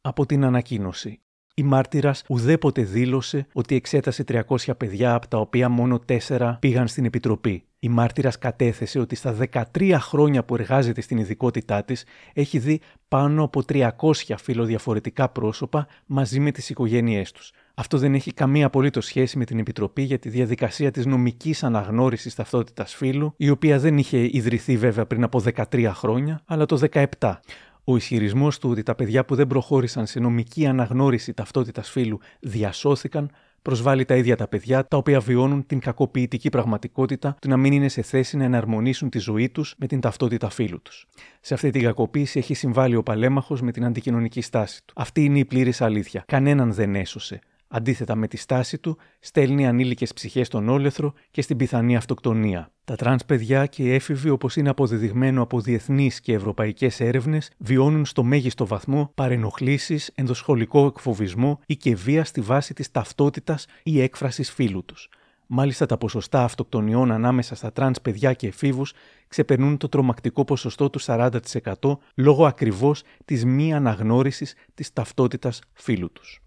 Από 0.01 0.25
την 0.25 0.43
ανακοίνωση. 0.43 1.21
Η 1.53 1.63
μάρτυρας 1.63 2.23
ουδέποτε 2.29 2.81
δήλωσε 2.83 3.47
ότι 3.53 3.75
εξέτασε 3.75 4.23
300 4.27 4.77
παιδιά 4.77 5.13
από 5.13 5.27
τα 5.27 5.37
οποία 5.37 5.69
μόνο 5.69 5.99
4 6.27 6.57
πήγαν 6.59 6.87
στην 6.87 7.05
Επιτροπή. 7.05 7.63
Η 7.79 7.89
μάρτυρας 7.89 8.37
κατέθεσε 8.37 8.99
ότι 8.99 9.15
στα 9.15 9.37
13 9.73 9.97
χρόνια 9.99 10.43
που 10.43 10.55
εργάζεται 10.55 11.01
στην 11.01 11.17
ειδικότητά 11.17 11.83
της 11.83 12.05
έχει 12.33 12.59
δει 12.59 12.79
πάνω 13.07 13.43
από 13.43 13.63
300 13.67 13.89
φιλοδιαφορετικά 14.37 15.29
πρόσωπα 15.29 15.87
μαζί 16.05 16.39
με 16.39 16.51
τις 16.51 16.69
οικογένειές 16.69 17.31
τους. 17.31 17.51
Αυτό 17.73 17.97
δεν 17.97 18.13
έχει 18.13 18.33
καμία 18.33 18.65
απολύτως 18.65 19.05
σχέση 19.05 19.37
με 19.37 19.45
την 19.45 19.59
Επιτροπή 19.59 20.01
για 20.01 20.19
τη 20.19 20.29
διαδικασία 20.29 20.91
της 20.91 21.05
νομικής 21.05 21.63
αναγνώρισης 21.63 22.35
ταυτότητας 22.35 22.95
φύλου, 22.95 23.33
η 23.37 23.49
οποία 23.49 23.79
δεν 23.79 23.97
είχε 23.97 24.29
ιδρυθεί 24.31 24.77
βέβαια 24.77 25.05
πριν 25.05 25.23
από 25.23 25.41
13 25.71 25.91
χρόνια, 25.93 26.41
αλλά 26.45 26.65
το 26.65 26.79
17. 27.19 27.39
Ο 27.83 27.95
ισχυρισμός 27.95 28.59
του 28.59 28.69
ότι 28.69 28.83
τα 28.83 28.95
παιδιά 28.95 29.25
που 29.25 29.35
δεν 29.35 29.47
προχώρησαν 29.47 30.05
σε 30.05 30.19
νομική 30.19 30.65
αναγνώριση 30.65 31.33
ταυτότητας 31.33 31.89
φύλου 31.89 32.19
διασώθηκαν 32.39 33.31
προσβάλλει 33.61 34.05
τα 34.05 34.15
ίδια 34.15 34.35
τα 34.35 34.47
παιδιά, 34.47 34.87
τα 34.87 34.97
οποία 34.97 35.19
βιώνουν 35.19 35.65
την 35.65 35.79
κακοποιητική 35.79 36.49
πραγματικότητα 36.49 37.35
του 37.41 37.49
να 37.49 37.57
μην 37.57 37.73
είναι 37.73 37.87
σε 37.87 38.01
θέση 38.01 38.37
να 38.37 38.43
εναρμονίσουν 38.43 39.09
τη 39.09 39.19
ζωή 39.19 39.49
τους 39.49 39.75
με 39.77 39.87
την 39.87 39.99
ταυτότητα 39.99 40.49
φύλου 40.49 40.81
τους. 40.81 41.07
Σε 41.41 41.53
αυτή 41.53 41.69
την 41.69 41.81
κακοποίηση 41.81 42.39
έχει 42.39 42.53
συμβάλει 42.53 42.95
ο 42.95 43.03
παλαίμαχος 43.03 43.61
με 43.61 43.71
την 43.71 43.85
αντικοινωνική 43.85 44.41
στάση 44.41 44.81
του. 44.85 44.93
Αυτή 44.97 45.23
είναι 45.23 45.39
η 45.39 45.45
πλήρης 45.45 45.81
αλήθεια. 45.81 46.23
Κανέναν 46.27 46.73
δεν 46.73 46.95
έσωσε. 46.95 47.39
Αντίθετα 47.73 48.15
με 48.15 48.27
τη 48.27 48.37
στάση 48.37 48.77
του, 48.77 48.97
στέλνει 49.19 49.67
ανήλικες 49.67 50.13
ψυχές 50.13 50.47
στον 50.47 50.69
όλεθρο 50.69 51.13
και 51.31 51.41
στην 51.41 51.57
πιθανή 51.57 51.95
αυτοκτονία. 51.95 52.71
Τα 52.85 52.95
τρανς 52.95 53.25
παιδιά 53.25 53.65
και 53.65 53.83
οι 53.83 53.93
έφηβοι, 53.93 54.29
όπως 54.29 54.55
είναι 54.55 54.69
αποδεδειγμένο 54.69 55.41
από 55.41 55.59
διεθνείς 55.59 56.19
και 56.19 56.33
ευρωπαϊκές 56.33 56.99
έρευνες, 56.99 57.51
βιώνουν 57.57 58.05
στο 58.05 58.23
μέγιστο 58.23 58.65
βαθμό 58.65 59.11
παρενοχλήσεις, 59.15 60.11
ενδοσχολικό 60.15 60.85
εκφοβισμό 60.85 61.59
ή 61.65 61.75
και 61.75 61.95
βία 61.95 62.23
στη 62.23 62.41
βάση 62.41 62.73
της 62.73 62.91
ταυτότητας 62.91 63.65
ή 63.83 64.01
έκφρασης 64.01 64.51
φύλου 64.51 64.85
τους. 64.85 65.09
Μάλιστα, 65.47 65.85
τα 65.85 65.97
ποσοστά 65.97 66.43
αυτοκτονιών 66.43 67.11
ανάμεσα 67.11 67.55
στα 67.55 67.71
τρανς 67.71 68.01
παιδιά 68.01 68.33
και 68.33 68.47
εφήβους 68.47 68.93
ξεπερνούν 69.27 69.77
το 69.77 69.89
τρομακτικό 69.89 70.45
ποσοστό 70.45 70.89
του 70.89 70.99
40% 71.01 71.97
λόγω 72.15 72.45
ακριβώς 72.45 73.03
της 73.25 73.45
μη 73.45 73.73
αναγνώρισης 73.73 74.55
της 74.73 74.93
ταυτότητας 74.93 75.61
φύλου 75.73 76.11
τους. 76.11 76.41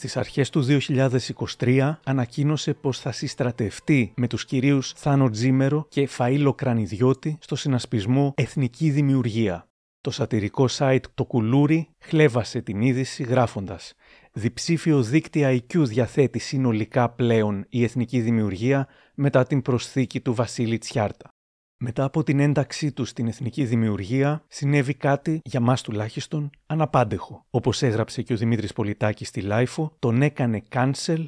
Στις 0.00 0.16
αρχές 0.16 0.50
του 0.50 0.66
2023 1.58 1.92
ανακοίνωσε 2.04 2.74
πως 2.74 3.00
θα 3.00 3.12
συστρατευτεί 3.12 4.12
με 4.16 4.26
τους 4.26 4.44
κυρίους 4.44 4.92
Θάνο 4.92 5.30
Τζίμερο 5.30 5.86
και 5.88 6.08
Φαΐλο 6.18 6.52
Κρανιδιώτη 6.54 7.38
στο 7.40 7.56
συνασπισμό 7.56 8.34
Εθνική 8.36 8.90
Δημιουργία. 8.90 9.68
Το 10.00 10.10
σατυρικό 10.10 10.66
site 10.70 11.00
«Το 11.14 11.24
Κουλούρι» 11.24 11.88
χλεύασε 11.98 12.60
την 12.60 12.80
είδηση 12.80 13.22
γράφοντας 13.22 13.94
«Διψήφιο 14.32 15.02
δείκτη 15.02 15.50
IQ 15.50 15.76
διαθέτει 15.76 16.38
συνολικά 16.38 17.10
πλέον 17.10 17.66
η 17.68 17.84
Εθνική 17.84 18.20
Δημιουργία 18.20 18.88
μετά 19.14 19.44
την 19.44 19.62
προσθήκη 19.62 20.20
του 20.20 20.34
Βασίλη 20.34 20.78
Τσιάρτα». 20.78 21.30
Μετά 21.82 22.04
από 22.04 22.22
την 22.22 22.40
ένταξή 22.40 22.92
του 22.92 23.04
στην 23.04 23.26
εθνική 23.26 23.64
δημιουργία, 23.64 24.44
συνέβη 24.48 24.94
κάτι, 24.94 25.40
για 25.44 25.60
μας 25.60 25.82
τουλάχιστον, 25.82 26.50
αναπάντεχο. 26.66 27.46
Όπως 27.50 27.82
έγραψε 27.82 28.22
και 28.22 28.32
ο 28.32 28.36
Δημήτρης 28.36 28.72
Πολιτάκης 28.72 29.28
στη 29.28 29.40
LiFO, 29.40 29.96
τον 29.98 30.22
έκανε 30.22 30.62
cancel 30.72 31.24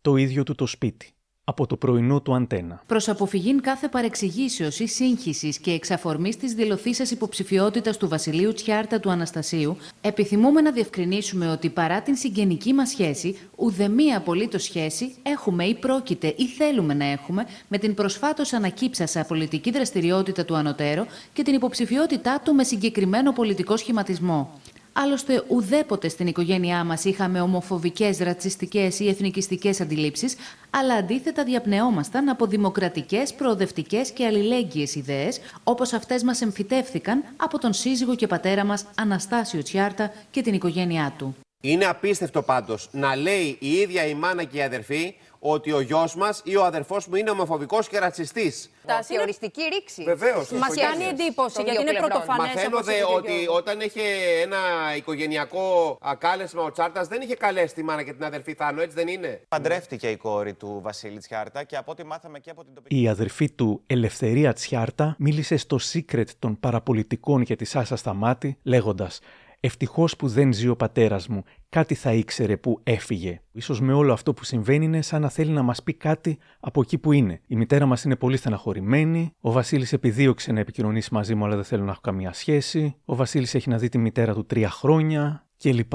το 0.00 0.16
ίδιο 0.16 0.42
του 0.42 0.54
το 0.54 0.66
σπίτι 0.66 1.13
από 1.44 1.66
το 1.66 1.76
πρωινό 1.76 2.20
του 2.20 2.34
ΑΝΤ1. 2.34 2.82
Προς 2.86 3.08
αποφυγή 3.08 3.60
κάθε 3.60 3.88
παρεξηγήσεως 3.88 4.78
ή 4.78 4.86
σύγχυσης 4.86 5.58
και 5.58 5.70
εξ 5.70 5.83
αφορμής 5.83 6.36
της 6.36 6.52
δηλωθείσας 6.52 7.10
υποψηφιότητας 7.10 7.96
του 7.96 8.08
Βασιλείου 8.08 8.52
Τσιάρτα 8.52 9.00
του 9.00 9.10
Αναστασίου, 9.10 9.76
επιθυμούμε 10.00 10.60
να 10.60 10.72
διευκρινίσουμε 10.72 11.50
ότι 11.50 11.68
παρά 11.68 12.02
την 12.02 12.16
συγγενική 12.16 12.72
μας 12.72 12.88
σχέση, 12.88 13.38
ουδεμία 13.56 14.16
απολύτως 14.16 14.62
σχέση 14.62 15.14
έχουμε 15.22 15.64
ή 15.64 15.74
πρόκειται 15.74 16.34
ή 16.36 16.46
θέλουμε 16.46 16.94
να 16.94 17.04
έχουμε 17.04 17.46
με 17.68 17.78
την 17.78 17.94
προσφάτως 17.94 18.52
ανακύψασα 18.52 19.24
πολιτική 19.24 19.70
δραστηριότητα 19.70 20.44
του 20.44 20.56
Ανωτέρω 20.56 21.06
και 21.32 21.42
την 21.42 21.54
υποψηφιότητά 21.54 22.40
του 22.44 22.54
με 22.54 22.64
συγκεκριμένο 22.64 23.32
πολιτικό 23.32 23.76
σχηματισμό. 23.76 24.60
Άλλωστε, 24.96 25.44
ουδέποτε 25.48 26.08
στην 26.08 26.26
οικογένειά 26.26 26.84
μας 26.84 27.04
είχαμε 27.04 27.40
ομοφοβικές, 27.40 28.18
ρατσιστικές 28.18 29.00
ή 29.00 29.08
εθνικιστικές 29.08 29.80
αντιλήψεις, 29.80 30.36
αλλά 30.70 30.94
αντίθετα 30.94 31.44
διαπνεόμασταν 31.44 32.28
από 32.28 32.46
δημοκρατικές, 32.46 33.34
προοδευτικές 33.34 34.10
και 34.10 34.26
αλληλέγγυες 34.26 34.94
ιδέες, 34.94 35.40
όπως 35.64 35.92
αυτές 35.92 36.22
μας 36.22 36.40
εμφυτεύθηκαν 36.40 37.24
από 37.36 37.58
τον 37.58 37.72
σύζυγο 37.72 38.14
και 38.14 38.26
πατέρα 38.26 38.64
μας 38.64 38.84
Αναστάσιο 38.96 39.62
Τσιάρτα 39.62 40.12
και 40.30 40.42
την 40.42 40.54
οικογένειά 40.54 41.14
του. 41.18 41.36
Είναι 41.60 41.84
απίστευτο 41.84 42.42
πάντως 42.42 42.88
να 42.92 43.16
λέει 43.16 43.56
η 43.60 43.72
ίδια 43.72 44.06
η 44.06 44.14
μάνα 44.14 44.44
και 44.44 44.56
η 44.56 44.62
αδερφή 44.62 45.14
ότι 45.46 45.72
ο 45.72 45.80
γιος 45.80 46.14
μας 46.14 46.40
ή 46.44 46.56
ο 46.56 46.64
αδερφός 46.64 47.06
μου 47.06 47.16
είναι 47.16 47.30
ομοφοβικός 47.30 47.88
και 47.88 47.98
ρατσιστής. 47.98 48.70
Τα 48.86 49.00
οριστική 49.20 49.62
ρήξη. 49.72 50.02
Βεβαίως. 50.02 50.50
Μας 50.50 50.74
κάνει 50.74 51.04
εντύπωση 51.04 51.62
γιατί 51.62 51.80
είναι 51.80 51.92
πρωτοφανές. 51.92 52.54
Μαθαίνω 52.54 52.80
δε 52.82 53.02
ότι 53.16 53.46
όταν 53.48 53.80
είχε 53.80 54.02
ένα 54.42 54.56
οικογενειακό 54.96 55.98
κάλεσμα 56.18 56.62
ο 56.62 56.70
Τσάρτας 56.70 57.08
δεν 57.08 57.20
είχε 57.20 57.34
καλέσει 57.34 57.74
τη 57.74 57.82
μάνα 57.82 58.02
και 58.02 58.12
την 58.12 58.24
αδερφή 58.24 58.54
Θάνο, 58.54 58.80
έτσι 58.80 58.96
δεν 58.96 59.08
είναι; 59.08 59.40
Παντρεύτηκε 59.48 60.08
η 60.08 60.16
κόρη 60.16 60.54
του 60.54 60.80
Βασίλη 60.82 61.18
Τσιάρτα 61.18 61.64
και 61.64 61.76
από 61.76 61.90
ό,τι 61.90 62.04
μάθαμε 62.04 62.38
και 62.38 62.50
από 62.50 62.64
την 62.64 62.74
τοπική. 62.74 63.00
Η 63.00 63.08
αδερφή 63.08 63.50
του 63.50 63.82
Ελευθερία 63.86 64.52
Τσιάρτα 64.52 65.14
μίλησε 65.18 65.56
στο 65.56 65.78
secret 65.92 66.28
των 66.38 66.60
παραπολιτικών 66.60 67.42
για 67.42 67.56
της 67.56 67.70
Σάσα 67.70 67.96
Σταμάτη 67.96 68.58
λέγοντας 68.62 69.20
Ευτυχώς 69.66 70.16
που 70.16 70.28
δεν 70.28 70.52
ζει 70.52 70.68
ο 70.68 70.76
πατέρας 70.76 71.28
μου. 71.28 71.42
Κάτι 71.68 71.94
θα 71.94 72.12
ήξερε 72.12 72.56
που 72.56 72.80
έφυγε. 72.82 73.40
σω 73.60 73.76
με 73.80 73.92
όλο 73.92 74.12
αυτό 74.12 74.34
που 74.34 74.44
συμβαίνει 74.44 74.84
είναι 74.84 75.02
σαν 75.02 75.20
να 75.20 75.28
θέλει 75.28 75.50
να 75.50 75.62
μας 75.62 75.82
πει 75.82 75.92
κάτι 75.92 76.38
από 76.60 76.80
εκεί 76.80 76.98
που 76.98 77.12
είναι. 77.12 77.40
Η 77.46 77.56
μητέρα 77.56 77.86
μας 77.86 78.04
είναι 78.04 78.16
πολύ 78.16 78.36
στεναχωρημένη. 78.36 79.34
Ο 79.40 79.52
Βασίλης 79.52 79.92
επιδίωξε 79.92 80.52
να 80.52 80.60
επικοινωνήσει 80.60 81.14
μαζί 81.14 81.34
μου, 81.34 81.44
αλλά 81.44 81.54
δεν 81.54 81.64
θέλω 81.64 81.84
να 81.84 81.90
έχω 81.90 82.00
καμία 82.00 82.32
σχέση. 82.32 82.96
Ο 83.04 83.14
Βασίλης 83.14 83.54
έχει 83.54 83.68
να 83.68 83.78
δει 83.78 83.88
τη 83.88 83.98
μητέρα 83.98 84.34
του 84.34 84.46
τρία 84.46 84.70
χρόνια 84.70 85.46
κλπ. 85.58 85.94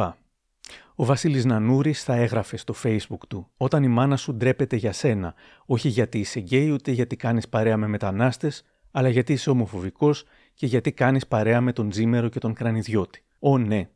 Ο 0.95 1.05
Βασίλης 1.05 1.45
Νανούρης 1.45 2.03
θα 2.03 2.15
έγραφε 2.15 2.57
στο 2.57 2.73
facebook 2.83 3.27
του 3.27 3.47
«Όταν 3.57 3.83
η 3.83 3.87
μάνα 3.87 4.17
σου 4.17 4.33
ντρέπεται 4.33 4.75
για 4.75 4.91
σένα, 4.91 5.33
όχι 5.65 5.87
γιατί 5.87 6.19
είσαι 6.19 6.39
γκέι 6.39 6.69
ούτε 6.71 6.91
γιατί 6.91 7.15
κάνεις 7.15 7.49
παρέα 7.49 7.77
με 7.77 7.87
μετανάστες, 7.87 8.63
αλλά 8.91 9.09
γιατί 9.09 9.33
είσαι 9.33 9.49
ομοφοβικός 9.49 10.23
και 10.53 10.65
γιατί 10.65 10.91
κάνεις 10.91 11.27
παρέα 11.27 11.61
με 11.61 11.73
τον 11.73 11.89
Τζίμερο 11.89 12.29
και 12.29 12.39
τον 12.39 12.53
Κρανιδιώτη. 12.53 13.23
Ω 13.39 13.57
ναι. 13.57 13.89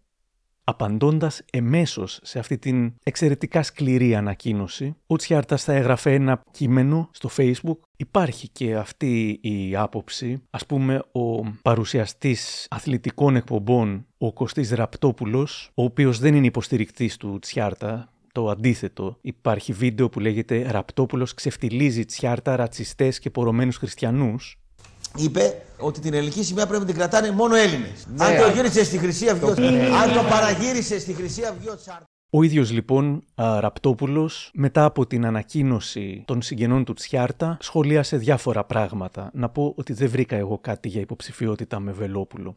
Απαντώντας 0.65 1.41
εμέσως 1.51 2.19
σε 2.23 2.39
αυτή 2.39 2.57
την 2.57 2.93
εξαιρετικά 3.03 3.63
σκληρή 3.63 4.15
ανακοίνωση, 4.15 4.95
ο 5.07 5.15
Τσιάρτα 5.15 5.57
θα 5.57 5.73
έγραφε 5.73 6.13
ένα 6.13 6.41
κείμενο 6.51 7.09
στο 7.11 7.29
Facebook. 7.37 7.77
Υπάρχει 7.97 8.49
και 8.49 8.75
αυτή 8.75 9.39
η 9.41 9.75
άποψη. 9.75 10.41
Α 10.49 10.57
πούμε, 10.57 11.03
ο 11.11 11.43
παρουσιαστής 11.61 12.67
αθλητικών 12.69 13.35
εκπομπών, 13.35 14.05
ο 14.17 14.33
Κωστής 14.33 14.71
Ραπτόπουλος, 14.71 15.71
ο 15.73 15.83
οποίος 15.83 16.19
δεν 16.19 16.35
είναι 16.35 16.45
υποστηρικτής 16.45 17.17
του 17.17 17.39
Τσιάρτα, 17.39 18.13
το 18.31 18.49
αντίθετο. 18.49 19.17
Υπάρχει 19.21 19.73
βίντεο 19.73 20.09
που 20.09 20.19
λέγεται 20.19 20.71
«Ραπτόπουλος 20.71 21.33
ξεφτιλίζει 21.33 22.05
Τσιάρτα, 22.05 22.55
ρατσιστές 22.55 23.19
και 23.19 23.29
πορωμένους 23.29 23.77
χριστιανούς» 23.77 24.57
είπε 25.15 25.61
ότι 25.79 25.99
την 25.99 26.13
ελληνική 26.13 26.43
σημαία 26.43 26.65
πρέπει 26.67 26.81
να 26.81 26.87
την 26.87 26.97
κρατάνε 26.97 27.31
μόνο 27.31 27.55
Έλληνες. 27.55 28.07
Ναι, 28.15 28.25
αν 28.25 28.37
το 28.37 28.43
α- 28.43 28.49
γύρισε 28.51 28.83
στη 28.83 28.97
Χρυσή 28.97 29.29
Αυγή, 29.29 29.45
αν 30.03 30.13
το 30.13 30.23
παραγύρισε 30.29 30.99
στη 30.99 31.13
Χρυσή 31.13 31.43
Αυγή 31.45 31.69
ο 31.69 31.75
Τσάρτα. 31.75 32.03
Ο 32.29 32.43
ίδιος 32.43 32.71
λοιπόν 32.71 33.23
α, 33.35 33.59
Ραπτόπουλος 33.59 34.51
μετά 34.53 34.83
από 34.85 35.05
την 35.07 35.25
ανακοίνωση 35.25 36.23
των 36.27 36.41
συγγενών 36.41 36.83
του 36.85 36.93
Τσιάρτα 36.93 37.57
σχολίασε 37.61 38.17
διάφορα 38.17 38.63
πράγματα. 38.63 39.29
Να 39.33 39.49
πω 39.49 39.73
ότι 39.77 39.93
δεν 39.93 40.09
βρήκα 40.09 40.35
εγώ 40.35 40.57
κάτι 40.57 40.87
για 40.89 41.01
υποψηφιότητα 41.01 41.79
με 41.79 41.91
Βελόπουλο. 41.91 42.55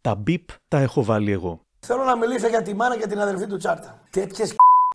Τα 0.00 0.14
μπιπ 0.14 0.42
τα 0.68 0.78
έχω 0.78 1.04
βάλει 1.04 1.32
εγώ. 1.32 1.60
Θέλω 1.86 2.04
να 2.04 2.16
μιλήσω 2.16 2.48
για 2.48 2.62
τη 2.62 2.74
μάνα 2.74 2.96
και 2.96 3.06
την 3.06 3.20
αδερφή 3.20 3.46
του 3.46 3.56
Τσάρτα. 3.56 4.00
Τέτοιες 4.10 4.54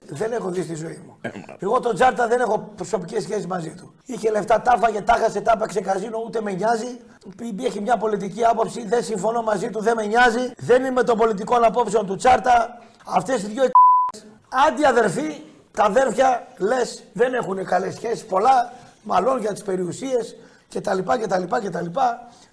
δεν 0.10 0.32
έχω 0.32 0.50
δει 0.50 0.62
στη 0.64 0.76
ζωή 0.76 1.02
μου. 1.06 1.18
Εγώ 1.60 1.80
τον 1.80 1.96
Τσάρτα 1.96 2.28
δεν 2.28 2.40
έχω 2.40 2.72
προσωπικές 2.76 3.24
σχέσεις 3.24 3.48
μαζί 3.48 3.70
του. 3.70 3.94
Είχε 4.06 4.32
λεφτά, 4.32 4.62
τα 4.62 4.74
έφαγε, 4.78 5.02
τα 5.02 5.14
χάσε, 5.14 5.42
τα 5.42 5.52
έπαιξε 5.56 5.82
καζίνο, 5.82 6.24
ούτε 6.26 6.42
με 6.42 6.52
νοιάζει. 6.52 7.00
Π- 7.38 7.64
Έχει 7.66 7.82
μια 7.82 7.98
πολιτική 7.98 8.46
άποψη, 8.46 8.88
δεν 8.88 9.04
συμφωνώ 9.04 9.42
μαζί 9.42 9.70
του, 9.70 9.82
δεν 9.82 9.94
με 9.96 10.06
νοιάζει. 10.06 10.52
Δεν 10.58 10.86
είμαι 10.86 11.04
των 11.04 11.18
πολιτικών 11.18 11.64
απόψεων 11.64 12.06
του 12.06 12.16
Τσάρτα. 12.16 12.78
Αυτές 13.06 13.42
οι 13.44 13.48
δύο 13.48 13.64
αντιαδερφοί, 14.68 15.42
τα 15.72 15.84
αδέρφια 15.84 16.48
λες 16.58 17.04
δεν 17.14 17.34
έχουν 17.34 17.66
καλές 17.66 17.94
σχέσεις. 17.94 18.26
Πολλά, 18.26 18.74
μάλλον 19.04 19.40
για 19.40 19.52
τις 19.54 19.64
περιουσίες 19.64 20.36
κτλ. 20.74 21.00
κτλ, 21.00 21.44
κτλ. 21.44 21.86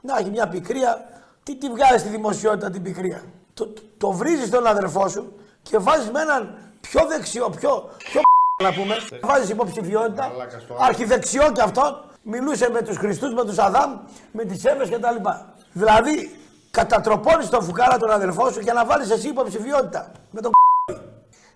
Να 0.00 0.18
έχει 0.18 0.30
μια 0.30 0.48
πικρία. 0.48 1.04
Τι 1.42 1.56
τη 1.56 1.68
βγάζει 1.68 1.98
στη 1.98 2.08
δημοσιότητα 2.08 2.70
την 2.70 2.82
πικρία; 2.82 3.22
Το, 3.54 3.66
το, 3.66 3.82
το 3.98 4.10
βρίζεις 4.12 4.50
τον 4.50 4.66
αδερφό 4.66 5.08
σου 5.08 5.32
και 5.62 5.78
βάζεις 5.78 6.10
με 6.10 6.20
έναν 6.20 6.54
πιο 6.82 7.06
δεξιό, 7.06 7.50
πιο, 7.58 7.90
πιο 7.98 8.20
να 8.62 8.72
πούμε. 8.72 8.96
Βάζεις 9.22 9.48
υποψηφιότητα. 9.48 10.32
Αρχιδεξιό 10.78 11.52
κι 11.52 11.60
αυτό. 11.60 12.04
Μιλούσε 12.22 12.70
με 12.70 12.82
τους 12.82 12.96
Χριστούς, 12.96 13.34
με 13.34 13.44
τους 13.44 13.58
Αδάμ, 13.58 13.98
με 14.32 14.44
τις 14.44 14.64
Εύες 14.64 14.88
κτλ. 14.88 15.28
Δηλαδή, 15.72 16.36
κατατροπώνεις 16.70 17.48
τον 17.48 17.62
φουκάρα 17.62 17.98
τον 17.98 18.10
αδερφό 18.10 18.50
σου 18.50 18.60
για 18.60 18.72
να 18.72 18.84
βάλεις 18.84 19.10
εσύ 19.10 19.28
υποψηφιότητα. 19.28 20.12
Με 20.30 20.40
τον 20.40 20.50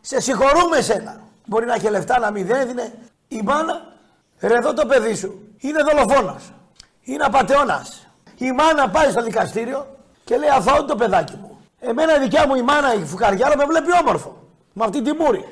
σε 0.01 0.20
συγχωρούμε 0.20 0.77
εσένα. 0.77 1.20
Μπορεί 1.47 1.66
να 1.66 1.74
έχει 1.74 1.91
λεφτά 1.91 2.18
να 2.18 2.31
μην 2.31 2.47
δεν 2.47 2.61
έδινε. 2.61 2.93
Η 3.29 3.41
μάνα, 3.45 3.83
ρε 4.41 4.55
εδώ 4.55 4.72
το 4.72 4.87
παιδί 4.87 5.14
σου, 5.14 5.41
είναι 5.59 5.83
δολοφόνος. 5.83 6.53
Είναι 7.03 7.24
απατεώνας. 7.24 8.07
Η 8.37 8.53
μάνα 8.53 8.91
πάει 8.91 9.11
στο 9.11 9.22
δικαστήριο 9.22 9.87
και 10.24 10.37
λέει 10.37 10.49
αθώο 10.49 10.85
το 10.85 10.97
παιδάκι 10.97 11.37
μου. 11.37 11.61
Εμένα 11.81 12.16
η 12.16 12.18
δικιά 12.18 12.47
μου 12.47 12.55
η 12.55 12.62
μάνα 12.62 12.95
η 12.95 13.05
φουκαριάρα 13.05 13.57
με 13.57 13.64
βλέπει 13.64 13.91
όμορφο. 14.03 14.45
Με 14.79 14.85
αυτή 14.85 15.03
την 15.03 15.16
μούρη. 15.18 15.45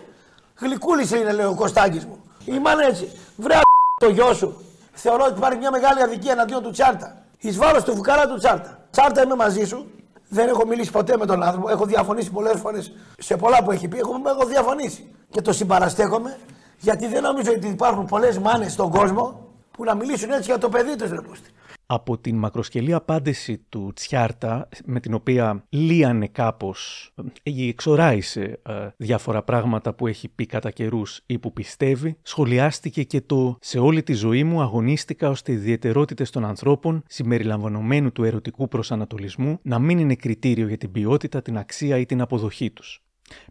Γλυκούλης 0.58 1.10
είναι 1.10 1.32
λέει 1.32 1.46
ο 1.46 1.54
Κωστάκης 1.54 2.04
μου. 2.04 2.22
Η 2.44 2.58
μάνα 2.58 2.86
έτσι. 2.86 3.10
Βρε 3.36 3.54
το 4.00 4.08
γιο 4.08 4.34
σου. 4.34 4.56
Θεωρώ 4.92 5.24
ότι 5.24 5.38
υπάρχει 5.38 5.58
μια 5.58 5.70
μεγάλη 5.70 6.02
αδικία 6.02 6.32
εναντίον 6.32 6.62
του 6.62 6.70
Τσάρτα. 6.70 7.16
Εις 7.38 7.56
βάρος 7.56 7.84
του 7.84 7.94
φουκάρα 7.94 8.26
του 8.26 8.38
Τσάρτα. 8.38 8.78
Τσάρτα 8.90 9.22
είμαι 9.22 9.34
μαζί 9.34 9.64
σου. 9.64 9.86
Δεν 10.28 10.48
έχω 10.48 10.66
μιλήσει 10.66 10.90
ποτέ 10.90 11.16
με 11.16 11.26
τον 11.26 11.42
άνθρωπο. 11.42 11.68
Έχω 11.70 11.84
διαφωνήσει 11.84 12.30
πολλές 12.30 12.60
φορές 12.60 12.92
σε 13.18 13.36
πολλά 13.36 13.62
που 13.62 13.70
έχει 13.70 13.88
πει. 13.88 13.98
Έχω, 13.98 14.22
έχω 14.26 14.46
διαφωνήσει. 14.46 15.10
Και 15.30 15.40
το 15.40 15.52
συμπαραστέκομαι 15.52 16.38
γιατί 16.78 17.06
δεν 17.06 17.22
νομίζω 17.22 17.52
ότι 17.52 17.66
υπάρχουν 17.66 18.06
πολλές 18.06 18.38
μάνες 18.38 18.72
στον 18.72 18.90
κόσμο 18.90 19.48
που 19.70 19.84
να 19.84 19.94
μιλήσουν 19.94 20.30
έτσι 20.30 20.44
για 20.44 20.58
το 20.58 20.68
παιδί 20.68 20.96
τους, 20.96 21.10
ρε 21.10 21.20
πούστη. 21.20 21.50
Από 21.86 22.18
την 22.18 22.36
μακροσκελή 22.36 22.92
απάντηση 22.92 23.58
του 23.68 23.92
Τσιάρτα, 23.94 24.68
με 24.84 25.00
την 25.00 25.14
οποία 25.14 25.64
λύανε 25.68 26.26
κάπως 26.26 27.10
ή 27.42 27.68
εξωράισε 27.68 28.60
ε, 28.66 28.88
διάφορα 28.96 29.42
πράγματα 29.42 29.94
που 29.94 30.06
έχει 30.06 30.28
πει 30.28 30.46
κατά 30.46 30.70
καιρούς 30.70 31.22
ή 31.26 31.38
που 31.38 31.52
πιστεύει, 31.52 32.16
σχολιάστηκε 32.22 33.02
και 33.02 33.20
το 33.20 33.58
«Σε 33.60 33.78
όλη 33.78 34.02
τη 34.02 34.12
ζωή 34.12 34.44
μου 34.44 34.60
αγωνίστηκα 34.60 35.28
ώστε 35.28 35.52
οι 35.52 35.54
ιδιαιτερότητες 35.54 36.30
των 36.30 36.44
ανθρώπων, 36.44 37.02
συμπεριλαμβανομένου 37.06 38.12
του 38.12 38.24
ερωτικού 38.24 38.68
προσανατολισμού, 38.68 39.58
να 39.62 39.78
μην 39.78 39.98
είναι 39.98 40.14
κριτήριο 40.14 40.68
για 40.68 40.78
την 40.78 40.92
ποιότητα, 40.92 41.42
την 41.42 41.58
αξία 41.58 41.98
ή 41.98 42.06
την 42.06 42.20
αποδοχή 42.20 42.70
τους». 42.70 43.03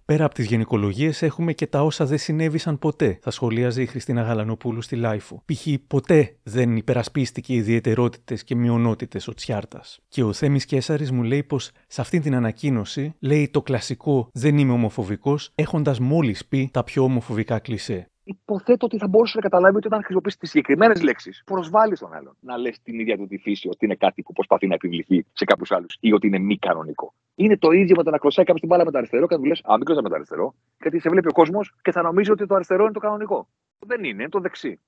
Πέρα 0.06 0.26
από 0.26 0.34
τις 0.34 0.46
γενικολογίες, 0.46 1.22
έχουμε 1.22 1.54
και 1.54 1.68
τα 1.68 1.84
όσα 1.84 2.06
δεν 2.06 2.18
συνέβησαν 2.18 2.80
ποτέ, 2.80 3.20
θα 3.22 3.32
σχολίαζε 3.32 3.82
η 3.82 3.86
Χριστίνα 3.86 4.22
Γαλανοπούλου 4.22 4.82
στη 4.82 4.96
LiFO. 4.96 5.44
Π.χ. 5.46 5.68
ποτέ 5.88 6.36
δεν 6.44 6.76
υπερασπίστηκε 6.76 7.54
ιδιαιτερότητες 7.54 8.44
και 8.44 8.56
μειονότητες 8.56 9.28
ο 9.28 9.34
Τσιάρτας. 9.34 10.00
Και 10.08 10.24
ο 10.24 10.34
Θέμης 10.34 10.66
Κέσαρης 10.66 11.12
μου 11.12 11.24
λέει 11.24 11.44
πως 11.44 11.72
σε 11.88 12.02
αυτή 12.02 12.20
την 12.20 12.36
ανακοίνωση 12.36 13.16
λέει 13.20 13.50
το 13.50 13.62
κλασικό 13.62 14.30
Δεν 14.34 14.58
είμαι 14.58 14.74
ομοφοβικός, 14.74 15.52
έχοντας 15.56 16.00
μόλις 16.00 16.46
πει 16.46 16.70
τα 16.74 16.84
πιο 16.84 17.04
ομοφοβικά 17.04 17.60
κλισέ. 17.60 18.08
Υποθέτω 18.24 18.86
ότι 18.86 18.98
θα 18.98 19.08
μπορούσε 19.08 19.36
να 19.36 19.42
καταλάβει 19.42 19.78
ότι 19.78 19.88
όταν 19.88 20.00
χρησιμοποιήσει 20.00 20.38
τις 20.38 20.50
συγκεκριμένες 20.50 21.02
λέξεις, 21.02 21.42
προσβάλλεις 21.46 22.00
τον 22.00 22.14
άλλον. 22.14 22.38
Να 22.40 22.58
λες 22.58 22.82
την 22.82 23.00
ίδια 23.00 23.18
του 23.18 23.28
τη 23.28 23.38
φύση 23.38 23.68
ότι 23.68 23.86
είναι 23.86 23.96
κάτι 23.96 24.22
που 24.22 24.34
προσπαθεί 24.34 24.68
να 24.68 24.74
επιβληθεί 24.74 25.26
σε 25.34 25.46
κάποιους 25.46 25.72
άλλους 25.72 25.98
ή 26.00 26.14
ότι 26.14 26.28
είναι 26.28 26.40
μη 26.40 26.58
κανονικό. 26.58 27.14
Είναι 27.36 27.58
το 27.58 27.72
ίδιο 27.72 27.96
με 27.96 28.04
το 28.04 28.10
να 28.10 28.18
κλωσάει 28.18 28.46
κάποιος 28.46 28.62
την 28.62 28.70
μπάλα 28.70 28.86
με 28.86 28.92
το 28.92 28.98
αριστερό 28.98 29.28
και 29.28 29.36
να 29.36 29.42
του 29.42 29.48
λες: 29.48 29.62
Α, 29.64 29.76
μην 29.76 29.86
κλωσάει 29.86 30.04
με 30.04 30.10
το 30.10 30.16
αριστερό, 30.16 30.56
γιατί 30.82 31.00
σε 31.00 31.10
βλέπει 31.10 31.28
ο 31.28 31.32
κόσμος 31.32 31.76
και 31.82 31.92
θα 31.92 32.02
νομίζει 32.02 32.32
ότι 32.32 32.46
το 32.46 32.56
αριστερό 32.56 32.84
είναι 32.84 32.94
το 32.94 33.00
κανονικό. 33.00 33.48
Δεν 33.80 34.04
είναι, 34.04 34.22
είναι 34.22 34.30
το 34.30 34.40
δεξί. 34.40 34.80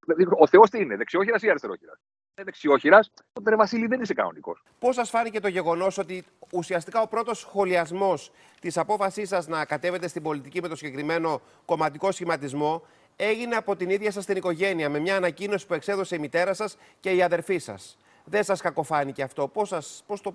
Δηλαδή, 0.00 0.26
ο 0.38 0.46
Θεός 0.46 0.70
τι 0.70 0.80
είναι, 0.80 0.96
δεξιόχειρας 0.96 1.42
ή 1.42 1.48
αριστερόχειρας; 1.48 2.00
Είναι 2.40 2.48
δεξιόχειρα, 2.50 3.00
τότε 3.32 3.50
ρε 3.50 3.56
Βασίλη 3.56 3.86
δεν 3.86 4.00
είσαι 4.00 4.14
κανονικός. 4.14 4.62
Πώς 4.78 4.94
σας 4.94 5.10
φάνηκε 5.10 5.40
το 5.40 5.48
γεγονός 5.48 5.98
ότι 5.98 6.24
ουσιαστικά 6.52 7.00
ο 7.00 7.08
πρώτος 7.08 7.38
σχολιασμός 7.38 8.30
της 8.60 8.78
απόφασής 8.78 9.28
σας 9.28 9.46
να 9.46 9.64
κατέβετε 9.64 10.08
στην 10.08 10.22
πολιτική 10.22 10.60
με 10.60 10.68
το 10.68 10.76
συγκεκριμένο 10.76 11.40
κομματικό 11.64 12.12
σχηματισμό 12.12 12.82
έγινε 13.16 13.56
από 13.56 13.76
την 13.76 13.90
ίδια 13.90 14.10
σας 14.10 14.24
την 14.24 14.36
οικογένεια 14.36 14.88
με 14.90 14.98
μια 14.98 15.16
ανακοίνωση 15.16 15.66
που 15.66 15.74
εξέδωσε 15.74 16.14
η 16.14 16.18
μητέρα 16.18 16.54
σας 16.54 16.76
και 17.00 17.10
η 17.10 17.22
αδερφή 17.22 17.58
σας; 17.58 17.96
Δεν 18.24 18.44
σας 18.44 18.60
κακοφάνηκε 18.60 19.22
αυτό; 19.22 19.48
Πώς 19.48 20.02
πώς 20.06 20.20
το 20.20 20.34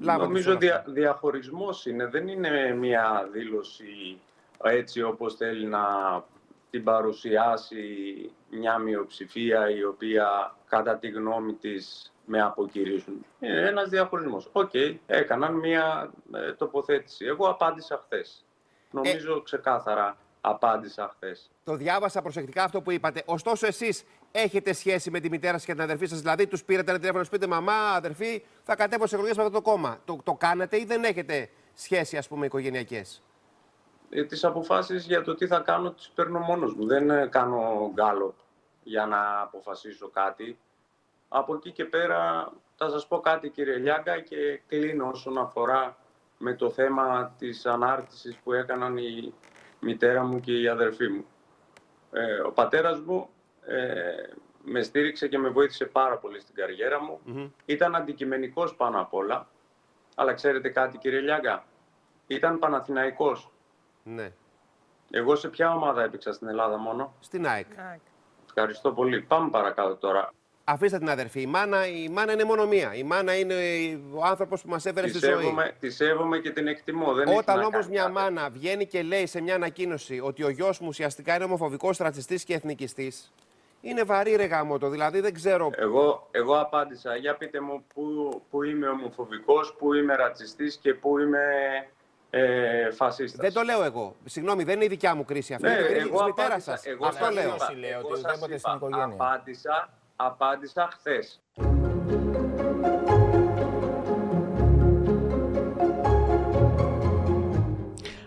λάβατε 0.00 0.26
Νομίζω 0.26 0.50
όλο 0.50 0.58
αυτό; 0.58 0.66
δια, 0.66 0.84
διαχωρισμός 0.86 1.86
είναι. 1.86 2.06
Δεν 2.06 2.28
είναι 2.28 2.74
μια 2.74 3.28
δήλωση 3.32 4.20
έτσι 4.62 5.02
όπως 5.02 5.34
θέλει 5.34 5.66
να 5.66 5.84
την 6.76 6.84
παρουσιάσει 6.84 7.84
μια 8.50 8.78
μειοψηφία 8.78 9.70
η 9.70 9.84
οποία 9.84 10.54
κατά 10.68 10.96
τη 10.98 11.08
γνώμη 11.08 11.52
της 11.52 12.12
με 12.24 12.40
αποκηρύσσουν. 12.40 13.26
Είναι 13.40 13.66
ένας 13.66 13.88
διαχωρισμός. 13.88 14.48
Οκ, 14.52 14.70
έκαναν 15.06 15.54
μια 15.54 16.10
ε, 16.34 16.52
τοποθέτηση. 16.52 17.24
Εγώ 17.24 17.48
απάντησα 17.48 18.02
χθες. 18.04 18.44
Νομίζω 18.90 19.42
ξεκάθαρα 19.42 20.16
απάντησα 20.40 21.12
χθες. 21.14 21.50
Το 21.64 21.76
διάβασα 21.76 22.22
προσεκτικά 22.22 22.64
αυτό 22.64 22.82
που 22.82 22.90
είπατε. 22.90 23.22
Ωστόσο, 23.26 23.66
εσείς 23.66 24.04
έχετε 24.32 24.72
σχέση 24.72 25.10
με 25.10 25.20
τη 25.20 25.28
μητέρα 25.30 25.52
σας 25.52 25.64
και 25.64 25.72
την 25.72 25.82
αδερφή 25.82 26.06
σας. 26.06 26.20
Δηλαδή, 26.20 26.46
τους 26.46 26.64
πήρατε 26.64 26.90
ένα 26.90 26.98
τηλέφωνο, 27.00 27.24
πείτε 27.30 27.46
Μαμά, 27.46 27.72
αδερφή, 27.72 28.44
θα 28.62 28.76
κατέβω 28.76 29.06
σε 29.06 29.14
εκλογές 29.14 29.36
με 29.36 29.42
αυτό 29.42 29.54
το 29.54 29.62
κόμμα. 29.62 29.98
Το, 30.04 30.18
το 30.22 30.32
κάνετε 30.32 30.80
ή 30.80 30.84
δεν 30.84 31.04
έχετε 31.04 31.48
σχέση, 31.74 32.16
ας 32.16 32.28
πούμε, 32.28 32.46
οικογενειακές; 32.46 33.22
Ε, 34.10 34.24
τις 34.24 34.44
αποφάσεις 34.44 35.06
για 35.06 35.22
το 35.22 35.34
τι 35.34 35.46
θα 35.46 35.58
κάνω 35.58 35.92
τις 35.92 36.08
παίρνω 36.14 36.38
μόνος 36.38 36.74
μου. 36.74 36.86
Δεν 36.86 37.10
ε, 37.10 37.26
κάνω 37.26 37.90
γκάλωπ 37.94 38.34
για 38.82 39.06
να 39.06 39.40
αποφασίσω 39.40 40.08
κάτι. 40.08 40.58
Από 41.28 41.54
εκεί 41.54 41.70
και 41.70 41.84
πέρα 41.84 42.52
θα 42.76 42.88
σας 42.88 43.06
πω 43.06 43.20
κάτι 43.20 43.48
κύριε 43.48 43.76
Λιάγκα 43.76 44.20
και 44.20 44.60
κλείνω 44.66 45.08
όσον 45.08 45.38
αφορά 45.38 45.96
με 46.38 46.54
το 46.54 46.70
θέμα 46.70 47.34
της 47.38 47.66
ανάρτησης 47.66 48.36
που 48.36 48.52
έκαναν 48.52 48.96
η 48.96 49.34
μητέρα 49.80 50.24
μου 50.24 50.40
και 50.40 50.60
η 50.60 50.68
αδερφή 50.68 51.08
μου. 51.08 51.24
Ε, 52.12 52.40
ο 52.40 52.52
πατέρας 52.52 53.00
μου 53.00 53.28
ε, 53.66 54.12
με 54.64 54.82
στήριξε 54.82 55.28
και 55.28 55.38
με 55.38 55.48
βοήθησε 55.48 55.84
πάρα 55.84 56.16
πολύ 56.16 56.40
στην 56.40 56.54
καριέρα 56.54 57.02
μου. 57.02 57.20
Ήταν 57.64 57.94
αντικειμενικός 57.94 58.74
πάνω 58.74 59.00
απ' 59.00 59.14
όλα. 59.14 59.48
Αλλά 60.14 60.32
ξέρετε 60.32 60.68
κάτι 60.68 60.98
κύριε 60.98 61.20
Λιάγκα, 61.20 61.64
ήταν 62.26 62.58
Παναθηναϊκός. 62.58 63.50
Ναι. 64.08 64.32
Εγώ 65.10 65.36
σε 65.36 65.48
ποια 65.48 65.74
ομάδα 65.74 66.02
έπαιξα 66.02 66.32
στην 66.32 66.48
Ελλάδα 66.48 66.76
μόνο; 66.78 67.14
Στην 67.20 67.46
ΑΕΚ. 67.46 67.66
Ευχαριστώ 68.46 68.92
πολύ. 68.92 69.20
Πάμε 69.20 69.50
παρακάτω 69.50 69.96
τώρα. 69.96 70.32
Αφήστε 70.64 70.98
την 70.98 71.08
αδερφή. 71.10 71.40
Η 71.40 71.46
μάνα, 71.46 71.86
η 71.86 72.08
μάνα 72.08 72.32
είναι 72.32 72.44
μόνο 72.44 72.66
μία. 72.66 72.94
Η 72.94 73.02
μάνα 73.02 73.38
είναι 73.38 73.54
ο 74.14 74.24
άνθρωπος 74.24 74.62
που 74.62 74.68
μας 74.68 74.86
έφερε 74.86 75.06
Τη 75.06 75.12
στη 75.18 75.26
ζωή. 75.26 75.34
σέβομαι, 75.42 75.76
τη 75.80 75.90
σέβομαι 75.90 76.38
και 76.38 76.50
την 76.50 76.66
εκτιμώ. 76.66 77.12
Δεν 77.14 77.28
έχει 77.28 77.38
Όταν 77.38 77.56
να 77.58 77.66
όμως 77.66 77.72
κάνει 77.80 77.90
μια 77.90 78.00
κάτι. 78.02 78.12
μάνα 78.12 78.50
βγαίνει 78.50 78.86
και 78.86 79.02
λέει 79.02 79.26
σε 79.26 79.40
μια 79.40 79.54
ανακοίνωση 79.54 80.20
ότι 80.24 80.42
ο 80.44 80.48
γιος 80.48 80.78
μου 80.78 80.86
ουσιαστικά 80.88 81.34
είναι 81.34 81.44
ομοφοβικός, 81.44 81.98
ρατσιστής 81.98 82.44
και 82.44 82.54
εθνικιστής, 82.54 83.32
είναι 83.80 84.02
βαρύ 84.02 84.36
ρε 84.36 84.44
γάμο 84.44 84.78
το. 84.78 84.88
Δηλαδή 84.88 85.20
δεν 85.20 85.34
ξέρω. 85.34 85.70
Εγώ, 85.76 86.28
εγώ 86.30 86.58
απάντησα. 86.60 87.16
Για 87.16 87.36
πείτε 87.36 87.60
μου 87.60 87.84
πού, 87.94 88.02
πού 88.50 88.62
είμαι 88.62 88.88
ομοφοβικός, 88.88 89.74
πού 89.78 89.94
είμαι 89.94 90.14
ρατσιστής 90.16 90.76
και 90.76 90.94
πού 90.94 91.18
είμαι 91.18 91.40
ε, 92.30 92.90
φασίστας. 92.90 93.40
Δεν 93.40 93.52
το 93.52 93.62
λέω 93.62 93.82
εγώ. 93.84 94.16
Συγγνώμη, 94.24 94.64
δεν 94.64 94.74
είναι 94.74 94.84
η 94.84 94.88
δικιά 94.88 95.14
μου 95.14 95.24
κρίση 95.24 95.54
αυτή. 95.54 95.66
Ναι, 95.66 95.72
είναι 95.72 95.82
η 95.82 95.86
κρίση 95.86 96.06
εγώ 96.06 96.16
της 96.16 96.26
μητέρας 96.26 96.46
απάντησα, 96.50 96.70
σας. 96.70 96.84
εγώ 96.86 97.06
Αυτό 97.06 97.24
σας 97.24 97.34
λέω. 97.34 97.44
είπα, 97.44 97.66
εγώ 97.98 98.16
σας 98.16 98.40
είπα, 98.46 98.78
Απάντησα, 99.02 99.88
απάντησα 100.16 100.88
χθες. 100.92 101.40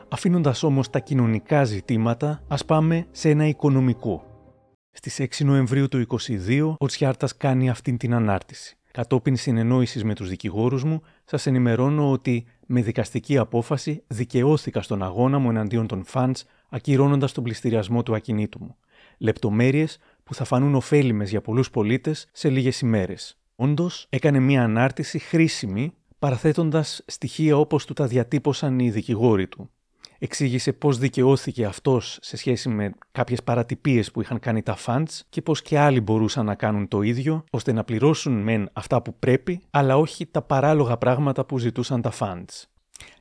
Αφήνοντας 0.09 0.63
όμως 0.63 0.89
τα 0.89 0.99
κοινωνικά 0.99 1.63
ζητήματα, 1.63 2.43
ας 2.47 2.65
πάμε 2.65 3.07
σε 3.11 3.29
ένα 3.29 3.47
οικονομικό. 3.47 4.23
Στις 4.91 5.19
6 5.19 5.43
Νοεμβρίου 5.45 5.87
του 5.87 5.97
2022, 5.97 6.75
ο 6.79 6.85
Τσιάρτας 6.85 7.37
κάνει 7.37 7.69
αυτήν 7.69 7.97
την 7.97 8.13
ανάρτηση. 8.13 8.77
Κατόπιν 8.91 9.35
συνεννόησης 9.35 10.03
με 10.03 10.13
τους 10.15 10.29
δικηγόρους 10.29 10.83
μου, 10.83 11.01
σας 11.23 11.45
ενημερώνω 11.45 12.11
ότι 12.11 12.45
με 12.71 12.81
δικαστική 12.81 13.37
απόφαση 13.37 14.03
δικαιώθηκα 14.07 14.81
στον 14.81 15.03
αγώνα 15.03 15.39
μου 15.39 15.49
εναντίον 15.49 15.87
των 15.87 16.03
φαντ, 16.03 16.35
ακυρώνοντας 16.69 17.31
τον 17.31 17.43
πληστηριασμό 17.43 18.03
του 18.03 18.15
ακινήτου 18.15 18.63
μου. 18.63 18.75
Λεπτομέρειες 19.17 19.99
που 20.23 20.33
θα 20.33 20.43
φανούν 20.43 20.75
ωφέλιμες 20.75 21.29
για 21.29 21.41
πολλούς 21.41 21.69
πολίτες 21.69 22.29
σε 22.31 22.49
λίγες 22.49 22.81
ημέρες. 22.81 23.37
Όντως, 23.55 24.05
έκανε 24.09 24.39
μια 24.39 24.63
ανάρτηση 24.63 25.19
χρήσιμη, 25.19 25.93
παραθέτοντας 26.19 27.03
στοιχεία 27.05 27.57
όπως 27.57 27.85
του 27.85 27.93
τα 27.93 28.07
διατύπωσαν 28.07 28.79
οι 28.79 28.89
δικηγόροι 28.89 29.47
του 29.47 29.69
εξήγησε 30.19 30.73
πώς 30.73 30.97
δικαιώθηκε 30.97 31.65
αυτός 31.65 32.17
σε 32.21 32.37
σχέση 32.37 32.69
με 32.69 32.91
κάποιες 33.11 33.43
παρατυπίες 33.43 34.11
που 34.11 34.21
είχαν 34.21 34.39
κάνει 34.39 34.63
τα 34.63 34.77
fans 34.85 35.19
και 35.29 35.41
πώς 35.41 35.61
και 35.61 35.79
άλλοι 35.79 36.01
μπορούσαν 36.01 36.45
να 36.45 36.55
κάνουν 36.55 36.87
το 36.87 37.01
ίδιο, 37.01 37.43
ώστε 37.49 37.71
να 37.71 37.83
πληρώσουν 37.83 38.41
μεν 38.41 38.69
αυτά 38.73 39.01
που 39.01 39.15
πρέπει, 39.19 39.61
αλλά 39.69 39.97
όχι 39.97 40.25
τα 40.25 40.41
παράλογα 40.41 40.97
πράγματα 40.97 41.45
που 41.45 41.57
ζητούσαν 41.57 42.01
τα 42.01 42.11
fans. 42.19 42.63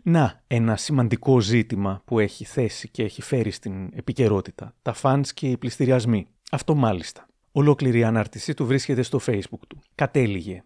Να, 0.03 0.43
ένα 0.47 0.77
σημαντικό 0.77 1.41
ζήτημα 1.41 2.03
που 2.05 2.19
έχει 2.19 2.45
θέσει 2.45 2.89
και 2.89 3.03
έχει 3.03 3.23
φέρει 3.23 3.51
στην 3.51 3.91
επικαιρότητα. 3.95 4.75
Τα 4.83 4.95
fans 5.03 5.27
και 5.35 5.49
οι 5.49 5.57
πληστηριασμοί. 5.57 6.27
Αυτό 6.51 6.75
μάλιστα. 6.75 7.27
Ολόκληρη 7.53 7.99
η 7.99 8.05
ανάρτησή 8.05 8.55
του 8.55 8.67
βρίσκεται 8.67 9.03
στο 9.03 9.21
facebook 9.27 9.61
του. 9.69 9.79
Κατέληγε. 9.95 10.63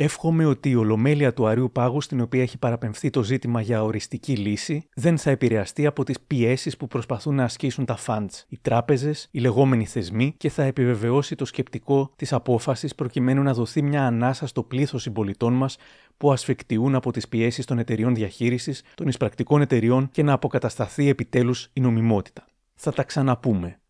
Εύχομαι 0.00 0.44
ότι 0.44 0.70
η 0.70 0.74
ολομέλεια 0.74 1.32
του 1.32 1.46
Αρίου 1.46 1.70
Πάγου, 1.72 2.00
στην 2.00 2.20
οποία 2.20 2.42
έχει 2.42 2.58
παραπεμφθεί 2.58 3.10
το 3.10 3.22
ζήτημα 3.22 3.60
για 3.60 3.82
οριστική 3.82 4.36
λύση, 4.36 4.88
δεν 4.94 5.18
θα 5.18 5.30
επηρεαστεί 5.30 5.86
από 5.86 6.04
τις 6.04 6.20
πιέσεις 6.20 6.76
που 6.76 6.86
προσπαθούν 6.86 7.34
να 7.34 7.44
ασκήσουν 7.44 7.84
τα 7.84 7.98
funds, 8.06 8.44
οι 8.48 8.58
τράπεζες, 8.62 9.28
οι 9.30 9.38
λεγόμενοι 9.38 9.86
θεσμοί 9.86 10.34
και 10.36 10.50
θα 10.50 10.62
επιβεβαιώσει 10.62 11.34
το 11.34 11.44
σκεπτικό 11.44 12.12
της 12.16 12.32
απόφασης 12.32 12.94
προκειμένου 12.94 13.42
να 13.42 13.54
δοθεί 13.54 13.82
μια 13.82 14.06
ανάσα 14.06 14.46
στο 14.46 14.62
πλήθος 14.62 15.02
συμπολιτών 15.02 15.52
μας 15.52 15.76
που 16.16 16.32
ασφικτιούν 16.32 16.94
από 16.94 17.12
τις 17.12 17.28
πιέσεις 17.28 17.64
των 17.64 17.78
εταιριών 17.78 18.14
διαχείρισης, 18.14 18.82
των 18.94 19.08
εισπρακτικών 19.08 19.60
εταιριών 19.60 20.10
και 20.10 20.22
να 20.22 20.32
αποκατασταθεί 20.32 21.08
επιτέλους 21.08 21.68
η 21.72 21.80
νομιμότητα. 21.80 22.46
Θα 22.74 22.92
τα 22.92 23.02
ξαναπούμε. 23.02 23.80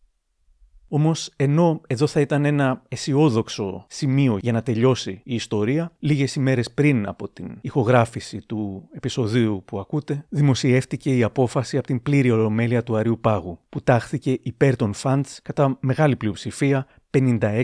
Όμως, 0.91 1.31
ενώ 1.35 1.81
εδώ 1.87 2.07
θα 2.07 2.19
ήταν 2.19 2.45
ένα 2.45 2.83
αισιόδοξο 2.87 3.85
σημείο 3.89 4.37
για 4.41 4.51
να 4.51 4.61
τελειώσει 4.61 5.21
η 5.23 5.33
ιστορία, 5.35 5.91
λίγες 5.99 6.35
ημέρες 6.35 6.71
πριν 6.71 7.07
από 7.07 7.29
την 7.29 7.57
ηχογράφηση 7.61 8.41
του 8.41 8.89
επεισοδίου 8.91 9.63
που 9.65 9.79
ακούτε, 9.79 10.25
δημοσιεύτηκε 10.29 11.17
η 11.17 11.23
απόφαση 11.23 11.77
από 11.77 11.87
την 11.87 12.01
πλήρη 12.01 12.31
ολομέλεια 12.31 12.83
του 12.83 12.95
Αριού 12.95 13.19
Πάγου, 13.19 13.59
που 13.69 13.81
τάχθηκε 13.81 14.39
υπέρ 14.41 14.75
των 14.75 14.93
φαντς 14.93 15.39
κατά 15.41 15.77
μεγάλη 15.81 16.15
πλειοψηφία 16.15 16.87
56 17.17 17.63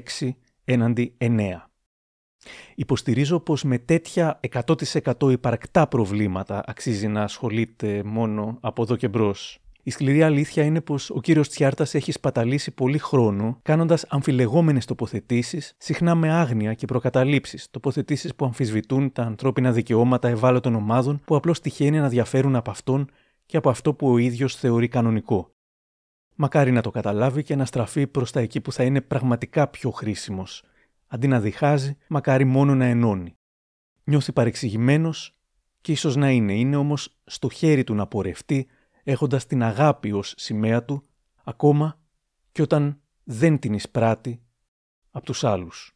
έναντι 0.65 1.15
9. 1.17 1.28
Υποστηρίζω 2.76 3.39
πως 3.39 3.63
με 3.63 3.78
τέτοια 3.78 4.39
100% 4.65 5.32
υπαρκτά 5.32 5.88
προβλήματα 5.88 6.63
αξίζει 6.65 7.07
να 7.07 7.21
ασχολείται 7.21 8.01
μόνο 8.05 8.57
από 8.61 8.82
εδώ 8.82 8.95
και 8.95 9.07
μπρος 9.07 9.59
η 9.88 9.91
σκληρή 9.91 10.23
αλήθεια 10.23 10.63
είναι 10.63 10.81
πως 10.81 11.09
ο 11.09 11.21
κύριος 11.21 11.49
Τσιάρτας 11.49 11.93
έχει 11.93 12.11
σπαταλήσει 12.11 12.71
πολύ 12.71 12.97
χρόνο 12.97 13.59
κάνοντας 13.61 14.05
αμφιλεγόμενες 14.09 14.86
τοποθετήσεις, 14.86 15.73
συχνά 15.77 16.15
με 16.15 16.31
άγνοια 16.31 16.73
και 16.73 16.86
προκαταλήψεις, 16.86 17.67
τοποθετήσεις 17.71 18.36
που 18.36 18.45
αμφισβητούν 18.45 19.11
τα 19.11 19.23
ανθρώπινα 19.23 19.71
δικαιώματα 19.71 20.27
ευάλωτων 20.27 20.75
ομάδων 20.75 21.21
που 21.25 21.36
απλώς 21.36 21.59
τυχαίνει 21.59 21.99
να 21.99 22.09
διαφέρουν 22.09 22.55
από 22.55 22.71
αυτόν 22.71 23.09
και 23.45 23.57
από 23.57 23.69
αυτό 23.69 23.93
που 23.93 24.11
ο 24.11 24.17
ίδιος 24.17 24.55
θεωρεί 24.55 24.88
κανονικό. 24.88 25.53
Μακάρι 26.36 26.71
να 26.71 26.81
το 26.81 26.89
καταλάβει 26.89 27.43
και 27.43 27.55
να 27.55 27.65
στραφεί 27.65 28.07
προς 28.07 28.31
τα 28.31 28.39
εκεί 28.39 28.61
που 28.61 28.71
θα 28.71 28.83
είναι 28.83 29.01
πραγματικά 29.01 29.67
πιο 29.67 29.91
χρήσιμος. 29.91 30.63
Αντί 31.07 31.27
να 31.27 31.39
διχάζει, 31.39 31.97
μακάρι 32.07 32.45
μόνο 32.45 32.75
να 32.75 32.86
ενώνει. 32.86 33.36
Νιώθει 34.03 34.31
παρεξηγημένος 34.31 35.36
και 35.81 35.91
ίσως 35.91 36.15
να 36.15 36.29
είναι, 36.31 36.53
είναι 36.53 36.75
όμως 36.75 37.17
στο 37.25 37.49
χέρι 37.49 37.83
του 37.83 37.93
να 37.93 38.07
πορευτεί 38.07 38.67
έχοντας 39.06 39.45
την 39.45 39.64
αγάπη 39.64 40.12
ως 40.12 40.34
σημαία 40.38 40.84
του, 40.84 41.03
ακόμα 41.43 41.99
και 42.51 42.62
όταν 42.62 43.01
δεν 43.24 43.60
την 43.60 43.74
εισπράττει 43.74 44.41
από 45.12 45.26
τους 45.26 45.43
άλλους. 45.43 45.95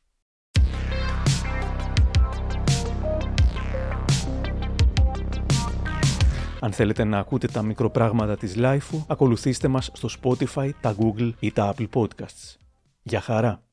Αν 6.61 6.71
θέλετε 6.71 7.03
να 7.03 7.19
ακούτε 7.19 7.47
τα 7.47 7.61
μικροπράγματα 7.61 8.37
της 8.37 8.53
Lifeo, 8.57 9.05
ακολουθήστε 9.07 9.67
μας 9.67 9.89
στο 9.93 10.09
Spotify, 10.21 10.69
τα 10.81 10.95
Google 10.99 11.31
ή 11.39 11.51
τα 11.51 11.73
Apple 11.75 11.89
Podcasts. 11.93 12.55
Για 13.01 13.21
χαρά! 13.21 13.63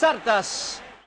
Sartas 0.00 0.80